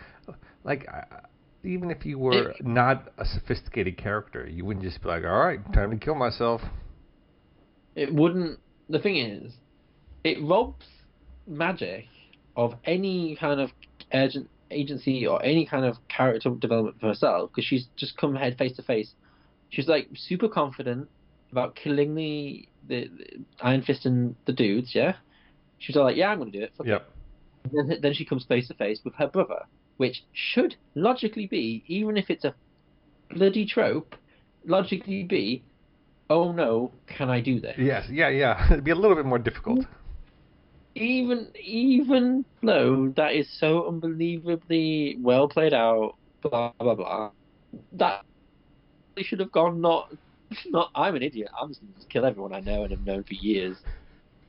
like 0.64 0.88
I- 0.88 1.26
even 1.66 1.92
if 1.92 2.06
you 2.06 2.18
were 2.20 2.52
It- 2.52 2.66
not 2.66 3.12
a 3.18 3.26
sophisticated 3.26 3.98
character, 3.98 4.48
you 4.48 4.64
wouldn't 4.64 4.86
just 4.86 5.02
be 5.02 5.10
like, 5.10 5.24
"All 5.26 5.40
right, 5.40 5.60
time 5.74 5.92
to 5.92 5.98
kill 5.98 6.16
myself." 6.16 6.62
it 7.96 8.14
wouldn't. 8.14 8.58
The 8.92 9.00
thing 9.00 9.18
is, 9.18 9.54
it 10.24 10.38
robs 10.42 10.86
Magik 11.50 12.08
of 12.58 12.76
any 12.84 13.38
kind 13.38 13.62
of 13.62 13.72
urgent 14.14 14.50
agency 14.70 15.26
or 15.26 15.44
any 15.44 15.66
kind 15.66 15.86
of 15.86 15.96
character 16.10 16.50
development 16.50 17.00
for 17.00 17.08
herself 17.08 17.52
because 17.52 17.66
she's 17.66 17.88
just 17.96 18.18
come 18.18 18.36
head 18.36 18.58
face 18.58 18.76
to 18.76 18.84
face. 18.84 19.14
She's 19.70 19.88
like 19.88 20.10
super 20.16 20.50
confident 20.50 21.08
about 21.52 21.76
killing 21.76 22.16
the, 22.16 22.68
the, 22.88 23.10
the 23.18 23.26
Iron 23.62 23.82
Fist 23.82 24.06
and 24.06 24.36
the 24.46 24.52
dudes. 24.54 24.94
Yeah, 24.94 25.16
she's 25.80 25.96
all 25.96 26.04
like, 26.04 26.18
"Yeah, 26.18 26.30
I'm 26.30 26.40
gonna 26.40 26.52
do 26.52 26.62
it." 26.62 26.74
Fuck. 26.78 26.88
Yep. 26.88 27.10
And 27.64 27.90
then, 27.90 28.02
then 28.02 28.14
she 28.14 28.26
comes 28.26 28.44
face 28.44 28.68
to 28.68 28.74
face 28.74 29.00
with 29.06 29.14
her 29.16 29.28
brother, 29.28 29.64
which 29.98 30.24
should 30.34 30.76
logically 30.96 31.48
be, 31.48 31.84
even 31.88 32.18
if 32.18 32.30
it's 32.30 32.44
a 32.44 32.56
bloody 33.30 33.66
trope, 33.66 34.16
logically 34.66 35.24
be, 35.24 35.64
oh 36.32 36.52
no, 36.52 36.92
can 37.08 37.30
I 37.30 37.42
do 37.42 37.60
this? 37.60 37.76
Yes. 37.78 38.06
Yeah. 38.10 38.30
Yeah. 38.30 38.66
It'd 38.72 38.84
be 38.84 38.92
a 38.92 38.96
little 38.96 39.16
bit 39.16 39.26
more 39.26 39.40
difficult. 39.40 39.86
Even 40.96 41.48
even 41.62 42.46
though 42.64 43.14
that 43.16 43.34
is 43.34 43.48
so 43.60 43.88
unbelievably 43.88 45.18
well 45.22 45.48
played 45.48 45.74
out 45.74 46.16
blah 46.42 46.72
blah 46.80 46.96
blah. 46.96 47.32
That 47.94 48.26
they 49.16 49.24
should 49.24 49.40
have 49.40 49.52
gone 49.52 49.82
not 49.82 50.14
not 50.68 50.92
I'm 50.96 51.16
an 51.16 51.24
idiot. 51.24 51.50
I'm 51.60 51.70
just 51.70 51.82
gonna 51.82 51.94
just 51.96 52.10
kill 52.10 52.26
everyone 52.26 52.54
I 52.54 52.60
know 52.60 52.84
and 52.84 52.92
have 52.92 53.06
known 53.06 53.24
for 53.24 53.34
years. 53.34 53.78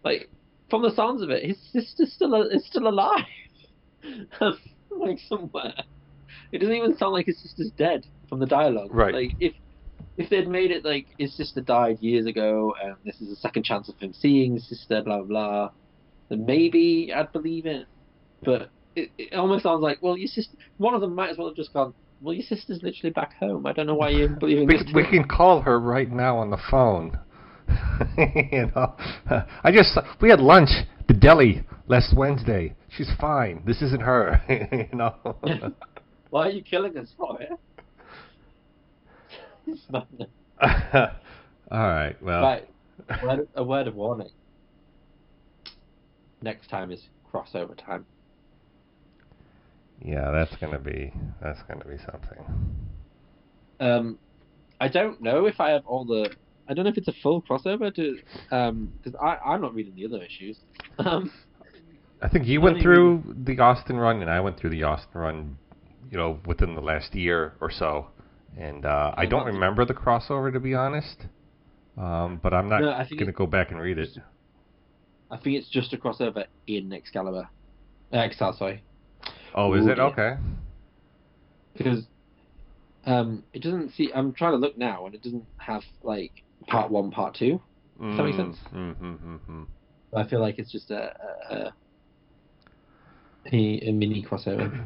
Like 0.05 0.28
from 0.70 0.83
the 0.83 0.95
sounds 0.95 1.22
of 1.22 1.30
it, 1.30 1.45
his 1.45 1.59
sister's 1.72 2.12
still 2.12 2.35
is 2.43 2.66
still 2.66 2.89
alive. 2.89 3.24
like 4.91 5.18
somewhere. 5.28 5.74
It 6.51 6.59
doesn't 6.59 6.74
even 6.74 6.97
sound 6.97 7.12
like 7.14 7.26
his 7.26 7.41
sister's 7.41 7.70
dead 7.76 8.07
from 8.28 8.41
the 8.41 8.47
dialogue. 8.47 8.91
Right. 8.93 9.14
Like 9.14 9.37
if 9.41 9.55
if 10.16 10.28
they'd 10.30 10.48
made 10.48 10.70
it 10.70 10.84
like 10.84 11.06
his 11.18 11.34
sister 11.36 11.60
died 11.60 11.98
years 12.00 12.26
ago 12.26 12.74
and 12.82 12.96
this 13.04 13.20
is 13.20 13.30
a 13.30 13.36
second 13.36 13.64
chance 13.64 13.88
of 13.88 13.98
him 13.98 14.12
seeing 14.12 14.54
his 14.54 14.68
sister, 14.68 15.02
blah 15.02 15.18
blah 15.18 15.26
blah, 15.26 15.70
then 16.28 16.44
maybe 16.46 17.12
I'd 17.14 17.32
believe 17.32 17.66
it. 17.66 17.86
But 18.44 18.70
it, 18.96 19.10
it 19.16 19.34
almost 19.34 19.62
sounds 19.62 19.82
like, 19.82 20.02
well, 20.02 20.16
your 20.16 20.26
sister. 20.28 20.56
One 20.78 20.94
of 20.94 21.00
them 21.00 21.14
might 21.14 21.30
as 21.30 21.38
well 21.38 21.48
have 21.48 21.56
just 21.56 21.72
gone. 21.72 21.94
Well, 22.20 22.34
your 22.34 22.44
sister's 22.44 22.80
literally 22.82 23.10
back 23.12 23.34
home. 23.38 23.66
I 23.66 23.72
don't 23.72 23.86
know 23.86 23.94
why 23.94 24.10
you're 24.10 24.28
believing 24.40 24.66
We, 24.66 24.78
this. 24.78 24.90
we 24.94 25.04
can 25.08 25.24
call 25.24 25.60
her 25.62 25.78
right 25.80 26.10
now 26.10 26.36
on 26.38 26.50
the 26.50 26.58
phone. 26.70 27.18
you 28.18 28.70
know, 28.74 28.94
I 29.64 29.70
just 29.72 29.98
we 30.20 30.28
had 30.28 30.40
lunch 30.40 30.70
at 30.98 31.06
the 31.08 31.14
deli 31.14 31.64
last 31.88 32.14
Wednesday. 32.16 32.74
She's 32.90 33.10
fine. 33.20 33.62
This 33.66 33.80
isn't 33.82 34.02
her. 34.02 34.42
you 34.92 34.96
know. 34.98 35.14
Why 36.30 36.48
are 36.48 36.50
you 36.50 36.62
killing 36.62 36.96
us 36.98 37.12
for 37.16 37.40
it? 37.40 37.50
All 40.62 41.08
right. 41.70 42.16
Well. 42.22 42.42
right. 42.42 42.68
Word, 43.22 43.48
a 43.54 43.64
word 43.64 43.88
of 43.88 43.94
warning. 43.94 44.30
Next 46.42 46.68
time 46.68 46.90
is 46.90 47.02
crossover 47.32 47.76
time. 47.76 48.06
Yeah, 50.04 50.30
that's 50.32 50.54
gonna 50.56 50.80
be 50.80 51.12
that's 51.40 51.62
gonna 51.62 51.84
be 51.84 51.96
something. 51.98 52.44
Um, 53.78 54.18
I 54.80 54.88
don't 54.88 55.20
know 55.22 55.46
if 55.46 55.60
I 55.60 55.70
have 55.70 55.86
all 55.86 56.04
the. 56.04 56.30
I 56.68 56.74
don't 56.74 56.84
know 56.84 56.90
if 56.90 56.98
it's 56.98 57.08
a 57.08 57.12
full 57.22 57.42
crossover 57.42 57.94
to, 57.94 58.18
um, 58.50 58.92
because 59.02 59.18
I 59.20 59.36
I'm 59.44 59.60
not 59.60 59.74
reading 59.74 59.94
the 59.94 60.04
other 60.04 60.22
issues. 60.24 60.58
Um, 60.98 61.32
I 62.20 62.28
think 62.28 62.46
you 62.46 62.60
went 62.60 62.80
through 62.82 63.34
the 63.44 63.58
Austen 63.58 63.96
run, 63.96 64.20
and 64.20 64.30
I 64.30 64.40
went 64.40 64.58
through 64.58 64.70
the 64.70 64.84
Austen 64.84 65.20
run, 65.20 65.58
you 66.10 66.16
know, 66.16 66.38
within 66.46 66.74
the 66.74 66.80
last 66.80 67.14
year 67.14 67.54
or 67.60 67.70
so. 67.70 68.08
And 68.59 68.84
uh, 68.84 69.12
I 69.16 69.26
don't 69.26 69.46
remember 69.46 69.84
the 69.84 69.94
crossover 69.94 70.53
to 70.53 70.61
be 70.61 70.74
honest. 70.74 71.26
Um, 71.96 72.40
but 72.42 72.55
I'm 72.55 72.68
not 72.68 72.80
No, 72.80 73.05
gonna 73.18 73.32
go 73.32 73.46
back 73.46 73.70
and 73.70 73.80
read 73.80 73.98
it. 73.98 74.16
I 75.30 75.36
think 75.36 75.57
it's 75.57 75.68
just 75.68 75.92
a 75.92 75.96
crossover 75.96 76.44
in 76.66 76.92
Excalibur. 76.92 77.48
Uh, 78.12 78.16
Exile, 78.16 78.55
sorry. 78.55 78.82
Oh, 79.55 79.72
is 79.74 79.86
Ooh, 79.86 79.90
it 79.90 79.98
yeah. 79.98 80.05
okay? 80.05 80.36
because 81.76 82.05
um, 83.07 83.44
it 83.53 83.62
doesn't 83.62 83.92
see. 83.94 84.11
I'm 84.14 84.32
trying 84.32 84.53
to 84.53 84.59
look 84.59 84.76
now, 84.78 85.07
and 85.07 85.14
it 85.14 85.22
doesn't 85.22 85.46
have 85.59 85.82
like 86.03 86.32
part 86.66 86.90
one, 86.90 87.11
part 87.11 87.34
two. 87.34 87.61
Does 88.00 88.16
that 88.16 88.24
make 88.24 88.36
sense? 88.36 88.57
Mm-hmm, 88.74 89.12
mm-hmm. 89.12 89.62
I 90.16 90.28
feel 90.28 90.40
like 90.40 90.59
it's 90.59 90.72
just 90.72 90.90
a, 90.90 91.14
a, 91.50 91.72
a, 93.53 93.88
a 93.88 93.92
mini 93.92 94.24
crossover. 94.28 94.84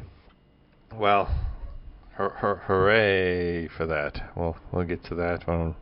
Well, 0.95 1.29
hur- 2.17 2.31
hur- 2.31 2.63
hooray 2.67 3.69
for 3.69 3.87
that. 3.87 4.31
We'll 4.37 4.57
we'll 4.73 4.85
get 4.85 5.05
to 5.07 5.15
that 5.17 5.47
one 5.47 5.75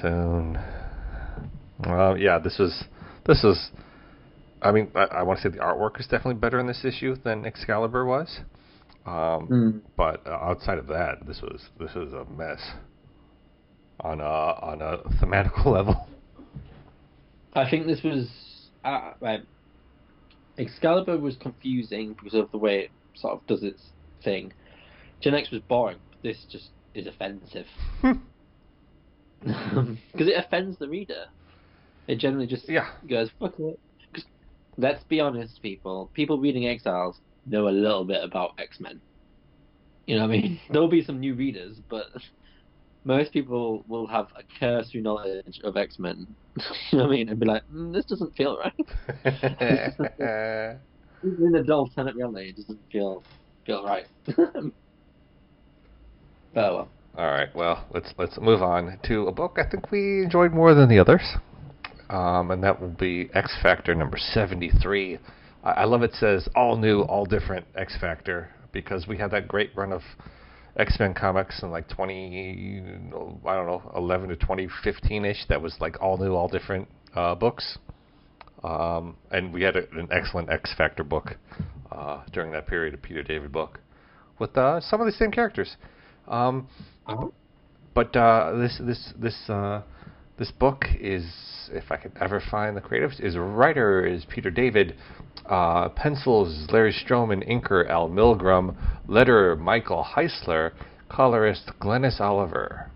soon. 0.00 0.58
Well, 1.86 2.16
yeah, 2.16 2.38
this 2.38 2.58
was 2.58 2.84
this 3.26 3.42
was. 3.42 3.70
I 4.62 4.72
mean, 4.72 4.90
I, 4.94 5.04
I 5.04 5.22
want 5.22 5.40
to 5.40 5.48
say 5.50 5.56
the 5.56 5.62
artwork 5.62 5.98
is 5.98 6.06
definitely 6.06 6.34
better 6.34 6.60
in 6.60 6.66
this 6.66 6.84
issue 6.84 7.16
than 7.24 7.46
Excalibur 7.46 8.04
was. 8.04 8.40
Um, 9.06 9.48
Mm. 9.48 9.80
But 9.96 10.26
uh, 10.26 10.30
outside 10.30 10.78
of 10.78 10.86
that, 10.88 11.26
this 11.26 11.40
was 11.42 11.62
this 11.78 11.94
was 11.94 12.12
a 12.12 12.24
mess 12.30 12.60
on 14.00 14.20
a 14.20 14.24
on 14.24 14.82
a 14.82 14.98
thematical 15.18 15.66
level. 15.72 16.06
I 17.54 17.68
think 17.68 17.86
this 17.86 18.02
was 18.02 18.28
uh, 18.84 19.12
right. 19.20 19.40
Excalibur 20.58 21.16
was 21.16 21.36
confusing 21.36 22.12
because 22.12 22.34
of 22.34 22.50
the 22.52 22.58
way 22.58 22.80
it 22.80 22.90
sort 23.14 23.32
of 23.34 23.46
does 23.46 23.62
its 23.62 23.82
thing. 24.22 24.52
Gen 25.22 25.34
X 25.34 25.50
was 25.50 25.62
boring. 25.68 25.98
But 26.10 26.22
this 26.22 26.44
just 26.50 26.70
is 26.94 27.06
offensive 27.06 27.66
because 29.42 30.28
it 30.28 30.36
offends 30.36 30.78
the 30.78 30.88
reader. 30.88 31.24
It 32.06 32.16
generally 32.16 32.46
just 32.46 32.68
yeah. 32.68 32.88
goes 33.08 33.30
fuck 33.38 33.54
it. 33.58 33.80
'Cause 34.14 34.24
let's 34.76 35.04
be 35.04 35.20
honest, 35.20 35.62
people. 35.62 36.10
People 36.14 36.40
reading 36.40 36.66
Exiles 36.66 37.20
know 37.46 37.68
a 37.68 37.70
little 37.70 38.04
bit 38.04 38.22
about 38.22 38.52
X 38.58 38.80
Men. 38.80 39.00
You 40.06 40.16
know 40.16 40.26
what 40.26 40.34
I 40.34 40.40
mean? 40.40 40.60
There'll 40.70 40.88
be 40.88 41.02
some 41.04 41.20
new 41.20 41.34
readers, 41.34 41.80
but 41.88 42.06
most 43.04 43.32
people 43.32 43.84
will 43.88 44.06
have 44.08 44.28
a 44.36 44.42
cursory 44.58 45.02
knowledge 45.02 45.60
of 45.64 45.76
X 45.76 45.98
Men. 45.98 46.36
you 46.92 46.98
know 46.98 47.04
what 47.04 47.12
I 47.12 47.16
mean? 47.16 47.28
And 47.28 47.40
be 47.40 47.46
like, 47.46 47.62
mm, 47.72 47.92
this 47.92 48.06
doesn't 48.06 48.36
feel 48.36 48.58
right. 48.58 48.74
Even 51.22 51.46
in 51.48 51.54
adult 51.56 51.92
Relay, 51.96 52.50
it 52.50 52.56
doesn't 52.56 52.80
feel 52.90 53.24
feel 53.66 53.84
right. 53.84 54.06
Oh 56.56 56.74
well. 56.74 56.88
All 57.18 57.26
right. 57.26 57.48
Well, 57.54 57.86
let's 57.92 58.14
let's 58.18 58.38
move 58.40 58.62
on 58.62 58.98
to 59.04 59.26
a 59.26 59.32
book 59.32 59.58
I 59.58 59.68
think 59.68 59.90
we 59.90 60.22
enjoyed 60.22 60.52
more 60.52 60.74
than 60.74 60.88
the 60.88 60.98
others, 60.98 61.22
um, 62.08 62.50
and 62.50 62.62
that 62.62 62.80
will 62.80 62.88
be 62.88 63.28
X 63.34 63.56
Factor 63.62 63.94
number 63.94 64.16
seventy-three. 64.16 65.18
I, 65.64 65.70
I 65.70 65.84
love 65.84 66.02
it 66.02 66.14
says 66.14 66.48
all 66.54 66.76
new, 66.76 67.00
all 67.02 67.26
different 67.26 67.66
X 67.74 67.96
Factor 68.00 68.50
because 68.72 69.06
we 69.08 69.18
had 69.18 69.32
that 69.32 69.48
great 69.48 69.70
run 69.76 69.92
of 69.92 70.02
X 70.76 70.96
Men 71.00 71.12
comics 71.12 71.62
in 71.62 71.70
like 71.70 71.88
twenty, 71.88 72.80
I 72.80 73.54
don't 73.54 73.66
know, 73.66 73.90
eleven 73.96 74.28
to 74.28 74.36
twenty 74.36 74.68
fifteen 74.84 75.24
ish. 75.24 75.44
That 75.48 75.60
was 75.60 75.76
like 75.80 76.00
all 76.00 76.16
new, 76.16 76.34
all 76.34 76.48
different 76.48 76.88
uh, 77.14 77.34
books. 77.34 77.78
Um, 78.62 79.16
and 79.30 79.52
we 79.52 79.62
had 79.62 79.74
a, 79.74 79.90
an 79.98 80.08
excellent 80.12 80.48
X 80.48 80.72
Factor 80.76 81.02
book 81.02 81.36
uh, 81.90 82.22
during 82.32 82.52
that 82.52 82.66
period, 82.66 82.94
a 82.94 82.98
Peter 82.98 83.22
David 83.22 83.50
book, 83.50 83.80
with 84.38 84.56
uh, 84.56 84.80
some 84.80 85.00
of 85.00 85.06
the 85.06 85.12
same 85.12 85.32
characters. 85.32 85.76
Um, 86.30 86.68
Oh. 87.08 87.32
but 87.92 88.14
uh, 88.14 88.52
this 88.56 88.80
this 88.84 89.12
this 89.18 89.50
uh, 89.50 89.82
this 90.38 90.50
book 90.52 90.84
is, 90.98 91.24
if 91.72 91.90
I 91.90 91.96
could 91.96 92.12
ever 92.20 92.40
find 92.50 92.76
the 92.76 92.80
creatives, 92.80 93.20
is 93.20 93.36
writer 93.36 94.06
is 94.06 94.24
Peter 94.26 94.50
David, 94.50 94.94
uh, 95.46 95.88
pencils 95.90 96.68
Larry 96.70 96.92
Stroman, 96.94 97.46
inker 97.50 97.88
Al 97.90 98.08
Milgrom, 98.08 98.76
letterer 99.08 99.58
Michael 99.58 100.06
Heisler, 100.14 100.70
colorist 101.08 101.72
Glynis 101.80 102.20
Oliver, 102.20 102.90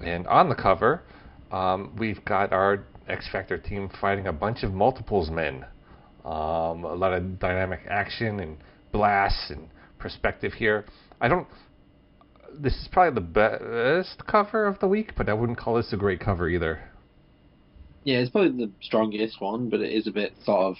and 0.00 0.26
on 0.28 0.48
the 0.48 0.54
cover, 0.54 1.02
um, 1.50 1.92
we've 1.98 2.24
got 2.24 2.52
our 2.52 2.84
X 3.08 3.28
Factor 3.32 3.58
team 3.58 3.90
fighting 4.00 4.28
a 4.28 4.32
bunch 4.32 4.62
of 4.62 4.72
multiples 4.72 5.30
men. 5.30 5.64
Um, 6.24 6.84
a 6.84 6.94
lot 6.94 7.12
of 7.12 7.38
dynamic 7.40 7.80
action 7.88 8.40
and 8.40 8.56
blasts 8.92 9.50
and 9.50 9.68
perspective 9.98 10.52
here. 10.52 10.84
I 11.20 11.26
don't 11.28 11.46
this 12.60 12.74
is 12.74 12.88
probably 12.90 13.14
the 13.14 14.00
best 14.00 14.26
cover 14.26 14.66
of 14.66 14.78
the 14.80 14.88
week, 14.88 15.12
but 15.16 15.28
I 15.28 15.32
wouldn't 15.34 15.58
call 15.58 15.74
this 15.74 15.92
a 15.92 15.96
great 15.96 16.20
cover 16.20 16.48
either. 16.48 16.80
Yeah, 18.04 18.18
it's 18.18 18.30
probably 18.30 18.66
the 18.66 18.72
strongest 18.80 19.40
one, 19.40 19.68
but 19.68 19.80
it 19.80 19.92
is 19.92 20.06
a 20.06 20.10
bit 20.10 20.32
sort 20.44 20.60
of 20.60 20.76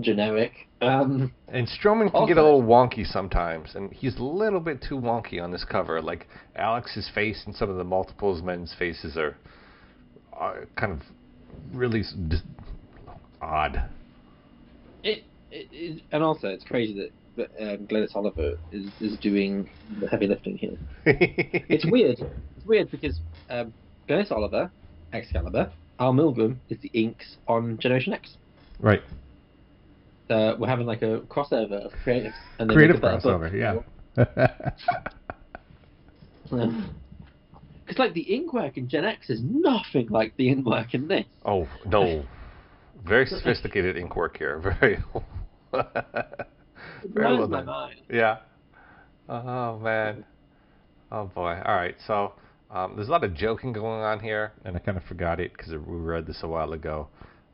generic. 0.00 0.52
Um, 0.80 1.32
And 1.48 1.68
Stroman 1.68 2.10
can 2.10 2.26
get 2.26 2.38
a 2.38 2.42
little 2.42 2.62
wonky 2.62 3.06
sometimes, 3.06 3.74
and 3.74 3.92
he's 3.92 4.16
a 4.16 4.22
little 4.22 4.60
bit 4.60 4.82
too 4.82 4.96
wonky 4.96 5.42
on 5.42 5.50
this 5.50 5.64
cover. 5.64 6.02
Like 6.02 6.26
Alex's 6.56 7.10
face 7.14 7.42
and 7.46 7.54
some 7.54 7.70
of 7.70 7.76
the 7.76 7.84
multiples 7.84 8.42
men's 8.42 8.74
faces 8.78 9.16
are, 9.16 9.36
are 10.32 10.66
kind 10.76 10.92
of 10.92 11.00
really 11.72 12.02
odd. 13.40 13.88
it, 15.02 15.24
it, 15.50 15.68
it 15.72 16.02
and 16.10 16.22
also 16.22 16.48
it's 16.48 16.64
crazy 16.64 16.94
that 16.94 17.10
um, 17.38 17.86
Glynis 17.86 18.14
Oliver 18.14 18.58
is, 18.72 18.86
is 19.00 19.18
doing 19.18 19.68
the 20.00 20.08
heavy 20.08 20.26
lifting 20.26 20.56
here. 20.58 20.76
It's 21.06 21.84
weird. 21.86 22.18
It's 22.56 22.66
weird 22.66 22.90
because 22.90 23.20
um, 23.50 23.72
Glynis 24.08 24.30
Oliver, 24.30 24.70
Excalibur, 25.12 25.70
Al 25.98 26.12
Milgrom 26.12 26.56
is 26.68 26.78
the 26.80 26.90
inks 26.92 27.36
on 27.48 27.78
Generation 27.78 28.12
X. 28.12 28.36
Right. 28.80 29.02
Uh, 30.30 30.54
we're 30.58 30.68
having 30.68 30.86
like 30.86 31.02
a 31.02 31.20
crossover 31.28 31.84
of 31.86 31.92
creatives. 32.04 32.32
And 32.58 32.68
they 32.70 32.74
Creative 32.74 32.96
make 32.96 33.02
a 33.04 33.16
better 33.18 33.20
book. 33.20 33.42
crossover, 33.42 33.84
yeah. 34.16 34.72
Because 37.84 37.98
like 37.98 38.14
the 38.14 38.20
ink 38.34 38.52
work 38.52 38.76
in 38.76 38.88
Gen 38.88 39.04
X 39.04 39.28
is 39.30 39.40
nothing 39.42 40.08
like 40.08 40.36
the 40.36 40.48
ink 40.48 40.66
work 40.66 40.94
in 40.94 41.08
this. 41.08 41.24
oh 41.44 41.66
no, 41.86 42.24
very 43.04 43.26
sophisticated 43.26 43.96
ink 43.96 44.14
work 44.16 44.36
here. 44.38 44.58
Very. 44.58 45.02
It 47.04 47.10
Very 47.10 47.26
well 47.26 47.48
blows 47.48 47.50
my 47.50 47.62
mind. 47.62 48.00
Yeah. 48.10 48.38
Oh 49.28 49.78
man. 49.78 50.24
Oh 51.10 51.24
boy. 51.26 51.60
All 51.64 51.74
right. 51.74 51.96
So 52.06 52.32
um, 52.70 52.94
there's 52.96 53.08
a 53.08 53.10
lot 53.10 53.24
of 53.24 53.34
joking 53.34 53.72
going 53.72 54.02
on 54.02 54.20
here, 54.20 54.52
and 54.64 54.76
I 54.76 54.78
kind 54.78 54.96
of 54.96 55.04
forgot 55.04 55.40
it 55.40 55.52
because 55.52 55.72
we 55.72 55.78
read 55.78 56.26
this 56.26 56.40
a 56.42 56.48
while 56.48 56.72
ago. 56.72 57.08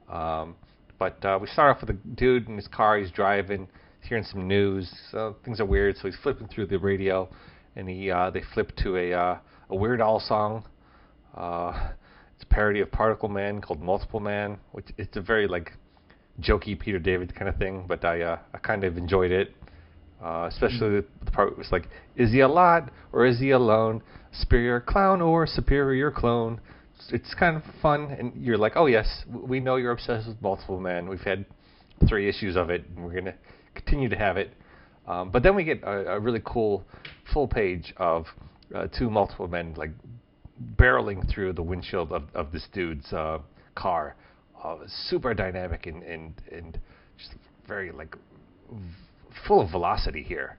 Um, 0.09 0.57
but 0.99 1.25
uh, 1.25 1.39
we 1.41 1.47
start 1.49 1.77
off 1.77 1.81
with 1.81 1.91
a 1.91 1.99
dude 2.15 2.49
in 2.49 2.57
his 2.57 2.69
car. 2.69 2.99
He's 2.99 3.11
driving. 3.11 3.69
he's 4.01 4.09
hearing 4.09 4.25
some 4.25 4.47
news. 4.49 4.93
So 5.11 5.37
things 5.45 5.61
are 5.61 5.67
weird. 5.67 5.97
So 5.97 6.09
he's 6.09 6.17
flipping 6.23 6.49
through 6.49 6.67
the 6.67 6.79
radio, 6.79 7.29
and 7.77 7.89
he 7.89 8.11
uh, 8.11 8.31
they 8.31 8.43
flip 8.55 8.73
to 8.83 8.97
a 8.97 9.13
uh, 9.13 9.39
a 9.71 9.77
Weird 9.77 10.01
Al 10.01 10.21
song. 10.21 10.65
Uh, 11.37 11.91
it's 12.35 12.45
a 12.45 12.47
parody 12.47 12.81
of 12.81 12.91
Particle 12.91 13.29
Man 13.29 13.61
called 13.61 13.81
Multiple 13.81 14.21
Man, 14.21 14.59
which 14.73 14.87
it's 14.97 15.17
a 15.17 15.21
very 15.21 15.47
like 15.47 15.73
jokey 16.41 16.79
Peter 16.79 16.99
David 16.99 17.35
kind 17.35 17.49
of 17.49 17.57
thing. 17.57 17.85
But 17.87 18.05
I 18.05 18.23
uh, 18.23 18.39
I 18.55 18.59
kind 18.59 18.85
of 18.85 18.97
enjoyed 18.97 19.31
it. 19.31 19.55
Uh, 20.23 20.49
especially 20.51 20.91
the, 20.91 21.05
the 21.25 21.31
part 21.31 21.57
was 21.57 21.69
like, 21.71 21.89
is 22.17 22.33
he 22.33 22.41
a 22.41 22.49
lot 22.49 22.91
or 23.13 23.25
is 23.25 23.39
he 23.39 23.51
alone? 23.51 24.03
Superior 24.33 24.81
clown 24.81 25.23
or 25.23 25.47
superior 25.47 26.11
clone? 26.11 26.61
It's, 26.97 27.13
it's 27.13 27.35
kind 27.35 27.57
of 27.57 27.63
fun, 27.81 28.11
and 28.19 28.33
you're 28.35 28.59
like, 28.59 28.73
oh 28.75 28.87
yes, 28.87 29.07
we 29.29 29.61
know 29.61 29.77
you're 29.77 29.93
obsessed 29.93 30.27
with 30.27 30.43
Multiple 30.43 30.81
men. 30.81 31.09
We've 31.09 31.21
had 31.21 31.47
three 32.09 32.29
issues 32.29 32.57
of 32.57 32.69
it, 32.71 32.85
and 32.89 33.05
we're 33.05 33.15
gonna 33.15 33.37
continue 33.75 34.09
to 34.09 34.17
have 34.17 34.37
it. 34.37 34.53
Um, 35.07 35.31
but 35.31 35.43
then 35.43 35.55
we 35.55 35.65
get 35.65 35.83
a, 35.83 36.15
a 36.15 36.21
really 36.21 36.43
cool 36.45 36.85
full 37.33 37.49
page 37.49 37.95
of 37.97 38.27
uh, 38.75 38.89
two 38.89 39.09
multiple 39.09 39.49
men 39.49 39.75
like 39.77 39.91
barreling 40.77 41.29
through 41.33 41.55
the 41.55 41.63
windshield 41.63 42.13
of, 42.13 42.25
of 42.35 42.53
this 42.53 42.67
dude's 42.73 43.11
uh, 43.13 43.39
car. 43.75 44.17
Uh, 44.63 44.77
super 45.09 45.35
dynamic 45.35 45.87
and, 45.87 46.03
and 46.03 46.35
and 46.51 46.81
just 47.17 47.35
very 47.67 47.93
like 47.93 48.17
full 49.47 49.61
of 49.61 49.71
velocity 49.71 50.23
here, 50.23 50.59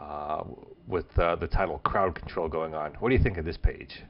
uh, 0.00 0.42
with 0.88 1.06
uh, 1.18 1.36
the 1.36 1.46
title 1.46 1.78
"Crowd 1.78 2.14
Control" 2.14 2.48
going 2.48 2.74
on. 2.74 2.94
What 2.94 3.10
do 3.10 3.14
you 3.14 3.22
think 3.22 3.38
of 3.38 3.44
this 3.44 3.56
page? 3.56 4.02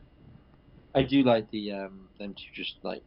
I 0.94 1.02
do 1.02 1.22
like 1.22 1.50
the 1.50 1.72
um, 1.72 2.08
them 2.18 2.34
to 2.34 2.42
just 2.54 2.76
like. 2.82 3.02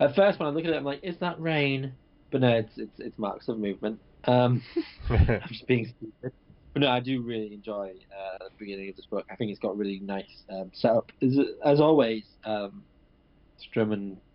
At 0.00 0.16
first, 0.16 0.40
when 0.40 0.48
I 0.48 0.52
look 0.52 0.64
at 0.64 0.70
it, 0.70 0.76
I'm 0.76 0.84
like, 0.84 1.00
"Is 1.02 1.18
that 1.18 1.40
rain?" 1.40 1.92
But 2.30 2.40
no, 2.40 2.48
it's 2.48 2.72
it's, 2.76 2.98
it's 2.98 3.18
marks 3.18 3.48
of 3.48 3.58
movement. 3.58 4.00
Um, 4.24 4.62
I'm 5.10 5.42
just 5.48 5.66
being 5.66 5.92
stupid. 5.98 6.32
But 6.72 6.82
no, 6.82 6.88
I 6.88 7.00
do 7.00 7.20
really 7.20 7.52
enjoy 7.52 7.92
uh, 8.16 8.44
the 8.44 8.50
beginning 8.58 8.90
of 8.90 8.96
this 8.96 9.06
book. 9.06 9.26
I 9.30 9.36
think 9.36 9.50
it's 9.50 9.58
got 9.58 9.76
really 9.76 9.98
nice 10.00 10.44
um, 10.48 10.70
setup. 10.72 11.10
As, 11.20 11.36
as 11.64 11.80
always, 11.80 12.22
um, 12.44 12.84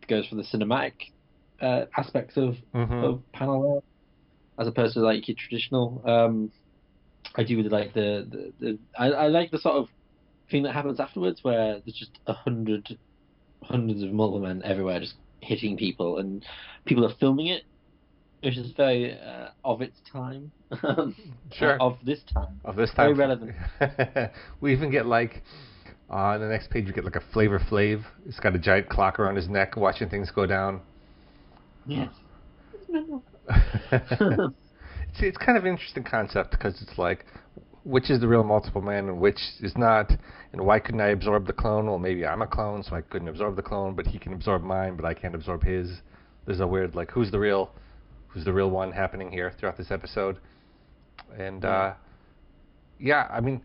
goes 0.07 0.27
for 0.27 0.35
the 0.35 0.43
cinematic 0.43 0.93
uh, 1.61 1.85
aspects 1.97 2.37
of, 2.37 2.55
Mhm. 2.73 3.03
of 3.03 3.23
panel 3.33 3.75
art 3.75 3.83
as 4.59 4.67
opposed 4.67 4.93
to 4.93 5.01
like 5.01 5.27
your 5.27 5.35
traditional. 5.37 6.01
Um, 6.05 6.51
I 7.35 7.43
do 7.43 7.57
really 7.57 7.69
like 7.69 7.93
the, 7.93 8.27
the, 8.29 8.53
the 8.59 8.79
I, 8.97 9.07
I 9.07 9.27
like 9.27 9.51
the 9.51 9.57
sort 9.57 9.75
of 9.75 9.87
thing 10.49 10.63
that 10.63 10.73
happens 10.73 10.99
afterwards 10.99 11.39
where 11.43 11.81
there's 11.85 11.97
just 11.97 12.17
a 12.27 12.33
hundred 12.33 12.85
hundreds 13.63 14.03
of 14.03 14.11
multiple 14.11 14.41
men 14.47 14.61
everywhere 14.63 14.99
just 14.99 15.15
hitting 15.41 15.75
people 15.77 16.19
and 16.19 16.45
people 16.85 17.05
are 17.05 17.13
filming 17.19 17.47
it 17.47 17.63
which 18.41 18.57
is 18.57 18.71
very 18.77 19.11
uh, 19.19 19.47
of 19.63 19.81
its 19.81 19.99
time 20.11 20.51
Sure. 21.51 21.77
of 21.81 21.97
this 22.03 22.23
time 22.31 22.61
of 22.63 22.75
this 22.75 22.89
time. 22.93 23.07
Very 23.07 23.13
relevant. 23.13 23.55
we 24.61 24.71
even 24.71 24.91
get 24.91 25.05
like 25.05 25.43
on 26.09 26.39
the 26.39 26.47
next 26.47 26.69
page 26.69 26.85
you 26.85 26.93
get 26.93 27.05
like 27.05 27.15
a 27.15 27.23
Flavor 27.33 27.59
Flav. 27.59 28.03
He's 28.25 28.39
got 28.39 28.55
a 28.55 28.59
giant 28.59 28.89
clock 28.89 29.19
around 29.19 29.35
his 29.35 29.49
neck, 29.49 29.75
watching 29.75 30.09
things 30.09 30.31
go 30.31 30.45
down. 30.45 30.81
yes 31.85 32.09
See, 35.19 35.27
it's 35.27 35.37
kind 35.37 35.57
of 35.57 35.63
an 35.63 35.71
interesting 35.71 36.03
concept 36.03 36.51
because 36.51 36.81
it's 36.81 36.97
like, 36.97 37.25
which 37.83 38.09
is 38.09 38.19
the 38.19 38.27
real 38.27 38.43
multiple 38.43 38.81
man 38.81 39.07
and 39.07 39.19
which 39.19 39.39
is 39.61 39.77
not, 39.77 40.11
and 40.51 40.65
why 40.65 40.79
couldn't 40.79 40.99
I 41.01 41.09
absorb 41.09 41.47
the 41.47 41.53
clone? 41.53 41.85
Well, 41.85 41.99
maybe 41.99 42.25
I'm 42.25 42.41
a 42.41 42.47
clone, 42.47 42.83
so 42.83 42.95
I 42.95 43.01
couldn't 43.01 43.27
absorb 43.27 43.55
the 43.55 43.61
clone, 43.61 43.95
but 43.95 44.07
he 44.07 44.19
can 44.19 44.33
absorb 44.33 44.63
mine, 44.63 44.95
but 44.95 45.05
I 45.05 45.13
can't 45.13 45.35
absorb 45.35 45.63
his. 45.63 46.01
There's 46.45 46.59
a 46.59 46.67
weird 46.67 46.95
like, 46.95 47.11
who's 47.11 47.31
the 47.31 47.39
real, 47.39 47.71
who's 48.27 48.43
the 48.43 48.51
real 48.51 48.69
one 48.69 48.91
happening 48.91 49.31
here 49.31 49.53
throughout 49.57 49.77
this 49.77 49.91
episode, 49.91 50.37
and 51.37 51.63
uh, 51.63 51.93
yeah, 52.99 53.27
I 53.31 53.39
mean, 53.39 53.61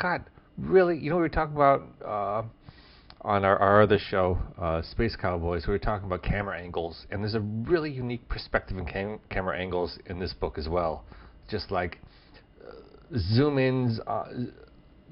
God, 0.00 0.24
really, 0.58 0.98
you 0.98 1.10
know, 1.10 1.16
we 1.16 1.22
were 1.22 1.28
talking 1.28 1.54
about 1.54 1.82
uh, 2.04 2.42
on 3.22 3.44
our, 3.44 3.58
our 3.58 3.82
other 3.82 3.98
show, 3.98 4.38
uh, 4.60 4.82
Space 4.82 5.16
Cowboys, 5.16 5.66
we 5.66 5.72
were 5.72 5.78
talking 5.78 6.06
about 6.06 6.22
camera 6.22 6.58
angles, 6.60 7.06
and 7.10 7.22
there's 7.22 7.34
a 7.34 7.40
really 7.40 7.90
unique 7.90 8.28
perspective 8.28 8.76
in 8.76 8.84
cam- 8.84 9.20
camera 9.30 9.58
angles 9.58 9.98
in 10.06 10.18
this 10.18 10.32
book 10.32 10.58
as 10.58 10.68
well. 10.68 11.04
Just 11.50 11.70
like 11.70 11.98
uh, 12.66 13.18
zoom 13.18 13.58
ins, 13.58 14.00
uh, 14.06 14.26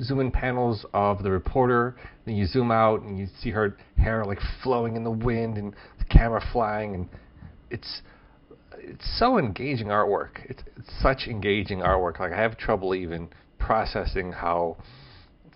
zoom 0.02 0.20
in 0.20 0.30
panels 0.30 0.84
of 0.92 1.22
the 1.22 1.30
reporter, 1.30 1.96
then 2.24 2.36
you 2.36 2.46
zoom 2.46 2.70
out 2.70 3.02
and 3.02 3.18
you 3.18 3.26
see 3.40 3.50
her 3.50 3.76
hair 3.96 4.24
like 4.24 4.38
flowing 4.62 4.96
in 4.96 5.04
the 5.04 5.10
wind 5.10 5.56
and 5.56 5.72
the 5.98 6.04
camera 6.04 6.44
flying, 6.52 6.94
and 6.94 7.08
it's 7.70 8.02
it's 8.78 9.18
so 9.18 9.38
engaging 9.38 9.88
artwork. 9.88 10.38
It's, 10.44 10.62
it's 10.76 10.90
such 11.02 11.26
engaging 11.26 11.80
artwork. 11.80 12.20
Like 12.20 12.32
I 12.32 12.40
have 12.40 12.56
trouble 12.56 12.94
even 12.94 13.30
processing 13.58 14.30
how 14.32 14.76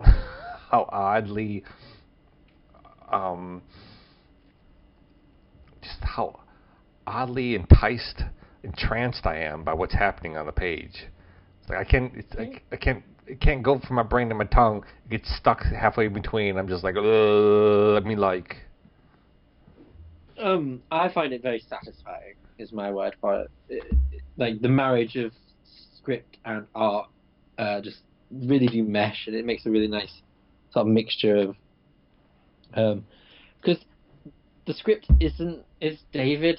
how 0.71 0.89
oddly 0.91 1.65
um, 3.11 3.63
just 5.83 5.99
how 6.03 6.41
oddly 7.07 7.55
enticed, 7.55 8.23
entranced 8.63 9.27
I 9.27 9.39
am 9.39 9.65
by 9.65 9.75
what's 9.75 9.95
happening 9.95 10.37
on 10.37 10.47
the 10.47 10.53
page. 10.53 11.07
It's 11.61 11.69
like 11.69 11.79
I 11.79 11.85
can't, 11.85 12.13
it's 12.15 12.35
like 12.35 12.63
I 12.73 12.77
can't, 12.77 13.03
it 13.27 13.41
can't 13.41 13.63
go 13.63 13.79
from 13.81 13.97
my 13.97 14.03
brain 14.03 14.29
to 14.29 14.35
my 14.35 14.45
tongue. 14.45 14.85
It 15.07 15.11
gets 15.11 15.37
stuck 15.37 15.63
halfway 15.63 16.09
between. 16.09 16.57
I'm 16.57 16.69
just 16.69 16.85
like, 16.85 16.95
let 16.97 18.05
me 18.05 18.17
like. 18.17 18.57
um 20.39 20.83
I 20.91 21.09
find 21.13 21.33
it 21.33 21.43
very 21.43 21.61
satisfying 21.69 22.35
is 22.59 22.73
my 22.73 22.91
word 22.91 23.15
for 23.21 23.43
it. 23.43 23.51
It- 23.69 23.85
it- 24.13 24.23
like 24.37 24.61
the 24.61 24.69
marriage 24.69 25.17
of 25.17 25.33
script 25.97 26.39
and 26.45 26.67
art 26.75 27.09
uh, 27.59 27.81
just 27.83 27.99
really 28.31 28.67
do 28.67 28.83
mesh 28.85 29.27
and 29.27 29.35
it 29.37 29.45
makes 29.45 29.67
a 29.67 29.71
really 29.71 29.89
nice 29.89 30.23
sort 30.73 30.87
of 30.87 30.93
mixture 30.93 31.37
of 31.37 31.57
um 32.75 33.05
because 33.61 33.83
the 34.67 34.75
script 34.75 35.07
isn't 35.19 35.65
is 35.81 35.99
David 36.13 36.59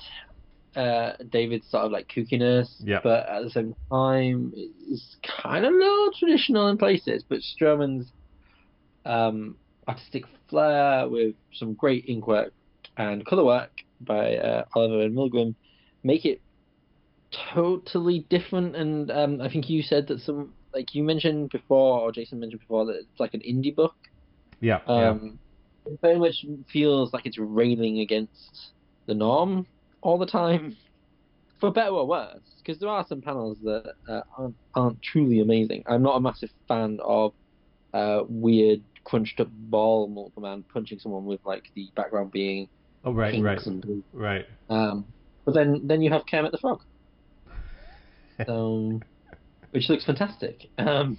uh 0.76 1.13
David's 1.30 1.69
sort 1.69 1.86
of 1.86 1.91
like 1.91 2.09
kookiness 2.09 2.67
Yep. 2.80 3.03
but 3.03 3.28
at 3.30 3.43
the 3.43 3.49
same 3.49 3.76
time 3.91 4.51
it's 4.55 5.15
kind 5.43 5.65
of 5.65 5.74
a 5.74 5.78
little 5.78 6.11
traditional 6.17 6.67
in 6.67 6.78
places 6.78 7.24
but 7.28 7.39
Stroman's 7.39 8.11
um 9.05 9.55
artistic 9.88 10.26
flair 10.49 11.07
with 11.09 11.36
some 11.53 11.74
great 11.74 12.05
ink 12.07 12.28
work 12.28 12.53
and 12.97 13.26
color 13.26 13.43
work 13.45 13.72
by 14.01 14.36
uh, 14.36 14.65
Oliver 14.76 15.01
and 15.03 15.15
Milgrom 15.15 15.55
make 16.03 16.26
it 16.26 16.41
totally 17.53 18.26
different 18.30 18.76
and 18.76 19.09
um 19.09 19.39
I 19.41 19.49
think 19.49 19.69
you 19.69 19.82
said 19.82 20.07
that 20.07 20.19
some 20.22 20.53
like 20.74 20.93
you 20.93 21.03
mentioned 21.03 21.49
before 21.51 21.99
or 22.01 22.11
Jason 22.11 22.39
mentioned 22.39 22.61
before 22.61 22.86
that 22.86 22.97
it's 22.97 23.19
like 23.19 23.34
an 23.34 23.41
indie 23.41 23.76
book 23.76 23.93
Yeah. 24.61 24.80
um, 24.88 25.39
It 25.86 25.99
very 26.01 26.19
much 26.19 26.45
feels 26.69 27.13
like 27.13 27.26
it's 27.26 27.38
railing 27.39 27.99
against 27.99 28.74
the 29.07 29.13
norm 29.15 29.67
all 30.01 30.17
the 30.17 30.26
time, 30.26 30.78
for 31.59 31.72
better 31.72 31.91
or 31.91 32.07
worse. 32.07 32.41
Because 32.63 32.80
there 32.80 32.89
are 32.89 33.05
some 33.07 33.22
panels 33.22 33.59
that 33.63 33.93
uh, 34.07 34.22
aren't, 34.38 34.55
aren't 34.76 35.01
truly 35.01 35.39
amazing. 35.41 35.84
I'm 35.88 36.03
not 36.03 36.17
a 36.17 36.22
massive 36.22 36.51
fan 36.67 36.99
of 37.03 37.34
uh, 37.93 38.22
weird 38.28 38.84
crunched 39.05 39.39
up 39.39 39.49
ball 39.51 40.07
multiple 40.07 40.43
man 40.43 40.65
punching 40.74 40.99
someone 40.99 41.26
with 41.26 41.41
like 41.45 41.63
the 41.76 41.89
background 41.95 42.32
being 42.32 42.67
Oh 43.03 43.13
right, 43.13 43.32
pinks 43.32 43.43
right, 43.45 43.67
and 43.67 43.82
blue. 43.82 44.03
right. 44.13 44.45
Um, 44.69 45.07
but 45.45 45.53
then 45.55 45.88
then 45.88 46.01
you 46.01 46.11
have 46.11 46.26
Kermit 46.30 46.51
the 46.51 46.57
Frog, 46.59 46.80
um, 48.47 49.01
which 49.72 49.89
looks 49.89 50.05
fantastic. 50.05 50.67
Um, 50.78 51.17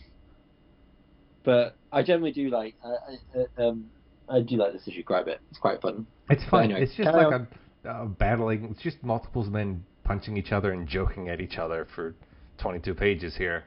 but 1.45 1.77
I 1.91 2.03
generally 2.03 2.33
do 2.33 2.49
like 2.49 2.75
I, 2.85 3.41
I, 3.59 3.63
um, 3.63 3.91
I 4.29 4.41
do 4.41 4.57
like 4.57 4.73
this 4.73 4.87
issue 4.87 5.03
quite 5.03 5.23
a 5.23 5.25
bit. 5.25 5.41
It's 5.51 5.59
quite 5.59 5.81
fun. 5.81 6.07
It's 6.31 6.45
fun. 6.49 6.65
anyway, 6.65 6.83
it's 6.83 6.95
just 6.97 7.11
like 7.13 7.33
a, 7.33 7.47
a 7.89 8.07
battling. 8.07 8.69
It's 8.71 8.83
just 8.83 9.03
multiple 9.03 9.45
men 9.45 9.85
punching 10.05 10.37
each 10.37 10.53
other 10.53 10.73
and 10.73 10.87
joking 10.87 11.29
at 11.29 11.41
each 11.41 11.59
other 11.59 11.87
for 11.95 12.15
22 12.59 12.95
pages 12.95 13.37
here. 13.37 13.65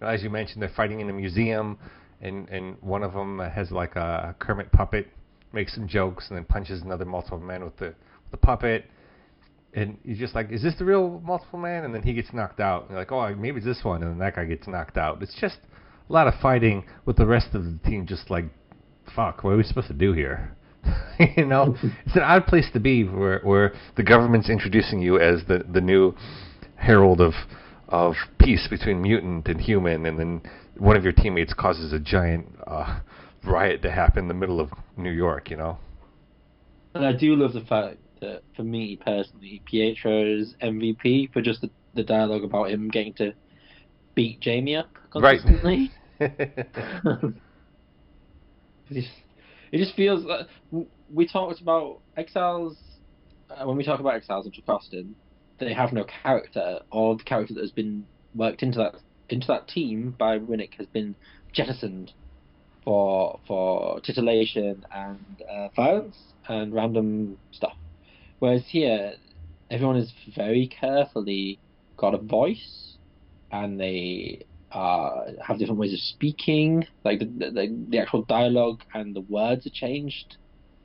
As 0.00 0.22
you 0.22 0.30
mentioned, 0.30 0.62
they're 0.62 0.72
fighting 0.76 1.00
in 1.00 1.10
a 1.10 1.12
museum, 1.12 1.78
and 2.20 2.48
and 2.48 2.76
one 2.80 3.02
of 3.02 3.12
them 3.12 3.40
has 3.40 3.70
like 3.70 3.96
a 3.96 4.34
Kermit 4.38 4.70
puppet, 4.70 5.08
makes 5.52 5.74
some 5.74 5.88
jokes, 5.88 6.28
and 6.28 6.36
then 6.36 6.44
punches 6.44 6.82
another 6.82 7.04
multiple 7.04 7.40
man 7.40 7.64
with 7.64 7.76
the 7.78 7.86
with 7.86 8.30
the 8.30 8.36
puppet. 8.36 8.84
And 9.74 9.98
you're 10.02 10.16
just 10.16 10.34
like, 10.34 10.50
is 10.50 10.62
this 10.62 10.74
the 10.78 10.84
real 10.84 11.20
multiple 11.24 11.58
man? 11.58 11.84
And 11.84 11.94
then 11.94 12.02
he 12.02 12.14
gets 12.14 12.32
knocked 12.32 12.60
out. 12.60 12.82
And 12.82 12.90
you're 12.90 12.98
like, 12.98 13.12
oh, 13.12 13.34
maybe 13.34 13.58
it's 13.58 13.66
this 13.66 13.80
one. 13.82 14.02
And 14.02 14.12
then 14.12 14.18
that 14.18 14.36
guy 14.36 14.44
gets 14.44 14.66
knocked 14.66 14.96
out. 14.96 15.22
It's 15.22 15.38
just 15.38 15.58
a 16.08 16.12
lot 16.12 16.26
of 16.26 16.34
fighting 16.40 16.84
with 17.04 17.16
the 17.16 17.26
rest 17.26 17.48
of 17.54 17.64
the 17.64 17.78
team. 17.84 18.06
Just 18.06 18.30
like, 18.30 18.46
fuck, 19.14 19.44
what 19.44 19.50
are 19.50 19.56
we 19.56 19.62
supposed 19.62 19.88
to 19.88 19.94
do 19.94 20.12
here? 20.12 20.56
you 21.36 21.44
know, 21.44 21.76
it's 22.06 22.16
an 22.16 22.22
odd 22.22 22.46
place 22.46 22.68
to 22.72 22.80
be 22.80 23.04
where 23.04 23.40
where 23.40 23.72
the 23.96 24.02
government's 24.02 24.48
introducing 24.48 25.00
you 25.00 25.18
as 25.18 25.42
the 25.48 25.64
the 25.72 25.80
new 25.80 26.14
herald 26.76 27.20
of 27.20 27.34
of 27.88 28.14
peace 28.38 28.66
between 28.68 29.02
mutant 29.02 29.48
and 29.48 29.60
human, 29.60 30.06
and 30.06 30.18
then 30.18 30.42
one 30.76 30.96
of 30.96 31.02
your 31.02 31.12
teammates 31.12 31.52
causes 31.52 31.92
a 31.92 31.98
giant 31.98 32.46
uh, 32.66 33.00
riot 33.44 33.82
to 33.82 33.90
happen 33.90 34.24
in 34.24 34.28
the 34.28 34.34
middle 34.34 34.60
of 34.60 34.70
New 34.96 35.10
York. 35.10 35.50
You 35.50 35.56
know. 35.56 35.78
And 36.94 37.04
I 37.04 37.12
do 37.12 37.34
love 37.36 37.52
the 37.52 37.60
fact 37.60 37.96
that 38.20 38.42
for 38.56 38.62
me 38.64 38.98
personally, 39.04 39.62
Pietro's 39.70 40.54
MVP 40.62 41.32
for 41.32 41.40
just 41.40 41.60
the, 41.60 41.70
the 41.94 42.04
dialogue 42.04 42.44
about 42.44 42.70
him 42.70 42.88
getting 42.88 43.14
to 43.14 43.34
beat 44.14 44.40
Jamie 44.40 44.76
up 44.76 44.90
Right. 45.14 45.40
consistently. 45.40 45.92
it 48.90 49.04
just 49.72 49.94
feels 49.94 50.24
like 50.24 50.46
we 51.08 51.26
talked 51.26 51.60
about 51.60 52.02
Exiles 52.16 52.78
uh, 53.50 53.64
when 53.64 53.76
we 53.76 53.84
talk 53.84 54.00
about 54.00 54.14
Exiles 54.14 54.46
and 54.46 54.54
Chuck 54.54 54.68
Austen, 54.68 55.16
they 55.58 55.72
have 55.72 55.92
no 55.92 56.04
character. 56.22 56.80
All 56.90 57.16
the 57.16 57.24
character 57.24 57.54
that 57.54 57.60
has 57.60 57.72
been 57.72 58.06
worked 58.34 58.62
into 58.62 58.78
that 58.78 58.94
into 59.28 59.46
that 59.48 59.68
team 59.68 60.14
by 60.18 60.38
Winick 60.38 60.74
has 60.78 60.86
been 60.88 61.16
jettisoned 61.52 62.12
for 62.84 63.40
for 63.46 64.00
titillation 64.00 64.84
and 64.92 65.42
uh, 65.50 65.68
violence 65.74 66.16
and 66.48 66.72
random 66.74 67.38
stuff. 67.52 67.74
Whereas 68.40 68.66
here, 68.68 69.14
everyone 69.70 69.96
is 69.96 70.12
very 70.36 70.68
carefully 70.68 71.60
got 71.98 72.14
a 72.14 72.18
voice, 72.18 72.98
and 73.50 73.80
they 73.80 74.46
uh, 74.72 75.32
have 75.46 75.58
different 75.58 75.80
ways 75.80 75.92
of 75.94 76.00
speaking. 76.00 76.86
Like 77.04 77.20
the, 77.20 77.26
the 77.26 77.86
the 77.90 77.98
actual 77.98 78.24
dialogue 78.24 78.82
and 78.94 79.14
the 79.14 79.22
words 79.22 79.66
are 79.66 79.70
changed 79.72 80.36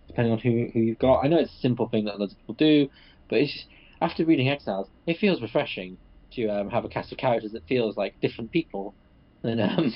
depending 0.08 0.34
on 0.34 0.39
who 0.39 0.70
who 0.74 0.80
you've 0.82 0.99
got. 0.99 1.24
I 1.24 1.28
know 1.28 1.38
it's 1.39 1.54
a 1.54 1.60
simple 1.60 1.89
thing 1.89 2.06
that 2.06 2.20
lots 2.20 2.34
of 2.34 2.39
people 2.39 2.56
do, 2.56 2.89
but 3.30 3.39
it's 3.39 3.54
just, 3.54 3.68
after 4.01 4.26
reading 4.26 4.49
Exiles, 4.49 4.89
it 5.08 5.18
feels 5.20 5.41
refreshing 5.41 5.99
to 6.34 6.47
um, 6.49 6.70
have 6.70 6.86
a 6.86 6.89
cast 6.89 7.12
of 7.12 7.18
characters 7.18 7.51
that 7.54 7.68
feels 7.68 7.97
like 7.97 8.16
different 8.22 8.51
people 8.51 8.95
than 9.43 9.60
um, 9.60 9.93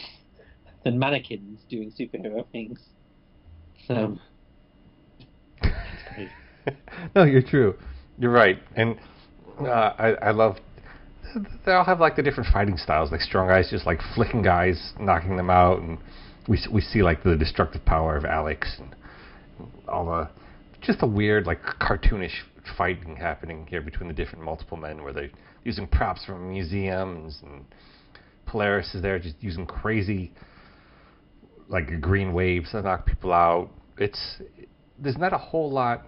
than 0.86 1.00
mannequins 1.00 1.66
doing 1.70 1.92
superhero 1.92 2.50
things. 2.52 2.82
So 3.88 4.20
no, 7.16 7.24
you're 7.24 7.42
true. 7.42 7.76
You're 8.18 8.32
right, 8.32 8.58
and 8.76 8.98
uh, 9.60 9.94
I 9.98 10.08
I 10.22 10.32
love. 10.32 10.58
They 11.66 11.74
all 11.74 11.84
have 11.84 12.00
like 12.00 12.16
the 12.16 12.24
different 12.24 12.52
fighting 12.52 12.78
styles. 12.78 13.12
Like 13.12 13.22
strong 13.22 13.48
guys 13.48 13.70
just 13.70 13.86
like 13.86 14.00
flicking 14.16 14.42
guys, 14.42 14.94
knocking 15.00 15.38
them 15.38 15.50
out, 15.50 15.82
and 15.82 15.98
we 16.48 16.60
we 16.72 16.82
see 16.82 17.04
like 17.04 17.24
the 17.24 17.36
destructive 17.36 17.86
power 17.86 18.16
of 18.16 18.26
Alex 18.26 18.78
and 18.80 18.96
all 19.88 20.06
the 20.06 20.30
just 20.82 21.00
a 21.02 21.08
weird 21.08 21.46
like 21.46 21.62
cartoonish 21.82 22.44
fighting 22.78 23.16
happening 23.16 23.66
here 23.68 23.82
between 23.82 24.08
the 24.08 24.14
different 24.14 24.44
multiple 24.44 24.78
men, 24.78 25.04
where 25.04 25.14
they're 25.14 25.30
using 25.64 25.88
props 25.88 26.26
from 26.26 26.50
museums 26.50 27.40
and 27.44 27.66
Polaris 28.46 28.96
is 28.96 29.02
there 29.02 29.20
just 29.20 29.36
using 29.42 29.66
crazy 29.66 30.32
like 31.68 32.02
green 32.02 32.34
waves 32.34 32.72
to 32.72 32.82
knock 32.82 33.06
people 33.06 33.34
out. 33.34 33.70
It's 33.98 34.42
there's 34.98 35.18
not 35.18 35.34
a 35.34 35.38
whole 35.38 35.70
lot 35.70 36.08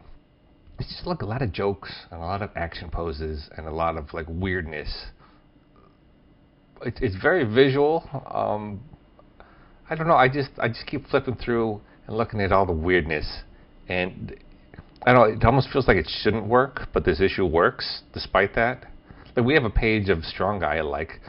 it's 0.80 0.90
just 0.90 1.06
like 1.06 1.22
a 1.22 1.26
lot 1.26 1.42
of 1.42 1.52
jokes 1.52 1.92
and 2.12 2.22
a 2.22 2.26
lot 2.26 2.42
of 2.42 2.50
action 2.56 2.90
poses 2.90 3.50
and 3.58 3.68
a 3.68 3.72
lot 3.72 3.98
of 3.98 4.14
like 4.14 4.26
weirdness. 4.30 5.08
It's 6.84 7.00
it's 7.02 7.16
very 7.22 7.44
visual. 7.44 8.08
Um, 8.34 8.82
I 9.90 9.96
don't 9.96 10.08
know. 10.08 10.16
I 10.16 10.30
just 10.30 10.52
I 10.58 10.70
just 10.70 10.86
keep 10.88 11.08
flipping 11.08 11.36
through 11.36 11.82
and 12.08 12.16
looking 12.18 12.42
at 12.42 12.52
all 12.52 12.66
the 12.66 12.72
weirdness, 12.72 13.42
and 13.88 14.36
I 15.04 15.14
don't 15.14 15.30
know. 15.30 15.36
It 15.36 15.44
almost 15.44 15.70
feels 15.72 15.88
like 15.88 15.98
it 15.98 16.10
shouldn't 16.22 16.48
work, 16.48 16.88
but 16.94 17.04
this 17.04 17.20
issue 17.20 17.46
works 17.46 18.04
despite 18.14 18.56
that. 18.56 18.86
Like 19.36 19.46
we 19.46 19.54
have 19.56 19.66
a 19.66 19.70
page 19.70 20.10
of 20.10 20.24
strong 20.24 20.60
guy 20.60 20.82
like 20.82 21.20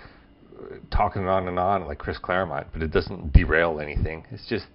talking 0.91 1.27
on 1.27 1.49
and 1.49 1.59
on 1.59 1.87
like 1.87 1.99
Chris 1.99 2.19
Claremont, 2.19 2.69
but 2.73 2.83
it 2.83 2.93
doesn't 2.93 3.33
derail 3.33 3.81
anything. 3.81 4.27
It's 4.31 4.47
just 4.49 4.67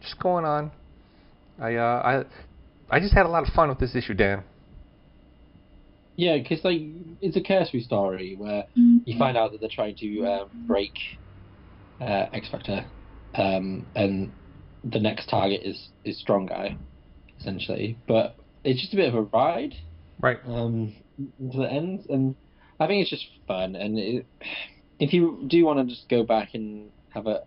just 0.00 0.18
going 0.18 0.44
on. 0.44 0.72
I 1.60 1.76
uh, 1.76 2.02
I 2.04 2.24
I 2.90 3.00
just 3.00 3.14
had 3.14 3.26
a 3.26 3.28
lot 3.28 3.46
of 3.46 3.52
fun 3.54 3.68
with 3.68 3.78
this 3.78 3.94
issue, 3.96 4.14
Dan. 4.14 4.44
yeah, 6.16 6.36
because 6.38 6.64
like 6.64 6.80
it's 7.20 7.36
a 7.36 7.42
cursory 7.42 7.80
story 7.80 8.34
where 8.36 8.64
you 9.04 9.18
find 9.18 9.36
out 9.36 9.52
that 9.52 9.60
they're 9.60 9.70
trying 9.72 9.96
to 9.96 10.26
um, 10.26 10.48
break 10.66 10.92
uh, 12.00 12.26
X 12.32 12.48
Factor, 12.50 12.84
um, 13.34 13.86
and 13.96 14.32
the 14.84 15.00
next 15.00 15.28
target 15.28 15.62
is 15.64 15.88
is 16.04 16.18
Strong 16.20 16.46
Guy, 16.46 16.76
essentially. 17.40 17.98
But 18.06 18.36
it's 18.64 18.80
just 18.80 18.92
a 18.92 18.96
bit 18.96 19.08
of 19.08 19.14
a 19.14 19.22
ride 19.22 19.74
Right. 20.20 20.38
um, 20.46 20.94
to 21.52 21.58
the 21.58 21.70
end, 21.70 22.06
and 22.08 22.36
I 22.78 22.86
think 22.86 23.02
it's 23.02 23.10
just 23.10 23.26
fun. 23.48 23.74
And 23.76 23.98
it, 23.98 24.26
if 25.00 25.12
you 25.12 25.44
do 25.48 25.64
want 25.64 25.80
to 25.80 25.92
just 25.94 26.08
go 26.08 26.22
back 26.22 26.50
and 26.54 26.90
have 27.08 27.26
a 27.26 27.40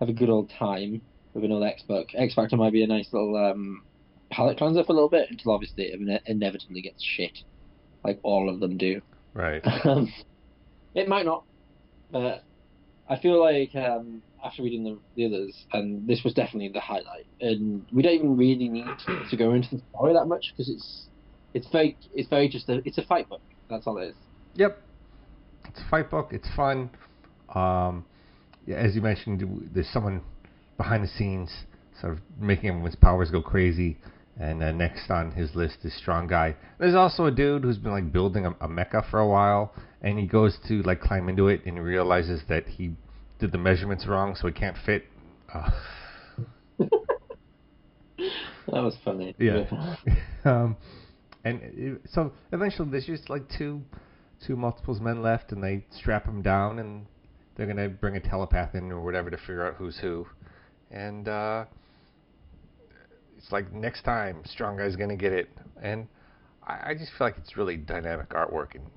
have 0.00 0.08
a 0.08 0.12
good 0.14 0.30
old 0.30 0.50
time 0.58 1.02
with 1.34 1.44
an 1.44 1.52
old 1.52 1.64
X 1.64 1.82
book, 1.82 2.08
X 2.14 2.34
Factor 2.34 2.56
might 2.56 2.72
be 2.72 2.82
a 2.82 2.86
nice 2.86 3.08
little 3.12 3.36
um, 3.36 3.82
palate 4.30 4.58
cleanser 4.58 4.84
for 4.84 4.92
a 4.92 4.94
little 4.94 5.08
bit 5.08 5.30
until 5.30 5.52
obviously 5.52 5.84
it 5.84 6.22
inevitably 6.26 6.82
gets 6.82 7.02
shit, 7.02 7.38
like 8.04 8.18
all 8.22 8.48
of 8.48 8.60
them 8.60 8.76
do. 8.76 9.00
Right. 9.34 9.62
Um, 9.84 10.12
it 10.94 11.08
might 11.08 11.26
not, 11.26 11.44
but 12.10 12.44
I 13.08 13.18
feel 13.18 13.40
like 13.40 13.74
um, 13.74 14.22
after 14.44 14.62
reading 14.62 14.84
the, 14.84 14.98
the 15.14 15.26
others, 15.26 15.64
and 15.72 16.06
this 16.06 16.22
was 16.24 16.34
definitely 16.34 16.68
the 16.68 16.80
highlight. 16.80 17.26
And 17.40 17.84
we 17.92 18.02
don't 18.02 18.14
even 18.14 18.36
really 18.36 18.68
need 18.68 18.86
to 19.30 19.36
go 19.36 19.52
into 19.52 19.76
the 19.76 19.82
story 19.90 20.14
that 20.14 20.26
much 20.26 20.52
because 20.52 20.70
it's 20.70 21.06
it's 21.54 21.68
very 21.70 21.96
it's 22.14 22.28
very 22.28 22.48
just 22.48 22.68
a 22.68 22.80
it's 22.84 22.98
a 22.98 23.02
fight 23.02 23.28
book. 23.28 23.40
That's 23.68 23.86
all 23.86 23.98
it 23.98 24.08
is. 24.08 24.14
Yep. 24.54 24.80
It's 25.68 25.80
a 25.80 25.90
fight 25.90 26.10
book. 26.10 26.28
It's 26.32 26.48
fun. 26.54 26.90
Um, 27.54 28.04
yeah, 28.66 28.76
as 28.76 28.94
you 28.94 29.00
mentioned, 29.00 29.70
there's 29.74 29.88
someone 29.88 30.22
behind 30.76 31.04
the 31.04 31.08
scenes, 31.08 31.50
sort 32.00 32.14
of 32.14 32.18
making 32.38 32.70
everyone's 32.70 32.96
powers 32.96 33.30
go 33.30 33.40
crazy. 33.40 33.96
And 34.38 34.62
uh, 34.62 34.72
next 34.72 35.10
on 35.10 35.32
his 35.32 35.54
list 35.54 35.78
is 35.82 35.96
Strong 35.96 36.26
Guy. 36.28 36.56
There's 36.78 36.94
also 36.94 37.24
a 37.24 37.30
dude 37.30 37.62
who's 37.62 37.78
been 37.78 37.92
like 37.92 38.12
building 38.12 38.44
a, 38.44 38.50
a 38.60 38.68
mecha 38.68 39.08
for 39.10 39.18
a 39.18 39.26
while, 39.26 39.72
and 40.02 40.18
he 40.18 40.26
goes 40.26 40.58
to 40.68 40.82
like 40.82 41.00
climb 41.00 41.28
into 41.28 41.48
it, 41.48 41.62
and 41.64 41.76
he 41.76 41.80
realizes 41.80 42.42
that 42.48 42.66
he 42.66 42.92
did 43.38 43.52
the 43.52 43.58
measurements 43.58 44.06
wrong, 44.06 44.34
so 44.34 44.46
he 44.46 44.52
can't 44.52 44.76
fit. 44.84 45.04
Uh, 45.52 45.70
That 48.72 48.82
was 48.82 48.96
funny. 49.04 49.34
Yeah. 49.38 49.64
um, 50.44 50.76
and 51.44 51.60
it, 51.62 52.00
so 52.06 52.32
eventually 52.52 52.90
there's 52.90 53.06
just 53.06 53.30
like 53.30 53.42
two 53.56 53.82
two 54.46 54.56
multiples 54.56 55.00
men 55.00 55.22
left, 55.22 55.52
and 55.52 55.62
they 55.62 55.84
strap 55.90 56.26
him 56.26 56.42
down, 56.42 56.78
and 56.78 57.06
they're 57.56 57.66
gonna 57.66 57.88
bring 57.88 58.16
a 58.16 58.20
telepath 58.20 58.74
in 58.74 58.90
or 58.90 59.00
whatever 59.00 59.30
to 59.30 59.36
figure 59.36 59.66
out 59.66 59.74
who's 59.74 59.98
who. 59.98 60.26
And 60.90 61.28
uh, 61.28 61.64
it's 63.46 63.52
like 63.52 63.72
next 63.72 64.02
time, 64.02 64.42
strong 64.44 64.76
guy's 64.76 64.96
gonna 64.96 65.16
get 65.16 65.32
it. 65.32 65.48
And 65.80 66.08
I, 66.66 66.90
I 66.90 66.94
just 66.94 67.12
feel 67.16 67.28
like 67.28 67.38
it's 67.38 67.56
really 67.56 67.76
dynamic 67.76 68.30
artwork 68.30 68.74
and 68.74 68.90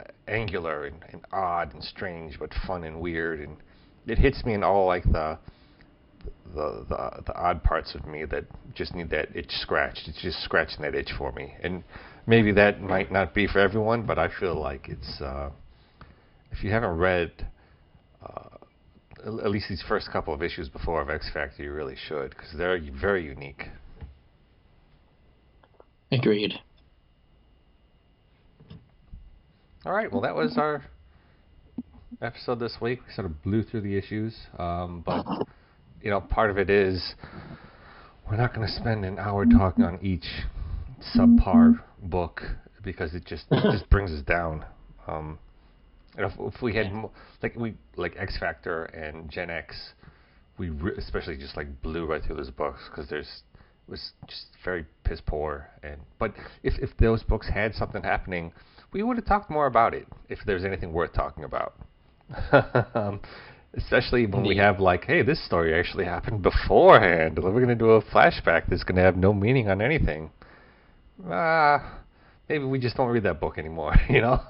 uh, 0.00 0.02
angular 0.26 0.86
and, 0.86 0.96
and 1.12 1.24
odd 1.32 1.72
and 1.72 1.84
strange, 1.84 2.40
but 2.40 2.50
fun 2.66 2.82
and 2.82 3.00
weird. 3.00 3.38
And 3.38 3.56
it 4.08 4.18
hits 4.18 4.44
me 4.44 4.54
in 4.54 4.64
all 4.64 4.86
like 4.86 5.04
the 5.04 5.38
the, 6.52 6.84
the 6.88 7.22
the 7.26 7.36
odd 7.36 7.62
parts 7.62 7.94
of 7.94 8.04
me 8.04 8.24
that 8.24 8.46
just 8.74 8.96
need 8.96 9.10
that 9.10 9.28
itch 9.36 9.52
scratched. 9.60 10.08
It's 10.08 10.20
just 10.20 10.42
scratching 10.42 10.82
that 10.82 10.96
itch 10.96 11.12
for 11.16 11.30
me, 11.30 11.54
and 11.62 11.84
maybe 12.26 12.50
that 12.50 12.82
might 12.82 13.12
not 13.12 13.32
be 13.32 13.46
for 13.46 13.60
everyone, 13.60 14.06
but 14.06 14.18
I 14.18 14.28
feel 14.40 14.60
like 14.60 14.88
it's. 14.88 15.20
Uh, 15.20 15.50
if 16.50 16.64
you 16.64 16.70
haven't 16.72 16.98
read 16.98 17.46
at 19.24 19.50
least 19.50 19.66
these 19.68 19.82
first 19.88 20.10
couple 20.10 20.34
of 20.34 20.42
issues 20.42 20.68
before 20.68 21.00
of 21.00 21.10
X 21.10 21.30
Factor, 21.32 21.62
you 21.62 21.72
really 21.72 21.96
should 22.08 22.30
because 22.30 22.52
they're 22.56 22.78
very 23.00 23.24
unique. 23.24 23.64
Agreed. 26.10 26.54
All 29.84 29.92
right, 29.92 30.10
well 30.10 30.20
that 30.22 30.34
was 30.34 30.56
our 30.58 30.84
episode 32.20 32.60
this 32.60 32.76
week. 32.80 33.00
We 33.06 33.14
sort 33.14 33.26
of 33.26 33.42
blew 33.42 33.62
through 33.62 33.80
the 33.82 33.96
issues, 33.96 34.36
um, 34.58 35.02
but 35.04 35.24
you 36.02 36.10
know, 36.10 36.20
part 36.20 36.50
of 36.50 36.58
it 36.58 36.70
is 36.70 37.14
we're 38.28 38.36
not 38.36 38.54
going 38.54 38.66
to 38.66 38.72
spend 38.72 39.04
an 39.04 39.18
hour 39.18 39.44
talking 39.46 39.84
on 39.84 39.98
each 40.02 40.26
subpar 41.16 41.80
book 42.02 42.42
because 42.84 43.14
it 43.14 43.24
just 43.24 43.44
it 43.50 43.72
just 43.72 43.88
brings 43.90 44.10
us 44.10 44.22
down. 44.22 44.64
Um, 45.06 45.38
you 46.16 46.22
know, 46.22 46.28
if, 46.28 46.54
if 46.54 46.62
we 46.62 46.74
had 46.74 46.92
mo- 46.92 47.12
like 47.42 47.56
we 47.56 47.74
like 47.96 48.14
X 48.18 48.38
Factor 48.38 48.84
and 48.84 49.30
Gen 49.30 49.50
X, 49.50 49.94
we 50.58 50.70
re- 50.70 50.92
especially 50.98 51.36
just 51.36 51.56
like 51.56 51.82
blew 51.82 52.06
right 52.06 52.22
through 52.22 52.36
those 52.36 52.50
books 52.50 52.80
because 52.90 53.08
there's 53.08 53.42
it 53.86 53.90
was 53.90 54.12
just 54.28 54.46
very 54.64 54.84
piss 55.04 55.20
poor. 55.24 55.68
And 55.82 56.00
but 56.18 56.34
if 56.62 56.74
if 56.78 56.96
those 56.98 57.22
books 57.22 57.48
had 57.48 57.74
something 57.74 58.02
happening, 58.02 58.52
we 58.92 59.02
would 59.02 59.16
have 59.16 59.26
talked 59.26 59.50
more 59.50 59.66
about 59.66 59.94
it 59.94 60.06
if 60.28 60.38
there's 60.46 60.64
anything 60.64 60.92
worth 60.92 61.12
talking 61.12 61.44
about. 61.44 61.74
um, 62.94 63.20
especially 63.74 64.26
when 64.26 64.46
we 64.46 64.56
have 64.56 64.80
like, 64.80 65.04
hey, 65.04 65.22
this 65.22 65.44
story 65.46 65.74
actually 65.74 66.04
happened 66.04 66.42
beforehand. 66.42 67.38
We're 67.42 67.52
going 67.52 67.68
to 67.68 67.74
do 67.74 67.92
a 67.92 68.02
flashback 68.02 68.68
that's 68.68 68.84
going 68.84 68.96
to 68.96 69.02
have 69.02 69.16
no 69.16 69.32
meaning 69.32 69.68
on 69.68 69.80
anything. 69.80 70.30
Ah, 71.26 72.01
maybe 72.52 72.64
we 72.64 72.78
just 72.78 72.96
don't 72.96 73.08
read 73.08 73.22
that 73.22 73.40
book 73.40 73.56
anymore. 73.56 73.94
You 74.10 74.20
know, 74.20 74.40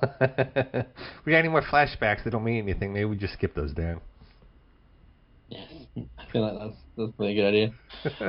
we 1.24 1.32
got 1.32 1.38
any 1.38 1.48
more 1.48 1.62
flashbacks 1.62 2.24
that 2.24 2.30
don't 2.30 2.42
mean 2.42 2.62
anything? 2.62 2.92
Maybe 2.92 3.05
we 3.05 3.16
just 3.16 3.34
skip 3.34 3.55
those, 3.55 3.72
Dan. 3.72 4.00
Yeah, 5.48 5.64
I 6.18 6.32
feel 6.32 6.42
like 6.42 6.59
that's 6.59 6.80
that's 6.96 7.11
a 7.11 7.12
pretty 7.12 7.34
good 7.34 7.46
idea. 7.46 7.72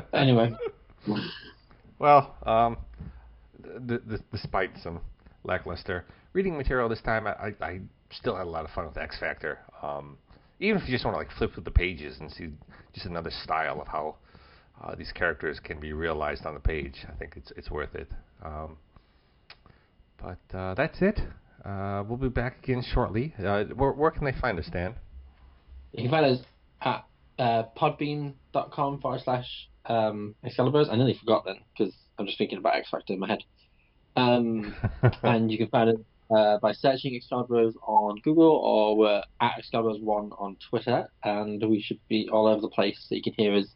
Anyway. 0.14 0.52
Well, 1.98 2.36
um, 2.46 2.78
despite 4.32 4.72
some 4.84 5.02
lackluster 5.44 6.06
reading 6.34 6.56
material 6.56 6.88
this 6.88 7.02
time, 7.02 7.26
I, 7.26 7.32
I, 7.32 7.54
I 7.62 7.80
still 8.12 8.36
had 8.36 8.46
a 8.46 8.50
lot 8.50 8.66
of 8.66 8.72
fun 8.72 8.86
with 8.86 8.98
X 8.98 9.18
Factor. 9.20 9.60
Um, 9.82 10.18
even 10.60 10.80
if 10.80 10.88
you 10.88 10.94
just 10.94 11.04
want 11.04 11.16
to 11.16 11.20
like 11.20 11.32
flip 11.38 11.54
through 11.54 11.64
the 11.64 11.72
pages 11.72 12.20
and 12.20 12.32
see 12.32 12.50
just 12.94 13.08
another 13.08 13.32
style 13.44 13.82
of 13.82 13.88
how 13.88 14.16
uh, 14.84 14.94
these 14.96 15.12
characters 15.12 15.60
can 15.60 15.80
be 15.80 15.94
realized 15.94 16.46
on 16.46 16.54
the 16.54 16.60
page, 16.60 17.06
I 17.10 17.14
think 17.18 17.34
it's 17.38 17.52
it's 17.58 17.72
worth 17.72 17.96
it. 17.96 18.10
Um, 18.46 18.78
but 20.24 20.58
uh, 20.58 20.74
that's 20.74 21.02
it. 21.02 21.20
Uh, 21.66 22.04
we'll 22.08 22.18
be 22.18 22.30
back 22.30 22.64
again 22.64 22.84
shortly. 22.94 23.34
Uh, 23.40 23.66
where, 23.76 23.92
where 23.92 24.12
can 24.12 24.26
they 24.26 24.32
find 24.32 24.58
us, 24.58 24.70
Dan? 24.72 24.96
You 25.92 26.04
can 26.04 26.12
find 26.12 26.26
us 26.26 26.40
at 26.82 27.06
uh, 27.40 27.64
podbean.com 27.78 29.02
forward 29.02 29.22
slash 29.24 29.70
um, 29.86 30.36
Excalibros. 30.46 30.90
I 30.90 30.96
nearly 30.96 31.18
forgot 31.20 31.46
then 31.46 31.58
because 31.78 31.94
I'm 32.18 32.26
just 32.26 32.38
thinking 32.38 32.58
about 32.58 32.76
X 32.76 32.90
Factor 32.90 33.14
in 33.14 33.20
my 33.20 33.28
head. 33.28 33.44
Um, 34.16 34.76
and 35.24 35.52
you 35.52 35.58
can 35.58 35.68
find 35.68 35.90
it 35.90 36.06
uh, 36.36 36.58
by 36.60 36.72
searching 36.72 37.20
Excalibros 37.20 37.74
on 37.86 38.18
Google 38.24 38.52
or 38.52 38.98
we're 38.98 39.24
at 39.42 39.52
Excalibros1 39.62 40.42
on 40.42 40.58
Twitter. 40.70 41.10
And 41.24 41.62
we 41.70 41.82
should 41.82 42.00
be 42.08 42.30
all 42.32 42.48
over 42.48 42.62
the 42.62 42.70
place 42.70 43.06
so 43.08 43.16
you 43.16 43.24
can 43.24 43.34
hear 43.34 43.56
us 43.56 43.68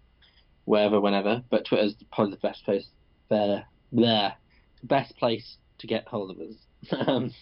wherever, 0.65 0.99
whenever. 0.99 1.43
But 1.49 1.65
Twitter's 1.65 1.95
probably 2.11 2.31
the 2.31 2.47
best 2.47 2.63
place 2.63 2.87
there, 3.29 3.65
there, 3.91 4.35
best 4.83 5.15
place 5.17 5.57
to 5.79 5.87
get 5.87 6.07
hold 6.07 6.31
of 6.31 6.37
us. 6.39 6.55
um, 7.07 7.33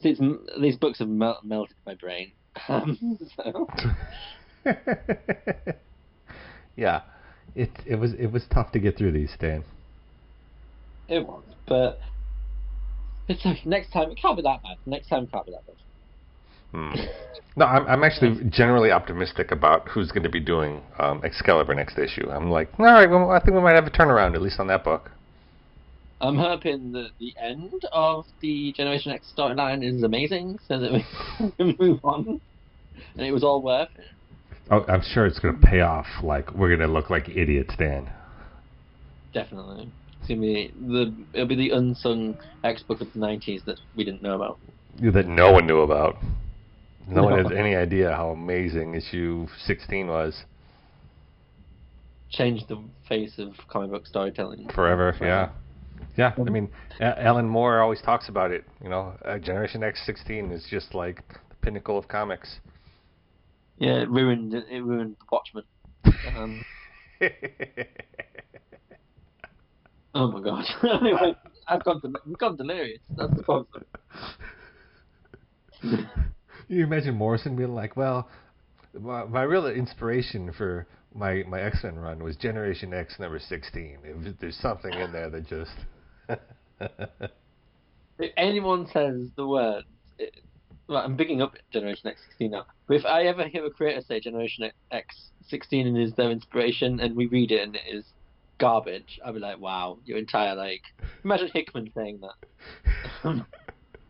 since 0.00 0.20
these 0.60 0.76
books 0.76 0.98
have 1.00 1.08
mel- 1.08 1.40
melted 1.42 1.76
my 1.86 1.94
brain. 1.94 2.32
Um, 2.68 2.98
so. 3.36 3.68
yeah, 6.76 7.02
it 7.54 7.70
it 7.86 7.94
was 7.94 8.14
it 8.14 8.32
was 8.32 8.46
tough 8.52 8.72
to 8.72 8.80
get 8.80 8.98
through 8.98 9.12
these, 9.12 9.32
Stan. 9.32 9.62
It 11.08 11.24
was, 11.24 11.44
but 11.68 12.00
it's 13.28 13.44
like 13.44 13.64
next 13.64 13.92
time 13.92 14.10
it 14.10 14.18
can't 14.20 14.36
be 14.36 14.42
that 14.42 14.60
bad. 14.64 14.76
Next 14.86 15.08
time 15.08 15.24
it 15.24 15.30
can't 15.30 15.46
be 15.46 15.52
that 15.52 15.66
bad. 15.66 15.76
Hmm. 16.72 16.92
No, 17.54 17.66
I'm 17.66 17.86
I'm 17.86 18.02
actually 18.02 18.42
generally 18.50 18.90
optimistic 18.90 19.52
about 19.52 19.88
who's 19.88 20.10
going 20.10 20.24
to 20.24 20.28
be 20.28 20.40
doing 20.40 20.82
um, 20.98 21.20
Excalibur 21.24 21.74
next 21.74 21.96
issue. 21.96 22.28
I'm 22.28 22.50
like, 22.50 22.70
all 22.78 22.86
right, 22.86 23.08
well, 23.08 23.30
I 23.30 23.38
think 23.38 23.54
we 23.54 23.62
might 23.62 23.76
have 23.76 23.86
a 23.86 23.90
turnaround 23.90 24.34
at 24.34 24.42
least 24.42 24.58
on 24.58 24.66
that 24.66 24.82
book. 24.82 25.12
I'm 26.20 26.36
hoping 26.36 26.92
that 26.92 27.10
the 27.20 27.32
end 27.40 27.72
of 27.92 28.26
the 28.40 28.72
Generation 28.72 29.12
X 29.12 29.32
storyline 29.36 29.84
is 29.84 30.02
amazing, 30.02 30.58
so 30.66 30.78
that 30.80 30.92
we 30.92 31.04
can 31.56 31.76
move 31.78 32.00
on, 32.02 32.40
and 33.16 33.26
it 33.26 33.30
was 33.32 33.44
all 33.44 33.62
worth 33.62 33.88
it. 33.96 34.04
Oh, 34.70 34.84
I'm 34.88 35.02
sure 35.02 35.26
it's 35.26 35.38
going 35.38 35.58
to 35.58 35.66
pay 35.66 35.80
off. 35.80 36.06
Like 36.22 36.52
we're 36.54 36.68
going 36.68 36.86
to 36.86 36.92
look 36.92 37.08
like 37.08 37.28
idiots, 37.28 37.74
Dan. 37.78 38.10
Definitely, 39.32 39.90
it's 40.18 40.28
gonna 40.28 40.40
be 40.40 40.72
the 40.80 41.14
it'll 41.34 41.46
be 41.46 41.54
the 41.54 41.70
unsung 41.70 42.36
X 42.64 42.82
book 42.82 43.00
of 43.00 43.12
the 43.12 43.18
'90s 43.18 43.64
that 43.66 43.78
we 43.94 44.04
didn't 44.04 44.22
know 44.22 44.34
about. 44.34 44.58
That 45.00 45.26
no 45.28 45.52
one 45.52 45.66
knew 45.66 45.80
about. 45.80 46.16
No, 47.06 47.22
No. 47.22 47.28
one 47.28 47.44
has 47.44 47.52
any 47.56 47.74
idea 47.76 48.10
how 48.10 48.30
amazing 48.30 48.94
issue 48.94 49.46
16 49.64 50.08
was. 50.08 50.44
Changed 52.30 52.68
the 52.68 52.82
face 53.08 53.38
of 53.38 53.54
comic 53.68 53.90
book 53.90 54.06
storytelling 54.06 54.68
Forever, 54.74 55.16
yeah. 55.20 55.48
Yeah, 56.16 56.32
I 56.36 56.50
mean, 56.50 56.68
Alan 57.00 57.48
Moore 57.48 57.80
always 57.80 58.02
talks 58.02 58.28
about 58.28 58.50
it. 58.50 58.64
You 58.82 58.88
know, 58.88 59.14
uh, 59.24 59.38
Generation 59.38 59.82
X 59.82 60.00
16 60.04 60.50
is 60.50 60.66
just 60.68 60.94
like 60.94 61.22
the 61.48 61.56
pinnacle 61.62 61.96
of 61.96 62.08
comics. 62.08 62.58
Yeah, 63.78 64.02
it 64.02 64.10
ruined 64.10 64.54
it 64.54 64.82
ruined 64.82 65.16
Watchmen. 65.30 65.62
Um, 66.36 66.64
oh 70.14 70.32
my 70.32 70.40
god, 70.40 70.64
anyway, 71.00 71.36
I've 71.68 71.84
gone 71.84 72.00
del- 72.00 72.20
we've 72.26 72.38
gone 72.38 72.56
delirious. 72.56 72.98
That's 73.16 73.34
the 73.36 73.42
problem. 73.44 73.84
you 76.68 76.82
imagine 76.82 77.14
Morrison 77.14 77.54
being 77.54 77.74
like, 77.74 77.96
"Well, 77.96 78.28
my, 78.98 79.24
my 79.24 79.42
real 79.42 79.68
inspiration 79.68 80.52
for 80.52 80.88
my 81.18 81.42
my 81.48 81.60
X 81.60 81.82
Men 81.82 81.96
run 81.98 82.22
was 82.22 82.36
Generation 82.36 82.94
X 82.94 83.18
number 83.18 83.38
16. 83.38 83.98
It 84.04 84.16
was, 84.16 84.26
there's 84.40 84.56
something 84.56 84.92
in 84.92 85.12
there 85.12 85.30
that 85.30 85.46
just." 85.46 85.76
If 88.20 88.32
anyone 88.36 88.88
says 88.92 89.28
the 89.36 89.46
word, 89.46 89.84
it, 90.18 90.40
well, 90.88 90.98
I'm 90.98 91.16
picking 91.16 91.40
up 91.40 91.54
Generation 91.72 92.08
X 92.08 92.20
16 92.30 92.50
now. 92.50 92.66
But 92.86 92.96
if 92.96 93.04
I 93.04 93.22
ever 93.24 93.46
hear 93.46 93.64
a 93.64 93.70
creator 93.70 94.00
say 94.00 94.18
Generation 94.20 94.70
X 94.90 95.30
16 95.48 95.86
and 95.86 95.98
is 95.98 96.14
their 96.14 96.30
inspiration, 96.30 96.98
and 97.00 97.14
we 97.14 97.26
read 97.26 97.52
it 97.52 97.62
and 97.62 97.76
it 97.76 97.82
is 97.88 98.04
garbage, 98.58 99.20
I'll 99.24 99.32
be 99.32 99.38
like, 99.38 99.60
wow, 99.60 99.98
your 100.04 100.18
entire 100.18 100.54
like. 100.54 100.82
Imagine 101.24 101.50
Hickman 101.52 101.92
saying 101.94 102.20
that. 102.22 103.44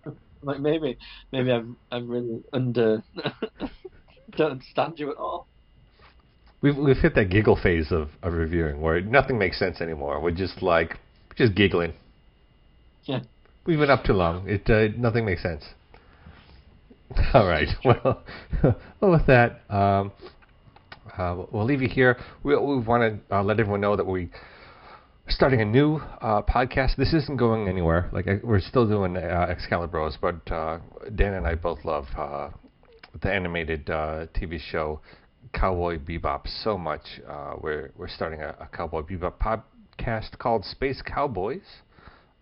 like 0.42 0.61
maybe, 0.61 0.96
maybe 1.32 1.52
I'm 1.52 1.76
I'm 1.90 2.09
really 2.09 2.42
under. 2.52 3.02
don't 4.36 4.52
understand 4.52 4.98
you 4.98 5.11
at 5.11 5.16
all. 5.18 5.47
We've 6.61 6.76
we've 6.76 6.96
hit 6.96 7.14
that 7.14 7.30
giggle 7.30 7.56
phase 7.56 7.92
of, 7.92 8.09
of 8.22 8.32
reviewing 8.32 8.80
where 8.80 9.00
nothing 9.00 9.38
makes 9.38 9.59
sense 9.59 9.80
anymore. 9.80 10.20
We're 10.20 10.32
just 10.32 10.62
like 10.62 10.96
just 11.36 11.54
giggling. 11.54 11.94
Yeah. 13.04 13.20
We've 13.64 13.78
been 13.78 13.90
up 13.90 14.04
too 14.04 14.14
long. 14.14 14.48
It 14.48 14.68
uh, 14.68 14.94
nothing 14.98 15.24
makes 15.24 15.42
sense. 15.42 15.64
All 17.34 17.46
right. 17.46 17.68
Well, 17.84 18.22
well 19.00 19.11
with 19.12 19.26
that, 19.26 19.61
um, 19.70 20.12
uh, 21.16 21.44
we'll 21.52 21.64
leave 21.64 21.80
you 21.80 21.88
here. 21.88 22.16
We 22.42 22.56
we 22.56 22.78
want 22.78 23.20
to 23.28 23.36
uh, 23.36 23.42
let 23.42 23.61
everyone 23.61 23.80
know 23.80 23.96
that 23.96 24.06
we 24.06 24.30
starting 25.28 25.61
a 25.61 25.64
new 25.64 25.96
uh, 26.20 26.42
podcast. 26.42 26.96
This 26.96 27.12
isn't 27.12 27.36
going 27.36 27.68
anywhere. 27.68 28.09
Like 28.12 28.26
I, 28.26 28.40
we're 28.42 28.61
still 28.61 28.86
doing 28.86 29.16
uh, 29.16 29.54
Excalibros, 29.54 30.16
but 30.20 30.50
uh, 30.52 30.78
Dan 31.14 31.34
and 31.34 31.46
I 31.46 31.54
both 31.54 31.84
love 31.84 32.06
uh, 32.16 32.50
the 33.20 33.32
animated 33.32 33.88
uh, 33.90 34.26
TV 34.34 34.59
show 34.59 35.00
Cowboy 35.53 35.99
Bebop 35.99 36.46
so 36.62 36.76
much. 36.78 37.20
Uh, 37.28 37.55
we're 37.61 37.90
we're 37.96 38.09
starting 38.09 38.42
a, 38.42 38.55
a 38.61 38.68
Cowboy 38.72 39.03
Bebop 39.03 39.34
podcast 39.99 40.38
called 40.38 40.64
Space 40.64 41.03
Cowboys, 41.03 41.62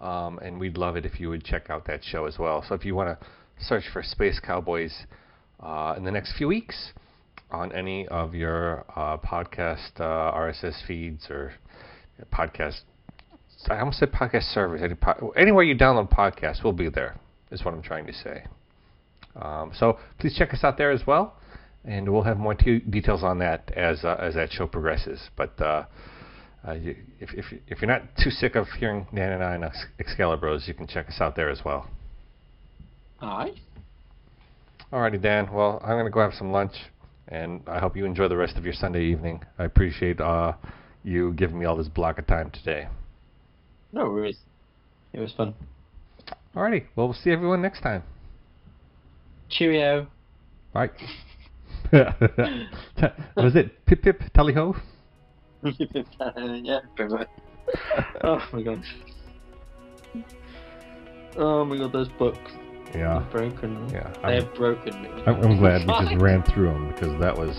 um, 0.00 0.38
and 0.38 0.58
we'd 0.58 0.76
love 0.76 0.96
it 0.96 1.04
if 1.06 1.20
you 1.20 1.28
would 1.28 1.44
check 1.44 1.70
out 1.70 1.86
that 1.86 2.02
show 2.04 2.26
as 2.26 2.38
well. 2.38 2.64
So 2.68 2.74
if 2.74 2.84
you 2.84 2.94
want 2.94 3.18
to 3.18 3.26
search 3.58 3.84
for 3.92 4.02
Space 4.02 4.40
Cowboys 4.40 5.06
uh, 5.60 5.94
in 5.96 6.04
the 6.04 6.10
next 6.10 6.36
few 6.36 6.48
weeks 6.48 6.92
on 7.50 7.72
any 7.72 8.06
of 8.08 8.34
your 8.34 8.84
uh, 8.94 9.16
podcast 9.18 10.00
uh, 10.00 10.32
RSS 10.36 10.86
feeds 10.86 11.26
or 11.30 11.54
podcast. 12.32 12.80
I 13.68 13.78
almost 13.80 13.98
said 13.98 14.12
podcast 14.12 14.52
servers. 14.52 14.82
Any 14.82 14.94
po- 14.94 15.32
Anywhere 15.36 15.64
you 15.64 15.76
download 15.76 16.10
podcasts, 16.12 16.62
we'll 16.62 16.72
be 16.72 16.88
there. 16.88 17.18
Is 17.50 17.64
what 17.64 17.74
I'm 17.74 17.82
trying 17.82 18.06
to 18.06 18.12
say. 18.12 18.44
Um, 19.40 19.72
so 19.74 19.98
please 20.18 20.34
check 20.36 20.52
us 20.52 20.64
out 20.64 20.78
there 20.78 20.90
as 20.90 21.06
well, 21.06 21.36
and 21.86 22.12
we'll 22.12 22.22
have 22.22 22.38
more 22.38 22.54
t- 22.54 22.80
details 22.80 23.22
on 23.22 23.38
that 23.38 23.70
as 23.76 24.04
uh, 24.04 24.16
as 24.20 24.34
that 24.34 24.50
show 24.52 24.66
progresses. 24.66 25.30
But 25.36 25.60
uh, 25.60 25.84
uh, 26.66 26.72
you, 26.72 26.96
if 27.20 27.32
if 27.32 27.46
if 27.68 27.80
you're 27.80 27.90
not 27.90 28.02
too 28.22 28.30
sick 28.30 28.56
of 28.56 28.66
hearing 28.78 29.06
Dan 29.14 29.32
and 29.32 29.42
I 29.42 29.54
on 29.54 29.64
Ex- 29.64 29.86
Excalibros, 29.98 30.66
you 30.66 30.74
can 30.74 30.86
check 30.86 31.08
us 31.08 31.20
out 31.20 31.36
there 31.36 31.48
as 31.50 31.64
well. 31.64 31.88
Alright. 33.22 33.54
Alrighty, 34.92 35.20
Dan. 35.22 35.52
Well, 35.52 35.80
I'm 35.82 35.96
gonna 35.96 36.10
go 36.10 36.20
have 36.20 36.34
some 36.34 36.52
lunch, 36.52 36.74
and 37.28 37.62
I 37.66 37.78
hope 37.78 37.96
you 37.96 38.04
enjoy 38.04 38.28
the 38.28 38.36
rest 38.36 38.56
of 38.56 38.64
your 38.64 38.74
Sunday 38.74 39.04
evening. 39.04 39.42
I 39.58 39.64
appreciate 39.64 40.20
uh, 40.20 40.52
you 41.02 41.32
giving 41.34 41.58
me 41.58 41.64
all 41.64 41.76
this 41.76 41.88
block 41.88 42.18
of 42.18 42.26
time 42.26 42.50
today. 42.50 42.88
No 43.92 44.04
worries. 44.10 44.38
It 45.12 45.20
was 45.20 45.32
fun. 45.32 45.54
Alrighty. 46.54 46.84
Well, 46.94 47.08
we'll 47.08 47.14
see 47.14 47.30
everyone 47.30 47.62
next 47.62 47.80
time. 47.80 48.02
Cheerio. 49.48 50.08
Bye. 50.72 50.90
Was 53.36 53.54
it 53.54 53.84
pip 53.86 54.02
pip 54.02 54.22
tally 54.32 54.52
ho? 54.52 54.76
yeah, 55.62 56.80
pretty 56.96 57.14
much. 57.14 57.28
oh 58.22 58.42
my 58.52 58.62
god. 58.62 58.82
Oh 61.36 61.64
my 61.64 61.76
god, 61.76 61.92
those 61.92 62.08
books. 62.08 62.52
Yeah. 62.94 63.20
have 63.20 63.30
broken. 63.30 63.88
Yeah. 63.90 64.10
They 64.22 64.28
I'm, 64.28 64.42
have 64.44 64.54
broken 64.54 65.02
me. 65.02 65.08
I'm, 65.26 65.42
I'm 65.44 65.58
glad 65.58 65.86
we 65.86 66.08
just 66.08 66.22
ran 66.22 66.42
through 66.42 66.66
them 66.66 66.92
because 66.92 67.18
that 67.20 67.36
was. 67.36 67.54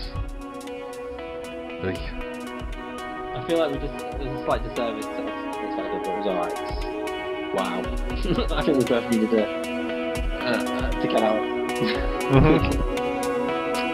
I 1.80 3.44
feel 3.46 3.58
like 3.58 3.72
we 3.72 3.78
just 3.78 3.98
there's 4.18 4.40
a 4.40 4.44
slight 4.44 4.62
disservice 4.64 5.06
to 5.06 5.38
fact 5.78 6.04
that 6.04 6.06
it 6.06 6.18
was 6.18 6.26
alright. 6.26 7.54
Wow. 7.54 7.82
I 8.56 8.62
think 8.64 8.78
we 8.78 8.84
both 8.84 9.10
needed 9.10 9.30
to 9.30 9.44
uh, 9.46 10.52
uh, 10.52 10.90
to 10.90 11.08
get 11.08 11.22
out. 11.22 11.40
Mhm. 12.32 12.87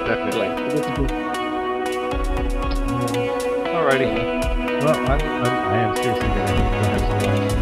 Definitely. 0.06 0.48
Alrighty. 3.72 4.10
Well, 4.82 4.96
I'm, 4.96 5.08
I'm, 5.08 5.46
I 5.46 5.76
am 5.78 5.96
seriously 5.96 6.28
gonna 6.28 6.44
go 6.44 6.64
have 6.84 7.00
some 7.00 7.20
lunch. 7.24 7.52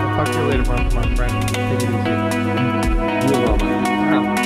I'll 0.00 0.16
talk 0.16 0.28
to 0.32 0.38
you 0.38 0.46
later, 0.46 0.64
my, 0.64 0.76
my 0.94 1.04
friend. 1.14 1.34
Take 1.48 1.82
it 1.82 1.90
easy. 1.92 2.12
You're 3.28 3.40
well, 3.46 3.56
man. 3.58 4.43